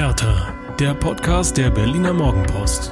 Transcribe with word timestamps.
Hertha, 0.00 0.54
der 0.78 0.94
Podcast 0.94 1.58
der 1.58 1.68
Berliner 1.68 2.14
Morgenpost. 2.14 2.90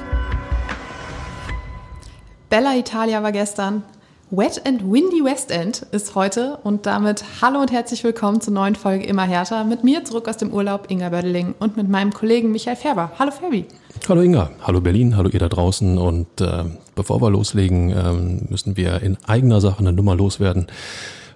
Bella 2.51 2.77
Italia 2.77 3.23
war 3.23 3.31
gestern. 3.31 3.81
Wet 4.29 4.61
and 4.67 4.83
Windy 4.83 5.23
West 5.23 5.49
End 5.49 5.87
ist 5.91 6.13
heute 6.13 6.59
und 6.63 6.85
damit 6.85 7.23
hallo 7.41 7.61
und 7.61 7.71
herzlich 7.71 8.03
willkommen 8.03 8.41
zur 8.41 8.53
neuen 8.53 8.75
Folge 8.75 9.05
Immer 9.05 9.23
Härter. 9.23 9.63
Mit 9.63 9.83
mir 9.83 10.05
zurück 10.05 10.27
aus 10.27 10.37
dem 10.37 10.53
Urlaub 10.53 10.91
Inga 10.91 11.09
Bödeling 11.09 11.55
und 11.57 11.77
mit 11.77 11.89
meinem 11.89 12.13
Kollegen 12.13 12.51
Michael 12.51 12.75
Färber. 12.75 13.11
Hallo 13.17 13.31
Ferbi. 13.31 13.65
Hallo 14.07 14.21
Inga, 14.21 14.51
hallo 14.61 14.79
Berlin, 14.79 15.17
hallo 15.17 15.31
ihr 15.31 15.39
da 15.39 15.49
draußen 15.49 15.97
und 15.97 16.27
äh, 16.41 16.65
bevor 16.93 17.23
wir 17.23 17.31
loslegen, 17.31 17.89
äh, 17.89 18.51
müssen 18.51 18.77
wir 18.77 19.01
in 19.01 19.17
eigener 19.25 19.61
Sache 19.61 19.79
eine 19.79 19.93
Nummer 19.93 20.15
loswerden 20.15 20.67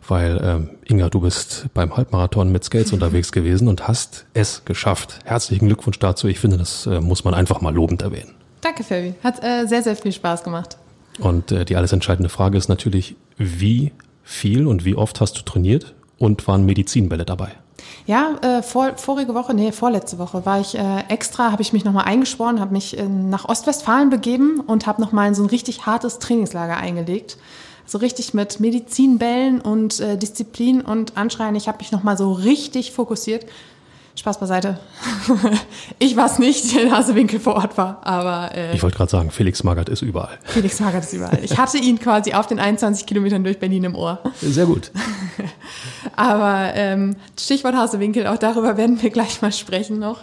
weil 0.08 0.40
ähm, 0.44 0.70
Inga, 0.86 1.10
du 1.10 1.22
bist 1.22 1.68
beim 1.74 1.96
Halbmarathon 1.96 2.52
mit 2.52 2.64
Skates 2.64 2.94
unterwegs 2.94 3.32
gewesen 3.32 3.68
und 3.68 3.88
hast 3.88 4.26
es 4.34 4.64
geschafft. 4.66 5.20
Herzlichen 5.26 5.68
Glückwunsch 5.68 6.00
dazu. 6.00 6.28
Ich 6.28 6.40
finde, 6.40 6.58
das 6.58 6.86
äh, 6.86 7.00
muss 7.00 7.24
man 7.24 7.34
einfach 7.34 7.62
mal 7.62 7.74
lobend 7.74 8.02
erwähnen. 8.02 8.36
Danke, 8.62 8.84
Fabi. 8.84 9.14
Hat 9.24 9.44
äh, 9.44 9.66
sehr, 9.66 9.84
sehr 9.84 9.96
viel 9.96 10.12
Spaß 10.12 10.44
gemacht. 10.44 10.78
Und 11.20 11.52
äh, 11.52 11.66
die 11.66 11.76
alles 11.76 11.92
entscheidende 11.92 12.30
Frage 12.30 12.58
ist 12.58 12.70
natürlich, 12.70 13.16
wie 13.38 13.92
viel 14.24 14.68
und 14.68 14.86
wie 14.86 14.96
oft 14.96 15.22
hast 15.22 15.38
du 15.38 15.42
trainiert 15.42 15.94
und 16.18 16.48
waren 16.48 16.66
Medizinbälle 16.66 17.26
dabei? 17.26 17.52
Ja, 18.06 18.36
äh, 18.42 18.64
vor, 18.64 18.94
vorige 18.98 19.34
Woche, 19.34 19.54
nee, 19.54 19.72
vorletzte 19.72 20.18
Woche 20.18 20.46
war 20.46 20.60
ich 20.60 20.76
äh, 20.76 21.04
extra, 21.10 21.52
habe 21.52 21.62
ich 21.62 21.74
mich 21.74 21.86
nochmal 21.86 22.06
eingeschworen, 22.06 22.60
habe 22.60 22.74
mich 22.74 22.98
äh, 22.98 23.04
nach 23.08 23.46
Ostwestfalen 23.46 24.10
begeben 24.10 24.60
und 24.60 24.88
habe 24.88 25.02
nochmal 25.02 25.28
in 25.28 25.36
so 25.36 25.44
ein 25.44 25.50
richtig 25.50 25.86
hartes 25.86 26.20
Trainingslager 26.20 26.78
eingelegt 26.78 27.38
so 27.86 27.98
richtig 27.98 28.34
mit 28.34 28.60
Medizinbällen 28.60 29.62
und 29.62 30.00
äh, 30.00 30.18
Disziplin 30.18 30.82
und 30.82 31.18
Anschreien. 31.18 31.56
Ich 31.56 31.68
habe 31.68 31.80
mich 31.80 31.92
nochmal 31.92 32.18
so 32.18 32.32
richtig 32.32 32.92
fokussiert. 32.92 33.46
Spaß 34.16 34.40
beiseite. 34.40 34.80
ich 36.00 36.16
war 36.16 36.28
es 36.28 36.38
nicht, 36.38 36.76
der 36.76 36.86
Nasewinkel 36.86 37.40
vor 37.40 37.56
Ort 37.56 37.78
war, 37.78 38.06
aber... 38.06 38.56
Äh, 38.56 38.76
ich 38.76 38.84
wollte 38.84 38.98
gerade 38.98 39.10
sagen, 39.10 39.32
Felix 39.32 39.64
Magath 39.64 39.90
ist 39.90 40.04
überall. 40.04 40.38
Felix 40.44 40.80
Magath 40.80 41.04
ist 41.04 41.14
überall. 41.14 41.40
Ich 41.44 41.58
hatte 41.58 41.80
ihn 41.80 42.00
quasi 42.00 42.34
auf 42.34 42.46
den 42.46 42.60
21 42.60 43.08
Kilometern 43.08 43.44
durch 43.44 43.60
Berlin 43.60 43.86
im 43.86 43.96
Ohr. 43.96 44.20
Sehr 44.40 44.68
gut. 44.68 44.92
aber 46.16 46.74
ähm, 46.76 47.16
Stichwort 47.40 47.76
Hasewinkel, 47.76 48.28
auch 48.28 48.38
darüber 48.38 48.78
werden 48.78 49.02
wir 49.02 49.10
gleich 49.10 49.42
mal 49.42 49.52
sprechen 49.52 49.98
noch. 49.98 50.20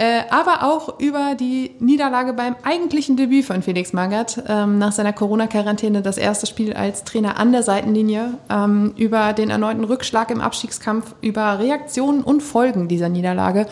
Äh, 0.00 0.22
aber 0.30 0.62
auch 0.62 0.98
über 0.98 1.34
die 1.38 1.72
Niederlage 1.78 2.32
beim 2.32 2.56
eigentlichen 2.62 3.18
Debüt 3.18 3.44
von 3.44 3.60
Felix 3.60 3.92
Magath 3.92 4.42
ähm, 4.48 4.78
nach 4.78 4.92
seiner 4.92 5.12
Corona-Quarantäne, 5.12 6.00
das 6.00 6.16
erste 6.16 6.46
Spiel 6.46 6.72
als 6.72 7.04
Trainer 7.04 7.38
an 7.38 7.52
der 7.52 7.62
Seitenlinie, 7.62 8.32
ähm, 8.48 8.94
über 8.96 9.34
den 9.34 9.50
erneuten 9.50 9.84
Rückschlag 9.84 10.30
im 10.30 10.40
Abstiegskampf, 10.40 11.14
über 11.20 11.58
Reaktionen 11.58 12.22
und 12.22 12.42
Folgen 12.42 12.88
dieser 12.88 13.10
Niederlage 13.10 13.66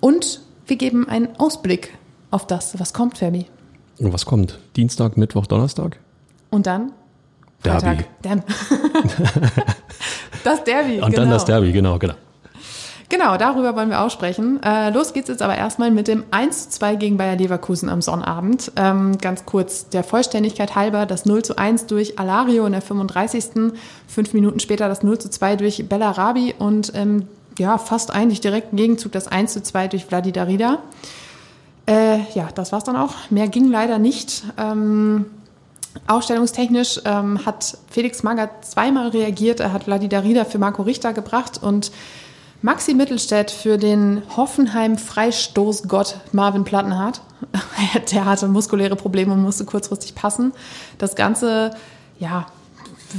und 0.00 0.40
wir 0.66 0.76
geben 0.76 1.10
einen 1.10 1.36
Ausblick 1.36 1.92
auf 2.30 2.46
das, 2.46 2.80
was 2.80 2.94
kommt, 2.94 3.18
Fabi. 3.18 3.44
Und 3.98 4.14
was 4.14 4.24
kommt? 4.24 4.58
Dienstag, 4.76 5.18
Mittwoch, 5.18 5.46
Donnerstag? 5.46 5.98
Und 6.48 6.66
dann? 6.66 6.92
Derby. 7.62 8.04
das 10.42 10.64
Derby. 10.64 11.00
Und 11.02 11.10
genau. 11.10 11.16
dann 11.16 11.30
das 11.30 11.44
Derby, 11.44 11.70
genau, 11.72 11.98
genau. 11.98 12.14
Genau, 13.08 13.36
darüber 13.36 13.76
wollen 13.76 13.90
wir 13.90 14.00
auch 14.00 14.10
sprechen. 14.10 14.60
Äh, 14.64 14.90
los 14.90 15.12
geht's 15.12 15.28
jetzt 15.28 15.42
aber 15.42 15.56
erstmal 15.56 15.92
mit 15.92 16.08
dem 16.08 16.24
1 16.32 16.70
zu 16.70 16.78
2 16.78 16.96
gegen 16.96 17.16
Bayer 17.16 17.36
Leverkusen 17.36 17.88
am 17.88 18.02
Sonnabend. 18.02 18.72
Ähm, 18.74 19.18
ganz 19.18 19.46
kurz 19.46 19.88
der 19.88 20.02
Vollständigkeit 20.02 20.74
halber, 20.74 21.06
das 21.06 21.24
0 21.24 21.44
zu 21.44 21.56
1 21.56 21.86
durch 21.86 22.18
Alario 22.18 22.66
in 22.66 22.72
der 22.72 22.82
35. 22.82 23.72
Fünf 24.08 24.34
Minuten 24.34 24.58
später 24.58 24.88
das 24.88 25.04
0 25.04 25.18
zu 25.18 25.30
2 25.30 25.56
durch 25.56 25.88
Bellarabi 25.88 26.54
und 26.58 26.92
ähm, 26.96 27.28
ja, 27.58 27.78
fast 27.78 28.10
eigentlich 28.12 28.40
direkt 28.40 28.72
im 28.72 28.76
Gegenzug 28.76 29.12
das 29.12 29.28
1 29.28 29.52
zu 29.52 29.62
2 29.62 29.88
durch 29.88 30.04
Vladi 30.04 30.32
Darida. 30.32 30.80
Äh, 31.86 32.18
ja, 32.34 32.48
das 32.54 32.72
war's 32.72 32.84
dann 32.84 32.96
auch. 32.96 33.14
Mehr 33.30 33.48
ging 33.48 33.70
leider 33.70 33.98
nicht. 33.98 34.42
Ähm, 34.58 35.26
Ausstellungstechnisch 36.08 37.00
ähm, 37.04 37.46
hat 37.46 37.78
Felix 37.88 38.22
Magath 38.22 38.64
zweimal 38.64 39.08
reagiert. 39.08 39.60
Er 39.60 39.72
hat 39.72 39.84
Vladi 39.84 40.08
Darida 40.08 40.44
für 40.44 40.58
Marco 40.58 40.82
Richter 40.82 41.12
gebracht 41.12 41.60
und 41.62 41.92
Maxi 42.62 42.94
Mittelstädt 42.94 43.50
für 43.50 43.78
den 43.78 44.22
Hoffenheim-Freistoßgott 44.36 46.16
Marvin 46.32 46.64
Plattenhardt. 46.64 47.20
Der 48.12 48.24
hatte 48.24 48.48
muskuläre 48.48 48.96
Probleme 48.96 49.34
und 49.34 49.42
musste 49.42 49.64
kurzfristig 49.64 50.14
passen. 50.14 50.52
Das 50.98 51.14
Ganze, 51.16 51.72
ja, 52.18 52.46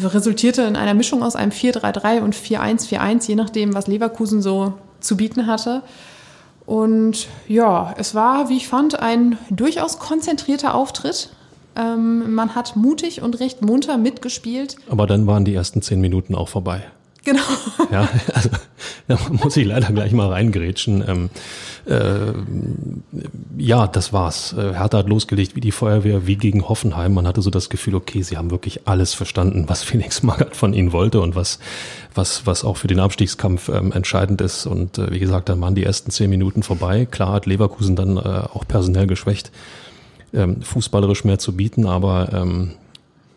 resultierte 0.04 0.64
in 0.64 0.76
einer 0.76 0.94
Mischung 0.94 1.24
aus 1.24 1.36
einem 1.36 1.52
4-3-3 1.52 2.22
und 2.22 2.36
4-1-4-1, 2.36 3.28
je 3.28 3.36
nachdem, 3.36 3.74
was 3.74 3.88
Leverkusen 3.88 4.42
so 4.42 4.74
zu 5.00 5.18
bieten 5.18 5.48
hatte. 5.48 5.84
Und 6.66 7.28
ja, 7.48 7.94
es 7.98 8.14
war, 8.14 8.50
wie 8.50 8.58
ich 8.58 8.68
fand, 8.68 9.00
ein 9.00 9.38
durchaus 9.50 10.00
konzentrierter 10.00 10.76
Auftritt. 10.76 11.30
Ähm, 11.78 12.34
man 12.34 12.56
hat 12.56 12.76
mutig 12.76 13.22
und 13.22 13.40
recht 13.40 13.62
munter 13.62 13.98
mitgespielt. 13.98 14.76
Aber 14.90 15.08
dann 15.08 15.28
waren 15.28 15.46
die 15.46 15.54
ersten 15.54 15.82
zehn 15.82 16.02
Minuten 16.02 16.36
auch 16.36 16.50
vorbei. 16.50 16.84
Genau. 17.28 17.42
Ja, 17.92 18.08
also 18.34 18.50
da 19.10 19.20
muss 19.30 19.58
ich 19.58 19.66
leider 19.66 19.92
gleich 19.92 20.14
mal 20.14 20.30
reingrätschen. 20.30 21.04
Ähm, 21.06 21.30
äh, 21.86 22.32
ja, 23.58 23.86
das 23.86 24.14
war's. 24.14 24.54
Äh, 24.54 24.76
Hertha 24.76 25.00
hat 25.00 25.10
losgelegt 25.10 25.54
wie 25.54 25.60
die 25.60 25.74
Feuerwehr, 25.74 26.26
wie 26.26 26.38
gegen 26.38 26.70
Hoffenheim. 26.70 27.14
Man 27.14 27.28
hatte 27.28 27.42
so 27.42 27.50
das 27.50 27.70
Gefühl, 27.70 27.96
okay, 27.96 28.22
sie 28.22 28.38
haben 28.38 28.50
wirklich 28.50 28.88
alles 28.88 29.14
verstanden, 29.14 29.66
was 29.68 29.84
Felix 29.88 30.24
Magath 30.24 30.56
von 30.56 30.72
ihnen 30.72 30.94
wollte 30.94 31.20
und 31.20 31.36
was, 31.36 31.60
was, 32.16 32.46
was 32.46 32.64
auch 32.64 32.78
für 32.78 32.88
den 32.88 33.02
Abstiegskampf 33.02 33.68
ähm, 33.68 33.92
entscheidend 33.92 34.40
ist. 34.40 34.66
Und 34.66 34.98
äh, 34.98 35.12
wie 35.12 35.20
gesagt, 35.20 35.50
dann 35.50 35.60
waren 35.60 35.76
die 35.76 35.84
ersten 35.84 36.12
zehn 36.12 36.30
Minuten 36.30 36.64
vorbei. 36.64 37.06
Klar 37.06 37.34
hat 37.34 37.46
Leverkusen 37.46 37.98
dann 37.98 38.16
äh, 38.16 38.22
auch 38.22 38.66
personell 38.66 39.06
geschwächt, 39.06 39.52
ähm, 40.34 40.62
fußballerisch 40.62 41.26
mehr 41.26 41.40
zu 41.40 41.58
bieten, 41.58 41.88
aber 41.88 42.30
ähm, 42.32 42.76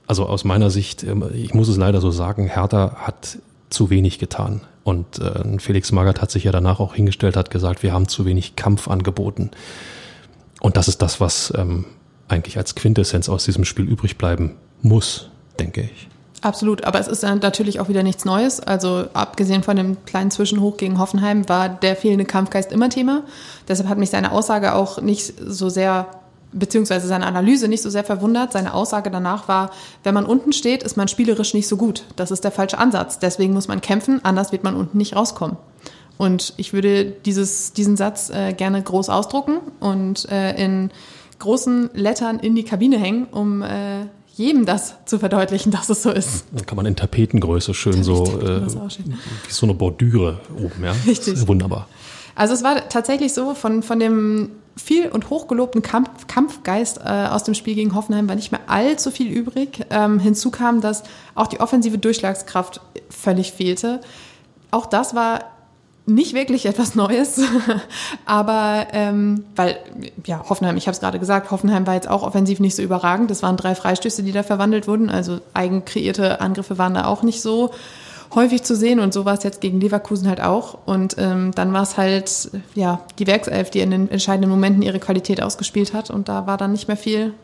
also 0.07 0.27
aus 0.27 0.45
meiner 0.45 0.71
Sicht, 0.71 1.03
ähm, 1.03 1.25
ich 1.35 1.55
muss 1.55 1.67
es 1.67 1.77
leider 1.77 2.01
so 2.01 2.13
sagen, 2.13 2.47
Hertha 2.47 2.95
hat 3.01 3.39
zu 3.71 3.91
wenig 3.91 4.19
getan. 4.19 4.61
Und 4.85 5.19
äh, 5.19 5.59
Felix 5.59 5.93
Magath 5.93 6.21
hat 6.21 6.31
sich 6.31 6.45
ja 6.45 6.53
danach 6.53 6.81
auch 6.81 6.95
hingestellt, 6.95 7.37
hat 7.37 7.51
gesagt, 7.51 7.83
wir 7.83 7.93
haben 7.93 8.09
zu 8.09 8.25
wenig 8.25 8.57
Kampf 8.57 8.89
angeboten. 8.89 9.51
Und 10.61 10.77
das 10.77 10.89
ist 10.89 11.01
das, 11.01 11.21
was 11.21 11.53
ähm, 11.57 11.85
eigentlich 12.29 12.59
als 12.59 12.75
Quintessenz 12.75 13.29
aus 13.29 13.45
diesem 13.45 13.65
Spiel 13.65 13.87
übrig 13.87 14.19
bleiben 14.19 14.57
muss, 14.83 15.31
denke 15.59 15.83
ich. 15.83 16.09
Absolut, 16.43 16.85
aber 16.85 16.99
es 16.99 17.09
ist 17.09 17.23
natürlich 17.23 17.81
auch 17.81 17.89
wieder 17.89 18.03
nichts 18.03 18.25
Neues. 18.25 18.61
Also 18.61 19.07
abgesehen 19.13 19.63
von 19.63 19.77
dem 19.77 20.05
kleinen 20.07 20.31
Zwischenhoch 20.31 20.79
gegen 20.79 20.99
Hoffenheim 20.99 21.49
war 21.51 21.69
der 21.69 21.97
fehlende 21.97 22.25
Kampfgeist 22.25 22.73
immer 22.73 22.89
Thema. 22.89 23.25
Deshalb 23.69 23.89
hat 23.91 23.99
mich 23.99 24.09
seine 24.09 24.33
Aussage 24.33 24.75
auch 24.75 25.03
nicht 25.03 25.35
so 25.39 25.69
sehr 25.69 26.07
beziehungsweise 26.53 27.07
seine 27.07 27.27
Analyse 27.27 27.69
nicht 27.69 27.83
so 27.83 27.91
sehr 27.91 28.05
verwundert. 28.05 28.53
Seine 28.53 28.75
Aussage 28.75 29.11
danach 29.11 29.49
war, 29.49 29.71
wenn 30.03 30.15
man 30.15 30.25
unten 30.25 30.53
steht, 30.53 30.83
ist 30.83 30.97
man 30.97 31.09
spielerisch 31.09 31.55
nicht 31.55 31.69
so 31.69 31.77
gut. 31.77 32.05
Das 32.17 32.31
ist 32.31 32.45
der 32.45 32.51
falsche 32.51 32.79
Ansatz. 32.79 33.19
Deswegen 33.19 33.53
muss 33.53 33.69
man 33.69 33.81
kämpfen, 33.81 34.25
anders 34.25 34.53
wird 34.53 34.65
man 34.65 34.75
unten 34.75 34.99
nicht 34.99 35.17
rauskommen. 35.17 35.57
Und 36.19 36.53
ich 36.59 36.73
würde 36.73 37.07
dieses, 37.07 37.73
diesen 37.73 37.97
Satz 37.97 38.31
äh, 38.31 38.53
gerne 38.53 38.83
groß 38.83 39.09
ausdrucken 39.09 39.59
und 39.81 40.29
äh, 40.31 40.55
in 40.63 40.91
großen 41.39 41.91
Lettern 41.95 42.39
in 42.39 42.55
die 42.55 42.65
Kabine 42.65 42.99
hängen, 42.99 43.27
um 43.31 43.63
äh, 43.63 44.07
jedem 44.35 44.67
das 44.67 44.97
zu 45.07 45.19
verdeutlichen, 45.19 45.73
dass 45.73 45.89
es 45.89 46.03
so 46.03 46.11
ist. 46.11 46.45
Dann 46.53 46.67
kann 46.67 46.77
man 46.77 46.87
in 46.87 46.97
Tapetengröße 46.97 47.73
schön 47.73 48.05
so, 48.05 48.25
äh, 48.25 48.67
wie 48.67 49.53
so 49.53 49.67
eine 49.67 49.75
Bordüre 49.75 50.41
oben, 50.57 50.85
ja. 50.85 50.93
Richtig. 51.07 51.47
Wunderbar. 51.49 51.89
Also 52.35 52.55
es 52.55 52.63
war 52.63 52.89
tatsächlich 52.89 53.33
so, 53.33 53.55
von, 53.55 53.83
von 53.83 53.99
dem 53.99 54.51
viel 54.77 55.09
und 55.09 55.31
hochgelobten 55.31 55.83
Kampf, 55.83 56.27
Kampfgeist 56.27 56.99
äh, 57.05 57.27
aus 57.31 57.45
dem 57.45 57.55
Spiel 57.55 57.75
gegen 57.75 57.95
Hoffenheim 57.95 58.29
war 58.29 58.37
nicht 58.37 58.53
mehr 58.53 58.61
allzu 58.67 59.11
viel 59.11 59.31
übrig. 59.31 59.87
Ähm, 59.91 60.19
hinzu 60.19 60.51
kam, 60.51 60.81
dass 60.81 61.03
auch 61.35 61.47
die 61.47 61.61
offensive 61.61 61.99
Durchschlagskraft 61.99 62.81
völlig 63.11 63.53
fehlte. 63.53 64.01
Auch 64.71 64.87
das 64.87 65.15
war 65.15 65.41
nicht 66.07 66.35
wirklich 66.35 66.67
etwas 66.67 66.95
Neues, 66.95 67.41
aber 68.27 68.89
ähm, 68.93 69.45
weil, 69.57 69.79
ja, 70.27 70.45
Hoffenheim, 70.49 70.77
ich 70.77 70.87
habe 70.87 70.95
es 70.95 71.01
gerade 71.01 71.19
gesagt, 71.19 71.51
Hoffenheim 71.51 71.87
war 71.87 71.95
jetzt 71.95 72.09
auch 72.09 72.23
offensiv 72.23 72.61
nicht 72.61 72.77
so 72.77 72.83
überragend. 72.83 73.31
Das 73.31 73.43
waren 73.43 73.57
drei 73.57 73.75
Freistöße, 73.75 74.23
die 74.23 74.33
da 74.33 74.43
verwandelt 74.43 74.89
wurden, 74.89 75.11
also 75.11 75.41
eigen 75.55 75.85
kreierte 75.85 76.41
Angriffe 76.41 76.79
waren 76.79 76.95
da 76.95 77.07
auch 77.07 77.23
nicht 77.23 77.43
so 77.43 77.71
häufig 78.35 78.63
zu 78.63 78.77
sehen 78.77 79.01
und 79.01 79.13
so 79.13 79.25
war 79.25 79.35
es 79.35 79.43
jetzt 79.43 79.61
gegen 79.61 79.81
Leverkusen 79.81 80.29
halt 80.29 80.41
auch. 80.41 80.79
Und 80.87 81.17
ähm, 81.19 81.53
dann 81.55 81.73
war 81.73 81.83
es 81.83 81.97
halt 81.97 82.51
ja 82.75 83.01
die 83.19 83.27
Werkself, 83.27 83.71
die 83.71 83.81
in 83.81 83.91
den 83.91 84.11
entscheidenden 84.11 84.51
Momenten 84.51 84.83
ihre 84.83 84.99
Qualität 84.99 85.43
ausgespielt 85.43 85.95
hat 85.95 86.11
und 86.11 86.29
da 86.29 86.47
war 86.47 86.57
dann 86.57 86.73
nicht 86.73 86.89
mehr 86.89 86.97
viel 86.97 87.35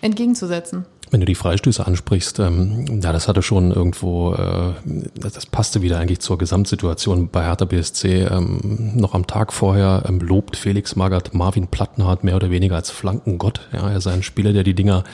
entgegenzusetzen. 0.00 0.84
Wenn 1.12 1.20
du 1.20 1.26
die 1.26 1.34
Freistöße 1.34 1.86
ansprichst, 1.86 2.38
ähm, 2.38 3.00
ja, 3.02 3.12
das 3.12 3.28
hatte 3.28 3.42
schon 3.42 3.70
irgendwo, 3.70 4.32
äh, 4.32 4.72
das 5.14 5.44
passte 5.44 5.82
wieder 5.82 5.98
eigentlich 5.98 6.20
zur 6.20 6.38
Gesamtsituation 6.38 7.28
bei 7.28 7.44
Hertha 7.44 7.66
BSC. 7.66 8.22
Ähm, 8.22 8.92
noch 8.94 9.14
am 9.14 9.26
Tag 9.26 9.52
vorher 9.52 10.04
ähm, 10.08 10.20
lobt 10.20 10.56
Felix 10.56 10.96
Magath 10.96 11.34
Marvin 11.34 11.66
Plattenhardt 11.66 12.24
mehr 12.24 12.36
oder 12.36 12.50
weniger 12.50 12.76
als 12.76 12.90
Flankengott. 12.90 13.68
Ja, 13.74 13.90
er 13.90 14.00
sei 14.00 14.12
ein 14.12 14.22
Spieler, 14.22 14.54
der 14.54 14.62
die 14.62 14.72
Dinger 14.72 15.04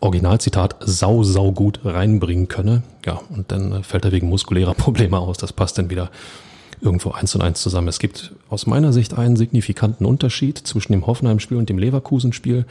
Originalzitat 0.00 0.76
sau, 0.80 1.22
sau 1.22 1.52
gut 1.52 1.80
reinbringen 1.84 2.48
könne. 2.48 2.82
Ja, 3.04 3.20
und 3.30 3.50
dann 3.50 3.82
fällt 3.82 4.04
er 4.04 4.12
wegen 4.12 4.28
muskulärer 4.28 4.74
Probleme 4.74 5.18
aus. 5.18 5.38
Das 5.38 5.52
passt 5.52 5.78
dann 5.78 5.90
wieder 5.90 6.10
irgendwo 6.80 7.10
eins 7.10 7.34
und 7.34 7.42
eins 7.42 7.60
zusammen. 7.60 7.88
Es 7.88 7.98
gibt 7.98 8.32
aus 8.48 8.66
meiner 8.66 8.92
Sicht 8.92 9.16
einen 9.16 9.36
signifikanten 9.36 10.06
Unterschied 10.06 10.58
zwischen 10.58 10.92
dem 10.92 11.06
Hoffenheim-Spiel 11.06 11.56
und 11.56 11.68
dem 11.68 11.78
Leverkusen-Spiel. 11.78 12.66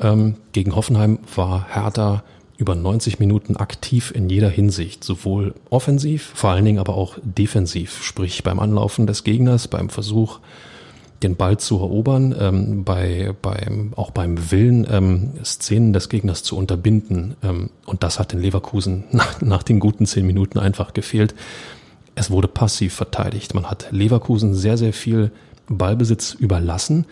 Ähm, 0.00 0.36
gegen 0.52 0.74
Hoffenheim 0.74 1.18
war 1.34 1.66
Hertha 1.68 2.22
über 2.58 2.74
90 2.74 3.18
Minuten 3.18 3.56
aktiv 3.56 4.12
in 4.14 4.28
jeder 4.30 4.48
Hinsicht, 4.48 5.04
sowohl 5.04 5.54
offensiv, 5.70 6.32
vor 6.34 6.50
allen 6.50 6.64
Dingen 6.64 6.78
aber 6.78 6.94
auch 6.94 7.16
defensiv, 7.22 8.02
sprich 8.02 8.42
beim 8.42 8.58
Anlaufen 8.58 9.06
des 9.06 9.24
Gegners, 9.24 9.68
beim 9.68 9.90
Versuch, 9.90 10.40
den 11.22 11.36
Ball 11.36 11.58
zu 11.58 11.78
erobern, 11.78 12.34
ähm, 12.38 12.84
bei, 12.84 13.34
beim, 13.40 13.92
auch 13.96 14.10
beim 14.10 14.50
Willen, 14.50 14.86
ähm, 14.90 15.32
Szenen 15.44 15.92
des 15.92 16.08
Gegners 16.08 16.42
zu 16.42 16.56
unterbinden. 16.56 17.36
Ähm, 17.42 17.70
und 17.86 18.02
das 18.02 18.18
hat 18.18 18.32
den 18.32 18.40
Leverkusen 18.40 19.04
nach, 19.12 19.40
nach 19.40 19.62
den 19.62 19.80
guten 19.80 20.06
zehn 20.06 20.26
Minuten 20.26 20.58
einfach 20.58 20.92
gefehlt. 20.92 21.34
Es 22.14 22.30
wurde 22.30 22.48
passiv 22.48 22.94
verteidigt. 22.94 23.54
Man 23.54 23.70
hat 23.70 23.88
Leverkusen 23.90 24.54
sehr, 24.54 24.76
sehr 24.76 24.92
viel 24.92 25.30
Ballbesitz 25.68 26.32
überlassen, 26.32 27.06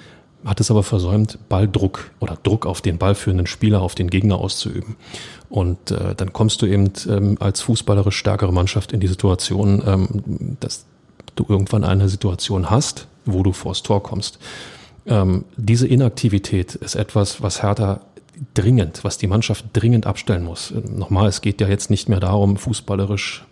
hat 0.44 0.60
es 0.60 0.70
aber 0.70 0.82
versäumt, 0.82 1.38
Balldruck 1.48 2.10
oder 2.20 2.38
Druck 2.42 2.66
auf 2.66 2.80
den 2.80 2.98
ballführenden 2.98 3.46
Spieler, 3.46 3.80
auf 3.80 3.94
den 3.94 4.10
Gegner 4.10 4.38
auszuüben. 4.38 4.96
Und 5.48 5.90
äh, 5.90 6.14
dann 6.14 6.32
kommst 6.32 6.60
du 6.62 6.66
eben 6.66 6.92
ähm, 7.08 7.36
als 7.40 7.62
fußballerisch 7.62 8.16
stärkere 8.16 8.52
Mannschaft 8.52 8.92
in 8.92 9.00
die 9.00 9.06
Situation, 9.06 9.82
ähm, 9.86 10.56
dass 10.60 10.84
du 11.34 11.44
irgendwann 11.48 11.84
eine 11.84 12.08
Situation 12.08 12.70
hast, 12.70 13.06
wo 13.24 13.42
du 13.42 13.52
vors 13.52 13.82
Tor 13.82 14.02
kommst. 14.02 14.38
Ähm, 15.06 15.44
diese 15.56 15.86
Inaktivität 15.86 16.74
ist 16.74 16.94
etwas, 16.94 17.42
was 17.42 17.62
Hertha 17.62 18.00
dringend, 18.54 19.04
was 19.04 19.18
die 19.18 19.26
Mannschaft 19.26 19.66
dringend 19.72 20.06
abstellen 20.06 20.44
muss. 20.44 20.72
Nochmal, 20.88 21.28
es 21.28 21.40
geht 21.40 21.60
ja 21.60 21.68
jetzt 21.68 21.90
nicht 21.90 22.08
mehr 22.08 22.20
darum, 22.20 22.56
fußballerisch 22.56 23.44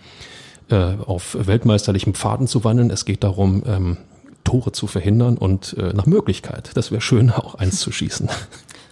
äh, 0.71 0.95
auf 1.05 1.37
weltmeisterlichen 1.39 2.15
Pfaden 2.15 2.47
zu 2.47 2.65
wandeln. 2.65 2.91
Es 2.91 3.05
geht 3.05 3.23
darum, 3.23 3.63
ähm, 3.67 3.97
Tore 4.45 4.73
zu 4.73 4.87
verhindern 4.87 5.39
und 5.39 5.77
äh, 5.79 5.93
nach 5.93 6.07
Möglichkeit, 6.07 6.71
das 6.75 6.91
wäre 6.91 7.01
schön, 7.01 7.31
auch 7.31 7.55
eins 7.55 7.79
zu 7.79 7.93
schießen. 7.93 8.29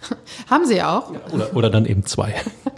Haben 0.49 0.65
sie 0.65 0.81
auch. 0.81 1.11
Oder, 1.31 1.55
oder 1.55 1.69
dann 1.69 1.85
eben 1.85 2.05
zwei. 2.05 2.35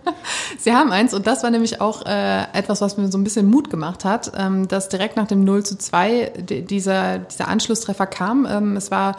sie 0.58 0.74
haben 0.74 0.92
eins 0.92 1.14
und 1.14 1.28
das 1.28 1.44
war 1.44 1.50
nämlich 1.50 1.82
auch 1.82 2.06
äh, 2.06 2.44
etwas, 2.54 2.82
was 2.82 2.98
mir 2.98 3.12
so 3.12 3.18
ein 3.18 3.24
bisschen 3.24 3.50
Mut 3.50 3.70
gemacht 3.70 4.06
hat, 4.06 4.32
ähm, 4.38 4.68
dass 4.68 4.90
direkt 4.90 5.18
nach 5.18 5.28
dem 5.28 5.44
0 5.44 5.64
zu 5.64 5.78
2 5.78 6.34
dieser, 6.38 7.20
dieser 7.20 7.48
Anschlusstreffer 7.48 8.08
kam. 8.08 8.46
Ähm, 8.50 8.76
es 8.76 8.92
war 8.92 9.16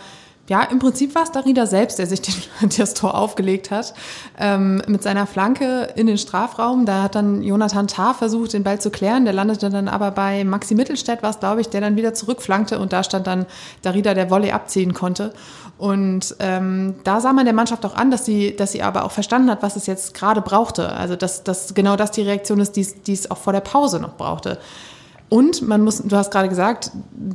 ja, 0.46 0.62
im 0.62 0.78
Prinzip 0.78 1.14
war 1.14 1.22
es 1.22 1.32
Darida 1.32 1.64
selbst, 1.64 1.98
der 1.98 2.06
sich 2.06 2.20
den, 2.20 2.34
das 2.76 2.92
Tor 2.94 3.14
aufgelegt 3.14 3.70
hat, 3.70 3.94
ähm, 4.38 4.82
mit 4.86 5.02
seiner 5.02 5.26
Flanke 5.26 5.88
in 5.96 6.06
den 6.06 6.18
Strafraum. 6.18 6.84
Da 6.84 7.04
hat 7.04 7.14
dann 7.14 7.42
Jonathan 7.42 7.88
Tah 7.88 8.12
versucht, 8.12 8.52
den 8.52 8.62
Ball 8.62 8.78
zu 8.78 8.90
klären. 8.90 9.24
Der 9.24 9.32
landete 9.32 9.70
dann 9.70 9.88
aber 9.88 10.10
bei 10.10 10.44
Maxi 10.44 10.74
Mittelstädt, 10.74 11.22
war 11.22 11.30
es, 11.30 11.40
glaube 11.40 11.62
ich, 11.62 11.70
der 11.70 11.80
dann 11.80 11.96
wieder 11.96 12.12
zurückflankte 12.12 12.78
und 12.78 12.92
da 12.92 13.02
stand 13.02 13.26
dann 13.26 13.46
Darida, 13.80 14.12
der 14.12 14.30
Volley 14.30 14.50
abziehen 14.50 14.92
konnte. 14.92 15.32
Und 15.76 16.36
ähm, 16.38 16.94
da 17.02 17.20
sah 17.20 17.32
man 17.32 17.44
der 17.44 17.54
Mannschaft 17.54 17.84
auch 17.84 17.96
an, 17.96 18.10
dass 18.10 18.24
sie, 18.24 18.54
dass 18.54 18.72
sie 18.72 18.82
aber 18.82 19.04
auch 19.04 19.10
verstanden 19.10 19.50
hat, 19.50 19.62
was 19.62 19.76
es 19.76 19.86
jetzt 19.86 20.14
gerade 20.14 20.40
brauchte. 20.40 20.92
Also 20.92 21.16
dass, 21.16 21.42
dass 21.42 21.74
genau 21.74 21.96
das 21.96 22.12
die 22.12 22.22
Reaktion 22.22 22.60
ist, 22.60 22.76
die 22.76 23.12
es 23.12 23.30
auch 23.30 23.38
vor 23.38 23.52
der 23.52 23.60
Pause 23.60 23.98
noch 23.98 24.16
brauchte. 24.16 24.58
Und 25.28 25.66
man 25.66 25.82
muss, 25.82 26.00
du 26.02 26.16
hast 26.16 26.30
gerade 26.30 26.48
gesagt, 26.48 26.92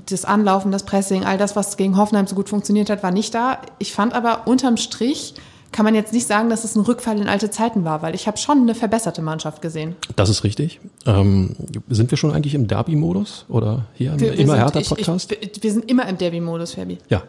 das 0.10 0.24
Anlaufen, 0.24 0.72
das 0.72 0.84
Pressing, 0.84 1.26
all 1.26 1.38
das, 1.38 1.56
was 1.56 1.76
gegen 1.76 1.98
Hoffenheim 1.98 2.28
so 2.28 2.36
gut 2.36 2.48
funktioniert 2.48 2.90
hat, 2.90 3.04
war 3.04 3.12
nicht 3.12 3.36
da. 3.36 3.58
Ich 3.78 3.94
fand 3.94 4.14
aber 4.14 4.48
unterm 4.48 4.78
Strich 4.78 5.34
kann 5.72 5.86
man 5.86 5.96
jetzt 5.96 6.14
nicht 6.14 6.28
sagen, 6.28 6.50
dass 6.50 6.64
es 6.64 6.76
ein 6.76 6.82
Rückfall 6.82 7.20
in 7.20 7.28
alte 7.28 7.52
Zeiten 7.52 7.84
war, 7.84 8.02
weil 8.02 8.16
ich 8.16 8.28
habe 8.28 8.38
schon 8.38 8.60
eine 8.60 8.76
verbesserte 8.76 9.22
Mannschaft 9.22 9.62
gesehen. 9.62 9.96
Das 10.16 10.30
ist 10.30 10.44
richtig. 10.44 10.80
Ähm, 11.06 11.56
sind 11.90 12.12
wir 12.12 12.18
schon 12.18 12.32
eigentlich 12.32 12.56
im 12.56 12.68
Derby-Modus 12.68 13.46
oder 13.50 13.86
hier 13.94 14.14
im 14.14 14.20
wir, 14.20 14.34
immer 14.34 14.54
wir 14.54 14.60
härter 14.60 14.82
Podcast? 14.82 15.32
Ich, 15.32 15.58
ich, 15.58 15.64
wir 15.64 15.72
sind 15.72 15.90
immer 15.90 16.08
im 16.08 16.18
Derby-Modus, 16.18 16.74
Fabi. 16.74 16.98
Ja, 17.10 17.24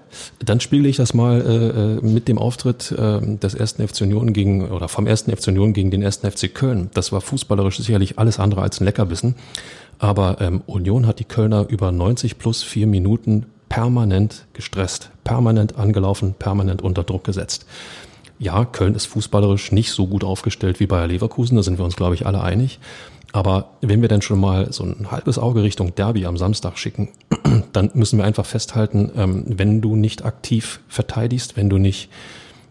dann 0.45 0.61
spiele 0.61 0.89
ich 0.89 0.97
das 0.97 1.15
mal 1.15 2.01
äh, 2.03 2.07
mit 2.07 2.29
dem 2.29 2.39
Auftritt 2.39 2.93
äh, 2.93 3.21
des 3.37 3.55
ersten 3.55 3.87
FC 3.87 4.03
Union 4.03 4.33
gegen 4.33 4.71
oder 4.71 4.89
vom 4.89 5.07
ersten 5.07 5.35
FC 5.35 5.49
Union 5.49 5.73
gegen 5.73 5.91
den 5.91 6.03
ersten 6.03 6.31
FC 6.31 6.53
Köln. 6.55 6.91
Das 6.95 7.13
war 7.13 7.21
fußballerisch 7.21 7.79
sicherlich 7.79 8.19
alles 8.19 8.39
andere 8.39 8.63
als 8.63 8.81
ein 8.81 8.85
Leckerbissen. 8.85 9.35
Aber 9.99 10.41
ähm, 10.41 10.63
Union 10.67 11.07
hat 11.07 11.19
die 11.19 11.25
Kölner 11.25 11.67
über 11.69 11.93
90 11.93 12.39
plus 12.39 12.63
vier 12.63 12.87
Minuten 12.87 13.47
permanent 13.71 14.47
gestresst, 14.53 15.11
permanent 15.25 15.79
angelaufen, 15.79 16.35
permanent 16.39 16.83
unter 16.83 17.05
Druck 17.05 17.25
gesetzt. 17.25 17.65
Ja, 18.41 18.65
Köln 18.65 18.95
ist 18.95 19.05
fußballerisch 19.05 19.71
nicht 19.71 19.93
so 19.93 20.07
gut 20.07 20.25
aufgestellt 20.25 20.81
wie 20.81 20.87
Bayer 20.87 21.07
Leverkusen, 21.07 21.57
da 21.57 21.63
sind 21.63 21.79
wir 21.79 21.85
uns, 21.85 21.95
glaube 21.95 22.15
ich, 22.15 22.27
alle 22.27 22.43
einig. 22.43 22.81
Aber 23.33 23.73
wenn 23.83 24.01
wir 24.01 24.09
dann 24.09 24.23
schon 24.23 24.41
mal 24.41 24.73
so 24.73 24.83
ein 24.83 25.11
halbes 25.11 25.39
Auge 25.39 25.63
Richtung 25.63 25.95
Derby 25.95 26.25
am 26.25 26.39
Samstag 26.39 26.79
schicken, 26.79 27.11
dann 27.73 27.91
müssen 27.93 28.19
wir 28.19 28.25
einfach 28.25 28.47
festhalten, 28.47 29.13
ähm, 29.15 29.45
wenn 29.47 29.83
du 29.83 29.95
nicht 29.95 30.25
aktiv 30.25 30.81
verteidigst, 30.89 31.59
wenn 31.59 31.69
du 31.69 31.77
nicht 31.77 32.09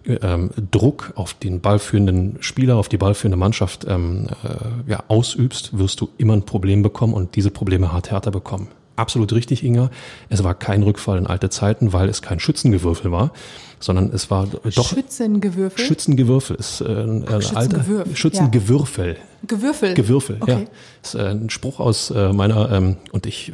ähm, 0.08 0.50
Druck 0.72 1.14
auf 1.16 1.36
den 1.36 1.62
ballführenden 1.62 2.38
Spieler, 2.40 2.78
auf 2.78 2.90
die 2.90 2.98
ballführende 2.98 3.38
Mannschaft 3.38 3.86
ähm, 3.88 4.28
äh, 4.44 4.90
ja, 4.90 5.04
ausübst, 5.08 5.78
wirst 5.78 6.02
du 6.02 6.10
immer 6.18 6.34
ein 6.34 6.44
Problem 6.44 6.82
bekommen 6.82 7.14
und 7.14 7.36
diese 7.36 7.52
Probleme 7.52 7.94
hat 7.94 8.10
Hertha 8.10 8.32
bekommen. 8.32 8.70
Absolut 9.00 9.32
richtig, 9.32 9.64
Inga. 9.64 9.92
Es 10.28 10.44
war 10.44 10.54
kein 10.56 10.84
Rückfall 10.84 11.18
in 11.18 11.26
alte 11.26 11.50
Zeiten, 11.50 11.94
weil 11.94 12.10
es 12.10 12.22
kein 12.22 12.42
Schützengewürfel 12.42 13.14
war, 13.14 13.32
sondern 13.80 14.12
es 14.14 14.30
war 14.30 14.46
doch 14.48 14.90
Schützengewürfel. 14.90 15.86
Schützengewürfel 15.86 16.58
ist 16.58 16.82
äh, 16.82 16.86
ein 16.86 17.26
alter 17.26 17.86
Schützengewürfel. 18.14 19.14
Ja. 19.14 19.48
Gewürfel. 19.48 19.94
Gewürfel, 19.94 20.38
okay. 20.42 20.52
ja. 20.52 20.60
Ist 21.02 21.16
äh, 21.16 21.30
ein 21.30 21.50
Spruch 21.50 21.80
aus 21.80 22.12
äh, 22.12 22.34
meiner 22.34 22.70
ähm, 22.72 22.98
und 23.14 23.26
ich 23.26 23.54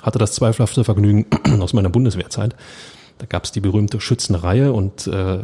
hatte 0.00 0.18
das 0.18 0.32
zweifelhafte 0.32 0.82
Vergnügen 0.82 1.26
aus 1.60 1.74
meiner 1.74 1.90
Bundeswehrzeit. 1.90 2.56
Da 3.18 3.26
gab 3.26 3.44
es 3.44 3.52
die 3.52 3.60
berühmte 3.60 4.00
Schützenreihe 4.00 4.72
und 4.72 5.06
äh, 5.06 5.38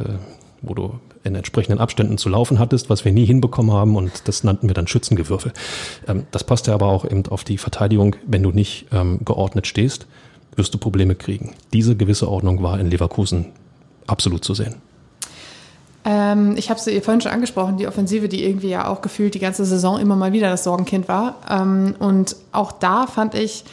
wo 0.62 0.72
du 0.72 0.98
in 1.22 1.34
entsprechenden 1.34 1.78
Abständen 1.78 2.18
zu 2.18 2.28
laufen 2.28 2.58
hattest, 2.58 2.88
was 2.88 3.04
wir 3.04 3.12
nie 3.12 3.26
hinbekommen 3.26 3.72
haben 3.72 3.96
und 3.96 4.26
das 4.26 4.44
nannten 4.44 4.68
wir 4.68 4.74
dann 4.74 4.86
Schützengewürfel. 4.86 5.52
Ähm, 6.08 6.26
das 6.30 6.44
passte 6.44 6.72
aber 6.72 6.86
auch 6.86 7.04
eben 7.04 7.26
auf 7.26 7.44
die 7.44 7.58
Verteidigung, 7.58 8.16
wenn 8.26 8.42
du 8.42 8.50
nicht 8.50 8.86
ähm, 8.92 9.20
geordnet 9.24 9.66
stehst, 9.66 10.06
wirst 10.56 10.74
du 10.74 10.78
Probleme 10.78 11.14
kriegen. 11.14 11.54
Diese 11.72 11.96
gewisse 11.96 12.28
Ordnung 12.28 12.62
war 12.62 12.78
in 12.80 12.90
Leverkusen 12.90 13.46
absolut 14.06 14.44
zu 14.44 14.54
sehen. 14.54 14.76
Ähm, 16.04 16.54
ich 16.56 16.70
habe 16.70 16.80
sie 16.80 17.00
vorhin 17.00 17.20
schon 17.20 17.32
angesprochen, 17.32 17.76
die 17.76 17.86
Offensive, 17.86 18.28
die 18.28 18.44
irgendwie 18.44 18.70
ja 18.70 18.88
auch 18.88 19.02
gefühlt 19.02 19.34
die 19.34 19.38
ganze 19.38 19.64
Saison 19.64 19.98
immer 19.98 20.16
mal 20.16 20.32
wieder 20.32 20.48
das 20.48 20.64
Sorgenkind 20.64 21.08
war. 21.08 21.36
Ähm, 21.48 21.94
und 21.98 22.36
auch 22.52 22.72
da 22.72 23.06
fand 23.06 23.34
ich, 23.34 23.64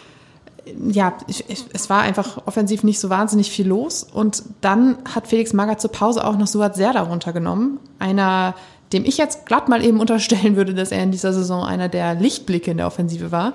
ja, 0.89 1.17
ich, 1.27 1.49
ich, 1.49 1.65
es 1.73 1.89
war 1.89 2.01
einfach 2.01 2.45
offensiv 2.45 2.83
nicht 2.83 2.99
so 2.99 3.09
wahnsinnig 3.09 3.51
viel 3.51 3.67
los. 3.67 4.03
Und 4.03 4.43
dann 4.61 4.97
hat 5.13 5.27
Felix 5.27 5.53
Magath 5.53 5.81
zur 5.81 5.91
Pause 5.91 6.25
auch 6.25 6.37
noch 6.37 6.47
Suat 6.47 6.75
Serda 6.75 7.01
runtergenommen. 7.01 7.79
Einer, 7.99 8.55
dem 8.93 9.05
ich 9.05 9.17
jetzt 9.17 9.45
glatt 9.45 9.69
mal 9.69 9.83
eben 9.83 9.99
unterstellen 9.99 10.55
würde, 10.55 10.73
dass 10.73 10.91
er 10.91 11.03
in 11.03 11.11
dieser 11.11 11.33
Saison 11.33 11.63
einer 11.63 11.89
der 11.89 12.15
Lichtblicke 12.15 12.71
in 12.71 12.77
der 12.77 12.87
Offensive 12.87 13.31
war. 13.31 13.53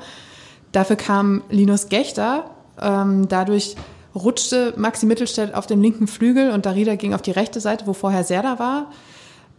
Dafür 0.73 0.97
kam 0.97 1.43
Linus 1.51 1.89
Gechter. 1.89 2.51
Ähm, 2.81 3.29
dadurch 3.29 3.77
rutschte 4.15 4.75
Maxi 4.77 5.07
Mittelstädt 5.07 5.55
auf 5.55 5.67
dem 5.67 5.83
linken 5.83 6.07
Flügel 6.07 6.51
und 6.51 6.67
Darida 6.67 6.97
ging 6.97 7.15
auf 7.15 7.23
die 7.23 7.31
rechte 7.31 7.61
Seite, 7.61 7.87
wo 7.87 7.93
vorher 7.93 8.25
Serda 8.25 8.59
war. 8.59 8.91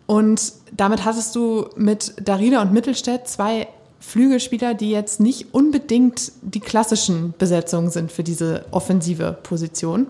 Und 0.05 0.53
damit 0.71 1.05
hattest 1.05 1.35
du 1.35 1.67
mit 1.75 2.13
Darida 2.21 2.61
und 2.61 2.73
Mittelstädt 2.73 3.27
zwei 3.27 3.67
Flügelspieler, 4.05 4.73
die 4.73 4.91
jetzt 4.91 5.19
nicht 5.19 5.53
unbedingt 5.53 6.33
die 6.41 6.59
klassischen 6.59 7.33
Besetzungen 7.37 7.89
sind 7.89 8.11
für 8.11 8.23
diese 8.23 8.65
offensive 8.69 9.37
Position. 9.41 10.07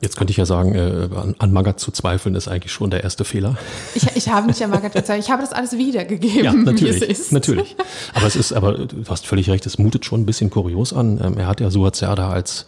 Jetzt 0.00 0.16
könnte 0.16 0.30
ich 0.30 0.36
ja 0.36 0.46
sagen, 0.46 0.76
äh, 0.76 1.08
an, 1.14 1.34
an 1.38 1.52
Magath 1.52 1.80
zu 1.80 1.90
zweifeln 1.90 2.36
ist 2.36 2.46
eigentlich 2.46 2.72
schon 2.72 2.90
der 2.90 3.02
erste 3.02 3.24
Fehler. 3.24 3.58
Ich, 3.96 4.06
ich 4.14 4.28
habe 4.28 4.46
nicht 4.46 4.62
an 4.62 4.70
Magath 4.70 4.92
gezweifelt, 4.92 5.24
ich 5.24 5.30
habe 5.30 5.42
das 5.42 5.52
alles 5.52 5.72
wiedergegeben, 5.72 6.44
ja, 6.44 6.52
natürlich, 6.52 7.00
wie 7.00 7.04
es 7.06 7.20
ist. 7.20 7.32
Natürlich. 7.32 7.76
Aber 8.14 8.26
es 8.26 8.36
ist, 8.36 8.52
aber 8.52 8.74
du 8.86 9.04
hast 9.08 9.26
völlig 9.26 9.50
recht, 9.50 9.66
es 9.66 9.78
mutet 9.78 10.04
schon 10.04 10.20
ein 10.20 10.26
bisschen 10.26 10.48
kurios 10.48 10.92
an. 10.92 11.20
Ähm, 11.22 11.36
er 11.38 11.48
hat 11.48 11.60
ja 11.60 11.70
Suat 11.70 11.96
Serda 11.96 12.30
als, 12.30 12.66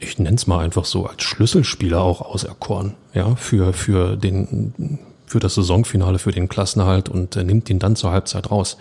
ich 0.00 0.18
nenne 0.18 0.36
es 0.36 0.48
mal 0.48 0.64
einfach 0.64 0.84
so, 0.84 1.06
als 1.06 1.22
Schlüsselspieler 1.22 2.00
auch 2.02 2.20
auserkoren, 2.20 2.94
ja, 3.14 3.36
für, 3.36 3.72
für 3.72 4.16
den, 4.16 4.98
für 5.26 5.38
das 5.38 5.54
Saisonfinale, 5.54 6.18
für 6.18 6.32
den 6.32 6.48
Klassenhalt 6.48 7.08
und 7.08 7.36
äh, 7.36 7.44
nimmt 7.44 7.70
ihn 7.70 7.78
dann 7.78 7.94
zur 7.94 8.10
Halbzeit 8.10 8.50
raus 8.50 8.76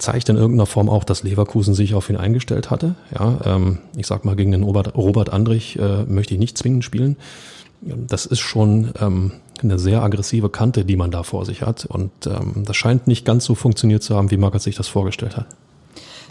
zeigt 0.00 0.28
in 0.28 0.36
irgendeiner 0.36 0.66
Form 0.66 0.88
auch, 0.88 1.04
dass 1.04 1.22
Leverkusen 1.22 1.74
sich 1.74 1.94
auf 1.94 2.10
ihn 2.10 2.16
eingestellt 2.16 2.70
hatte. 2.70 2.94
Ja, 3.14 3.38
ähm, 3.44 3.78
ich 3.96 4.06
sag 4.06 4.24
mal, 4.24 4.34
gegen 4.34 4.52
den 4.52 4.62
Robert, 4.62 4.96
Robert 4.96 5.32
Andrich 5.32 5.78
äh, 5.78 6.04
möchte 6.04 6.34
ich 6.34 6.40
nicht 6.40 6.58
zwingend 6.58 6.84
spielen. 6.84 7.16
Das 7.82 8.26
ist 8.26 8.40
schon 8.40 8.92
ähm, 9.00 9.32
eine 9.62 9.78
sehr 9.78 10.02
aggressive 10.02 10.48
Kante, 10.50 10.84
die 10.84 10.96
man 10.96 11.10
da 11.10 11.22
vor 11.22 11.44
sich 11.44 11.62
hat. 11.62 11.86
Und 11.86 12.10
ähm, 12.26 12.64
das 12.64 12.76
scheint 12.76 13.06
nicht 13.06 13.24
ganz 13.24 13.44
so 13.44 13.54
funktioniert 13.54 14.02
zu 14.02 14.16
haben, 14.16 14.30
wie 14.30 14.36
Magath 14.36 14.62
sich 14.62 14.76
das 14.76 14.88
vorgestellt 14.88 15.36
hat. 15.36 15.46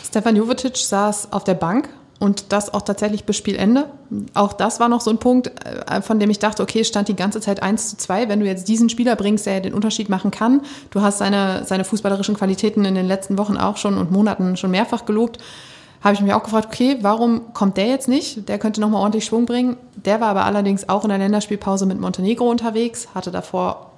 Stefan 0.04 0.36
Jovetic 0.36 0.78
saß 0.78 1.32
auf 1.32 1.44
der 1.44 1.54
Bank 1.54 1.90
und 2.20 2.52
das 2.52 2.74
auch 2.74 2.82
tatsächlich 2.82 3.24
bis 3.24 3.38
Spielende. 3.38 3.86
Auch 4.34 4.52
das 4.52 4.82
war 4.82 4.90
noch 4.90 5.00
so 5.00 5.10
ein 5.10 5.18
Punkt, 5.18 5.52
äh, 5.66 6.02
von 6.02 6.20
dem 6.20 6.30
ich 6.30 6.40
dachte, 6.40 6.62
okay, 6.62 6.84
stand 6.84 7.08
die 7.08 7.16
ganze 7.16 7.40
Zeit 7.40 7.64
1 7.64 7.92
zu 7.92 7.98
2. 7.98 8.28
Wenn 8.28 8.42
du 8.42 8.46
jetzt 8.46 8.68
diesen 8.68 8.90
Spieler 8.90 9.16
bringst, 9.16 9.46
der 9.46 9.62
den 9.62 9.74
Unterschied 9.74 10.10
machen 10.10 10.30
kann, 10.30 10.62
du 10.92 11.02
hast 11.02 11.20
seine, 11.20 11.64
seine 11.66 11.86
fußballerischen 11.86 12.36
Qualitäten 12.36 12.84
in 12.84 12.96
den 12.96 13.08
letzten 13.08 13.38
Wochen 13.38 13.56
auch 13.56 13.78
schon 13.78 13.98
und 13.98 14.12
Monaten 14.12 14.58
schon 14.58 14.72
mehrfach 14.72 15.06
gelobt. 15.06 15.40
habe 16.04 16.14
ich 16.14 16.22
mich 16.22 16.34
auch 16.34 16.44
gefragt, 16.44 16.68
okay, 16.68 16.98
warum 17.02 17.54
kommt 17.54 17.78
der 17.78 17.88
jetzt 17.88 18.10
nicht? 18.10 18.50
Der 18.50 18.60
könnte 18.60 18.82
nochmal 18.82 19.02
ordentlich 19.02 19.24
Schwung 19.26 19.46
bringen. 19.46 19.78
Der 19.96 20.20
war 20.20 20.28
aber 20.30 20.44
allerdings 20.44 20.90
auch 20.90 21.04
in 21.04 21.10
der 21.10 21.20
Länderspielpause 21.20 21.86
mit 21.86 22.02
Montenegro 22.02 22.50
unterwegs, 22.50 23.08
hatte 23.16 23.32
davor 23.32 23.92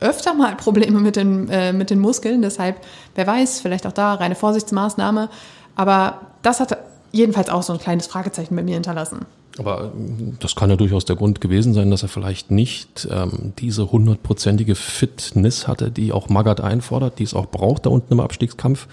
öfter 0.00 0.32
mal 0.32 0.54
Probleme 0.56 1.00
mit 1.00 1.16
den, 1.16 1.50
äh, 1.50 1.74
mit 1.74 1.90
den 1.90 1.98
Muskeln. 1.98 2.40
Deshalb, 2.40 2.76
wer 3.14 3.26
weiß, 3.26 3.60
vielleicht 3.60 3.86
auch 3.86 3.92
da 3.92 4.14
reine 4.14 4.34
Vorsichtsmaßnahme. 4.34 5.28
Aber 5.74 6.20
das 6.40 6.60
hat 6.60 6.78
jedenfalls 7.12 7.48
auch 7.48 7.62
so 7.62 7.72
ein 7.72 7.78
kleines 7.78 8.06
Fragezeichen 8.06 8.54
bei 8.56 8.62
mir 8.62 8.74
hinterlassen. 8.74 9.26
Aber 9.58 9.92
ähm, 9.94 10.36
das 10.40 10.54
kann 10.54 10.70
ja 10.70 10.76
durchaus 10.76 11.04
der 11.04 11.16
Grund 11.16 11.40
gewesen 11.40 11.74
sein, 11.74 11.90
dass 11.90 12.02
er 12.02 12.08
vielleicht 12.08 12.50
nicht 12.50 13.08
ähm, 13.10 13.52
diese 13.58 13.90
hundertprozentige 13.90 14.74
Fitness 14.74 15.66
hatte, 15.66 15.90
die 15.90 16.12
auch 16.12 16.28
Magath 16.28 16.60
einfordert, 16.60 17.18
die 17.18 17.24
es 17.24 17.34
auch 17.34 17.46
braucht 17.46 17.86
da 17.86 17.90
unten 17.90 18.12
im 18.12 18.20
Abstiegskampf. 18.20 18.86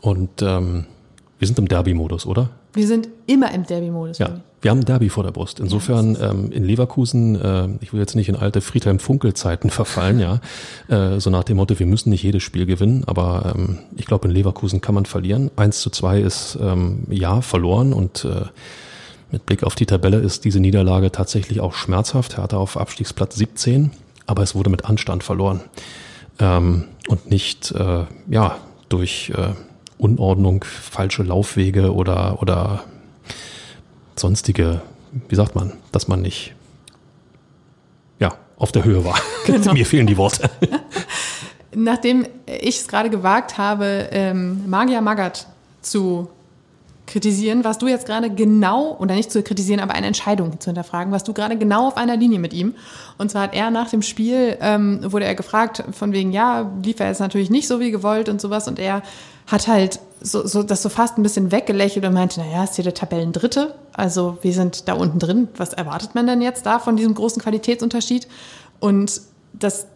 Und 0.00 0.42
ähm, 0.42 0.86
wir 1.38 1.46
sind 1.46 1.58
im 1.58 1.68
Derby-Modus, 1.68 2.26
oder? 2.26 2.50
Wir 2.74 2.88
sind 2.88 3.08
immer 3.26 3.52
im 3.52 3.64
Derby-Modus. 3.64 4.18
Ja, 4.18 4.40
wir 4.60 4.70
haben 4.72 4.80
ein 4.80 4.84
Derby 4.84 5.08
vor 5.08 5.22
der 5.22 5.30
Brust. 5.30 5.60
Insofern 5.60 6.16
ähm, 6.20 6.50
in 6.50 6.64
Leverkusen, 6.64 7.40
äh, 7.40 7.68
ich 7.80 7.92
will 7.92 8.00
jetzt 8.00 8.16
nicht 8.16 8.28
in 8.28 8.34
alte 8.34 8.60
Friedhelm-Funkel-Zeiten 8.60 9.70
verfallen, 9.70 10.18
ja, 10.18 10.40
äh, 10.88 11.20
so 11.20 11.30
nach 11.30 11.44
dem 11.44 11.58
Motto, 11.58 11.78
wir 11.78 11.86
müssen 11.86 12.10
nicht 12.10 12.24
jedes 12.24 12.42
Spiel 12.42 12.66
gewinnen, 12.66 13.04
aber 13.06 13.54
ähm, 13.54 13.78
ich 13.96 14.06
glaube, 14.06 14.26
in 14.26 14.34
Leverkusen 14.34 14.80
kann 14.80 14.96
man 14.96 15.06
verlieren. 15.06 15.52
Eins 15.54 15.80
zu 15.80 15.90
zwei 15.90 16.20
ist 16.20 16.58
ähm, 16.60 17.04
ja 17.08 17.42
verloren 17.42 17.92
und 17.92 18.24
äh, 18.24 18.46
mit 19.30 19.46
Blick 19.46 19.62
auf 19.62 19.76
die 19.76 19.86
Tabelle 19.86 20.18
ist 20.18 20.44
diese 20.44 20.58
Niederlage 20.58 21.12
tatsächlich 21.12 21.60
auch 21.60 21.74
schmerzhaft. 21.74 22.38
Er 22.38 22.44
hatte 22.44 22.58
auf 22.58 22.76
Abstiegsplatz 22.76 23.36
17, 23.36 23.92
aber 24.26 24.42
es 24.42 24.54
wurde 24.54 24.70
mit 24.70 24.84
Anstand 24.86 25.22
verloren 25.22 25.60
ähm, 26.40 26.84
und 27.06 27.30
nicht 27.30 27.70
äh, 27.72 28.04
ja 28.28 28.56
durch 28.88 29.32
äh, 29.36 29.54
Unordnung, 29.98 30.64
falsche 30.64 31.22
Laufwege 31.22 31.94
oder, 31.94 32.42
oder 32.42 32.84
sonstige, 34.16 34.82
wie 35.28 35.34
sagt 35.34 35.54
man, 35.54 35.72
dass 35.92 36.08
man 36.08 36.22
nicht 36.22 36.54
ja, 38.18 38.34
auf 38.56 38.72
der 38.72 38.84
Höhe 38.84 39.04
war. 39.04 39.18
Genau. 39.46 39.74
Mir 39.74 39.84
fehlen 39.84 40.06
die 40.06 40.16
Worte. 40.16 40.48
Nachdem 41.74 42.26
ich 42.46 42.78
es 42.78 42.88
gerade 42.88 43.10
gewagt 43.10 43.58
habe, 43.58 44.08
ähm, 44.10 44.70
Magier 44.70 45.02
Magath 45.02 45.46
zu 45.82 46.30
kritisieren, 47.06 47.64
warst 47.64 47.82
du 47.82 47.88
jetzt 47.88 48.06
gerade 48.06 48.30
genau, 48.30 48.96
oder 48.98 49.14
nicht 49.14 49.30
zu 49.30 49.42
kritisieren, 49.42 49.80
aber 49.80 49.94
eine 49.94 50.06
Entscheidung 50.06 50.58
zu 50.60 50.70
hinterfragen, 50.70 51.12
warst 51.12 51.28
du 51.28 51.34
gerade 51.34 51.58
genau 51.58 51.88
auf 51.88 51.96
einer 51.96 52.16
Linie 52.16 52.38
mit 52.38 52.54
ihm. 52.54 52.74
Und 53.18 53.30
zwar 53.30 53.42
hat 53.42 53.54
er 53.54 53.70
nach 53.70 53.90
dem 53.90 54.00
Spiel, 54.00 54.56
ähm, 54.60 55.00
wurde 55.12 55.26
er 55.26 55.34
gefragt, 55.34 55.84
von 55.92 56.12
wegen, 56.12 56.32
ja, 56.32 56.70
lief 56.82 57.00
er 57.00 57.08
jetzt 57.08 57.20
natürlich 57.20 57.50
nicht 57.50 57.68
so 57.68 57.80
wie 57.80 57.90
gewollt 57.90 58.28
und 58.28 58.40
sowas. 58.40 58.66
Und 58.66 58.78
er 58.78 59.02
hat 59.46 59.68
halt 59.68 60.00
so, 60.20 60.46
so 60.46 60.62
das 60.62 60.82
so 60.82 60.88
fast 60.88 61.18
ein 61.18 61.22
bisschen 61.22 61.52
weggelächelt 61.52 62.04
und 62.04 62.14
meinte, 62.14 62.40
naja, 62.40 62.64
ist 62.64 62.76
hier 62.76 62.84
der 62.84 62.94
Tabellendritte. 62.94 63.74
Also 63.92 64.38
wir 64.42 64.52
sind 64.52 64.88
da 64.88 64.94
unten 64.94 65.18
drin. 65.18 65.48
Was 65.56 65.72
erwartet 65.72 66.14
man 66.14 66.26
denn 66.26 66.40
jetzt 66.40 66.64
da 66.66 66.78
von 66.78 66.96
diesem 66.96 67.14
großen 67.14 67.42
Qualitätsunterschied? 67.42 68.26
Und 68.80 69.20
das 69.52 69.86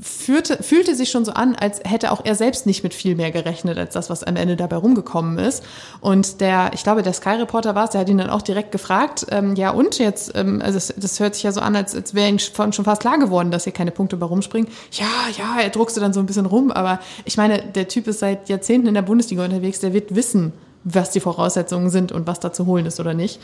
führte, 0.00 0.62
fühlte 0.62 0.94
sich 0.94 1.10
schon 1.10 1.24
so 1.24 1.32
an, 1.32 1.54
als 1.54 1.80
hätte 1.84 2.12
auch 2.12 2.24
er 2.24 2.34
selbst 2.34 2.66
nicht 2.66 2.82
mit 2.82 2.94
viel 2.94 3.14
mehr 3.14 3.30
gerechnet, 3.30 3.78
als 3.78 3.94
das, 3.94 4.10
was 4.10 4.24
am 4.24 4.36
Ende 4.36 4.56
dabei 4.56 4.76
rumgekommen 4.76 5.38
ist. 5.38 5.62
Und 6.00 6.40
der, 6.40 6.70
ich 6.74 6.82
glaube, 6.82 7.02
der 7.02 7.12
Sky-Reporter 7.12 7.74
war 7.74 7.84
es, 7.84 7.90
der 7.90 8.00
hat 8.00 8.08
ihn 8.08 8.18
dann 8.18 8.30
auch 8.30 8.42
direkt 8.42 8.72
gefragt, 8.72 9.26
ähm, 9.30 9.54
ja 9.56 9.70
und 9.70 9.98
jetzt, 9.98 10.32
ähm, 10.34 10.60
also 10.62 10.76
das, 10.76 10.94
das, 10.96 11.20
hört 11.20 11.34
sich 11.34 11.44
ja 11.44 11.52
so 11.52 11.60
an, 11.60 11.76
als, 11.76 11.94
als 11.94 12.14
wäre 12.14 12.28
ihm 12.28 12.38
schon 12.38 12.72
fast 12.72 13.00
klar 13.00 13.18
geworden, 13.18 13.50
dass 13.50 13.64
hier 13.64 13.72
keine 13.72 13.90
Punkte 13.90 14.16
bei 14.16 14.26
rumspringen. 14.26 14.68
Ja, 14.92 15.06
ja, 15.36 15.60
er 15.60 15.70
druckste 15.70 16.00
dann 16.00 16.12
so 16.12 16.20
ein 16.20 16.26
bisschen 16.26 16.46
rum, 16.46 16.70
aber 16.70 17.00
ich 17.24 17.36
meine, 17.36 17.62
der 17.62 17.88
Typ 17.88 18.06
ist 18.06 18.20
seit 18.20 18.48
Jahrzehnten 18.48 18.88
in 18.88 18.94
der 18.94 19.02
Bundesliga 19.02 19.44
unterwegs, 19.44 19.80
der 19.80 19.92
wird 19.92 20.14
wissen, 20.14 20.52
was 20.84 21.10
die 21.10 21.20
Voraussetzungen 21.20 21.90
sind 21.90 22.12
und 22.12 22.26
was 22.26 22.40
da 22.40 22.52
zu 22.52 22.66
holen 22.66 22.86
ist 22.86 22.98
oder 22.98 23.14
nicht. 23.14 23.40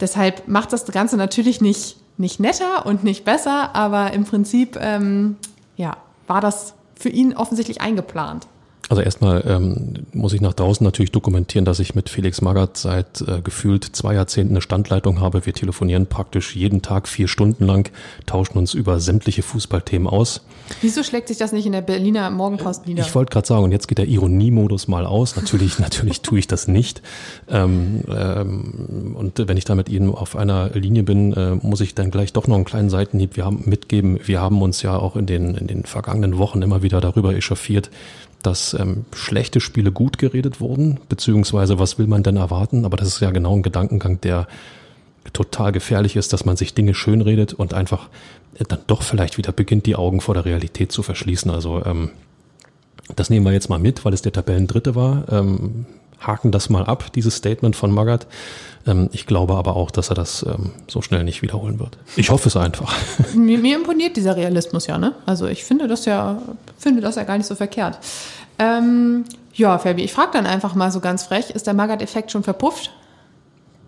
Deshalb 0.00 0.48
macht 0.48 0.72
das 0.72 0.84
Ganze 0.86 1.16
natürlich 1.16 1.60
nicht 1.60 1.96
nicht 2.16 2.40
netter 2.40 2.86
und 2.86 3.04
nicht 3.04 3.24
besser, 3.24 3.74
aber 3.74 4.12
im 4.12 4.24
Prinzip 4.24 4.78
ähm, 4.80 5.36
ja, 5.76 5.96
war 6.26 6.40
das 6.40 6.74
für 6.94 7.08
ihn 7.08 7.34
offensichtlich 7.34 7.80
eingeplant. 7.80 8.46
Also 8.90 9.02
erstmal 9.02 9.42
ähm, 9.46 9.94
muss 10.12 10.32
ich 10.34 10.40
nach 10.40 10.52
draußen 10.52 10.84
natürlich 10.84 11.10
dokumentieren, 11.10 11.64
dass 11.64 11.78
ich 11.78 11.94
mit 11.94 12.10
Felix 12.10 12.42
Magath 12.42 12.76
seit 12.76 13.22
äh, 13.22 13.40
gefühlt 13.40 13.84
zwei 13.84 14.14
Jahrzehnten 14.14 14.52
eine 14.54 14.60
Standleitung 14.60 15.20
habe. 15.20 15.46
Wir 15.46 15.54
telefonieren 15.54 16.06
praktisch 16.06 16.54
jeden 16.54 16.82
Tag 16.82 17.08
vier 17.08 17.28
Stunden 17.28 17.64
lang, 17.64 17.90
tauschen 18.26 18.58
uns 18.58 18.74
über 18.74 19.00
sämtliche 19.00 19.42
Fußballthemen 19.42 20.06
aus. 20.06 20.42
Wieso 20.82 21.02
schlägt 21.02 21.28
sich 21.28 21.38
das 21.38 21.52
nicht 21.52 21.66
in 21.66 21.72
der 21.72 21.80
Berliner 21.80 22.30
Morgenpost 22.30 22.86
nieder? 22.86 23.02
Ich 23.02 23.14
wollte 23.14 23.32
gerade 23.32 23.46
sagen, 23.46 23.64
und 23.64 23.72
jetzt 23.72 23.88
geht 23.88 23.98
der 23.98 24.06
Ironiemodus 24.06 24.86
mal 24.88 25.06
aus. 25.06 25.36
Natürlich, 25.36 25.78
natürlich 25.78 26.20
tue 26.20 26.38
ich 26.38 26.46
das 26.46 26.68
nicht. 26.68 27.02
Ähm, 27.48 28.02
ähm, 28.08 29.14
und 29.18 29.46
wenn 29.48 29.56
ich 29.56 29.64
da 29.64 29.74
mit 29.74 29.88
Ihnen 29.88 30.14
auf 30.14 30.36
einer 30.36 30.70
Linie 30.70 31.04
bin, 31.04 31.32
äh, 31.32 31.54
muss 31.54 31.80
ich 31.80 31.94
dann 31.94 32.10
gleich 32.10 32.32
doch 32.32 32.46
noch 32.46 32.56
einen 32.56 32.64
kleinen 32.64 32.90
Seitenhieb 32.90 33.36
wir 33.36 33.46
haben, 33.46 33.62
mitgeben. 33.64 34.20
Wir 34.24 34.40
haben 34.40 34.60
uns 34.60 34.82
ja 34.82 34.96
auch 34.96 35.16
in 35.16 35.26
den, 35.26 35.54
in 35.54 35.66
den 35.66 35.84
vergangenen 35.84 36.38
Wochen 36.38 36.60
immer 36.62 36.82
wieder 36.82 37.00
darüber 37.00 37.34
echauffiert, 37.34 37.90
dass 38.46 38.74
ähm, 38.74 39.04
schlechte 39.14 39.60
Spiele 39.60 39.90
gut 39.90 40.18
geredet 40.18 40.60
wurden, 40.60 41.00
beziehungsweise 41.08 41.78
was 41.78 41.98
will 41.98 42.06
man 42.06 42.22
denn 42.22 42.36
erwarten? 42.36 42.84
Aber 42.84 42.96
das 42.96 43.08
ist 43.08 43.20
ja 43.20 43.30
genau 43.30 43.56
ein 43.56 43.62
Gedankengang, 43.62 44.20
der 44.20 44.46
total 45.32 45.72
gefährlich 45.72 46.16
ist, 46.16 46.32
dass 46.32 46.44
man 46.44 46.56
sich 46.56 46.74
Dinge 46.74 46.94
schönredet 46.94 47.54
und 47.54 47.74
einfach 47.74 48.08
äh, 48.58 48.64
dann 48.66 48.80
doch 48.86 49.02
vielleicht 49.02 49.38
wieder 49.38 49.52
beginnt, 49.52 49.86
die 49.86 49.96
Augen 49.96 50.20
vor 50.20 50.34
der 50.34 50.44
Realität 50.44 50.92
zu 50.92 51.02
verschließen. 51.02 51.50
Also 51.50 51.84
ähm, 51.84 52.10
das 53.16 53.30
nehmen 53.30 53.44
wir 53.44 53.52
jetzt 53.52 53.68
mal 53.68 53.78
mit, 53.78 54.04
weil 54.04 54.14
es 54.14 54.22
der 54.22 54.32
Tabellendritte 54.32 54.94
war. 54.94 55.26
Ähm, 55.30 55.86
haken 56.26 56.52
das 56.52 56.70
mal 56.70 56.84
ab, 56.84 57.12
dieses 57.14 57.36
Statement 57.36 57.76
von 57.76 57.90
Magath. 57.90 58.26
Ähm, 58.86 59.08
ich 59.12 59.26
glaube 59.26 59.54
aber 59.54 59.76
auch, 59.76 59.90
dass 59.90 60.10
er 60.10 60.14
das 60.14 60.44
ähm, 60.46 60.72
so 60.88 61.02
schnell 61.02 61.24
nicht 61.24 61.42
wiederholen 61.42 61.78
wird. 61.78 61.98
Ich 62.16 62.30
hoffe 62.30 62.48
es 62.48 62.56
einfach. 62.56 62.94
Mir, 63.34 63.58
mir, 63.58 63.76
imponiert 63.76 64.16
dieser 64.16 64.36
Realismus 64.36 64.86
ja, 64.86 64.98
ne? 64.98 65.14
Also 65.26 65.46
ich 65.46 65.64
finde 65.64 65.88
das 65.88 66.04
ja, 66.04 66.40
finde 66.78 67.00
das 67.00 67.16
ja 67.16 67.24
gar 67.24 67.36
nicht 67.36 67.46
so 67.46 67.54
verkehrt. 67.54 67.98
Ähm, 68.58 69.24
ja, 69.54 69.78
Fabi, 69.78 70.02
ich 70.02 70.12
frage 70.12 70.30
dann 70.32 70.46
einfach 70.46 70.74
mal 70.74 70.90
so 70.90 71.00
ganz 71.00 71.24
frech, 71.24 71.50
ist 71.50 71.66
der 71.66 71.74
Magath-Effekt 71.74 72.30
schon 72.30 72.42
verpufft? 72.42 72.90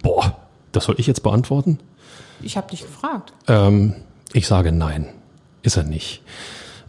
Boah, 0.03 0.37
das 0.73 0.85
soll 0.85 0.97
ich 0.99 1.07
jetzt 1.07 1.23
beantworten? 1.23 1.79
Ich 2.43 2.57
habe 2.57 2.71
dich 2.71 2.83
gefragt. 2.83 3.33
Ähm, 3.49 3.95
ich 4.33 4.47
sage 4.47 4.73
nein, 4.73 5.09
ist 5.63 5.77
er 5.77 5.85
nicht. 5.85 6.23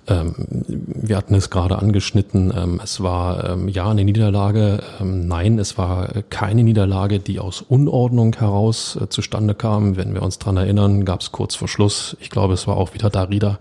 Ähm, 0.09 0.33
wir 0.37 1.17
hatten 1.17 1.35
es 1.35 1.49
gerade 1.49 1.77
angeschnitten. 1.77 2.53
Ähm, 2.55 2.79
es 2.81 3.01
war 3.01 3.49
ähm, 3.49 3.67
ja 3.67 3.89
eine 3.89 4.05
Niederlage. 4.05 4.81
Ähm, 5.01 5.27
nein, 5.27 5.59
es 5.59 5.77
war 5.77 6.07
keine 6.29 6.63
Niederlage, 6.63 7.19
die 7.19 7.39
aus 7.39 7.61
Unordnung 7.61 8.33
heraus 8.35 8.97
äh, 9.01 9.09
zustande 9.09 9.53
kam. 9.53 9.97
Wenn 9.97 10.13
wir 10.13 10.21
uns 10.21 10.39
dran 10.39 10.55
erinnern, 10.55 11.03
gab 11.03 11.21
es 11.21 11.31
kurz 11.33 11.55
vor 11.55 11.67
Schluss, 11.67 12.15
ich 12.21 12.29
glaube, 12.29 12.53
es 12.53 12.67
war 12.67 12.77
auch 12.77 12.93
wieder 12.93 13.09
Darida, 13.09 13.59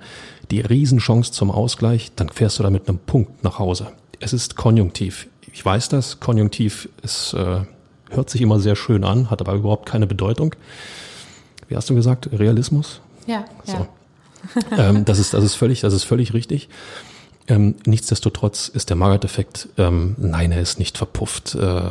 die 0.50 0.60
Riesenchance 0.60 1.32
zum 1.32 1.50
Ausgleich. 1.50 2.12
Dann 2.14 2.28
fährst 2.28 2.58
du 2.58 2.62
da 2.62 2.70
mit 2.70 2.88
einem 2.88 2.98
Punkt 2.98 3.42
nach 3.42 3.58
Hause. 3.58 3.88
Es 4.20 4.32
ist 4.32 4.56
Konjunktiv. 4.56 5.26
Ich 5.52 5.64
weiß 5.64 5.88
das. 5.88 6.20
Konjunktiv 6.20 6.88
ist, 7.02 7.34
äh, 7.34 7.60
hört 8.10 8.30
sich 8.30 8.40
immer 8.40 8.60
sehr 8.60 8.76
schön 8.76 9.02
an, 9.02 9.30
hat 9.30 9.40
aber 9.40 9.54
überhaupt 9.54 9.86
keine 9.86 10.06
Bedeutung. 10.06 10.54
Wie 11.66 11.74
hast 11.74 11.90
du 11.90 11.96
gesagt? 11.96 12.28
Realismus? 12.32 13.00
Ja. 13.26 13.44
So. 13.64 13.72
ja 13.72 13.88
ähm, 14.76 15.04
das, 15.04 15.18
ist, 15.18 15.34
das, 15.34 15.44
ist 15.44 15.54
völlig, 15.54 15.80
das 15.80 15.94
ist 15.94 16.04
völlig 16.04 16.34
richtig. 16.34 16.68
Ähm, 17.48 17.76
nichtsdestotrotz 17.86 18.68
ist 18.68 18.90
der 18.90 18.96
Magath-Effekt, 18.96 19.68
ähm, 19.78 20.16
nein, 20.18 20.52
er 20.52 20.60
ist 20.60 20.78
nicht 20.78 20.98
verpufft. 20.98 21.54
Äh, 21.54 21.82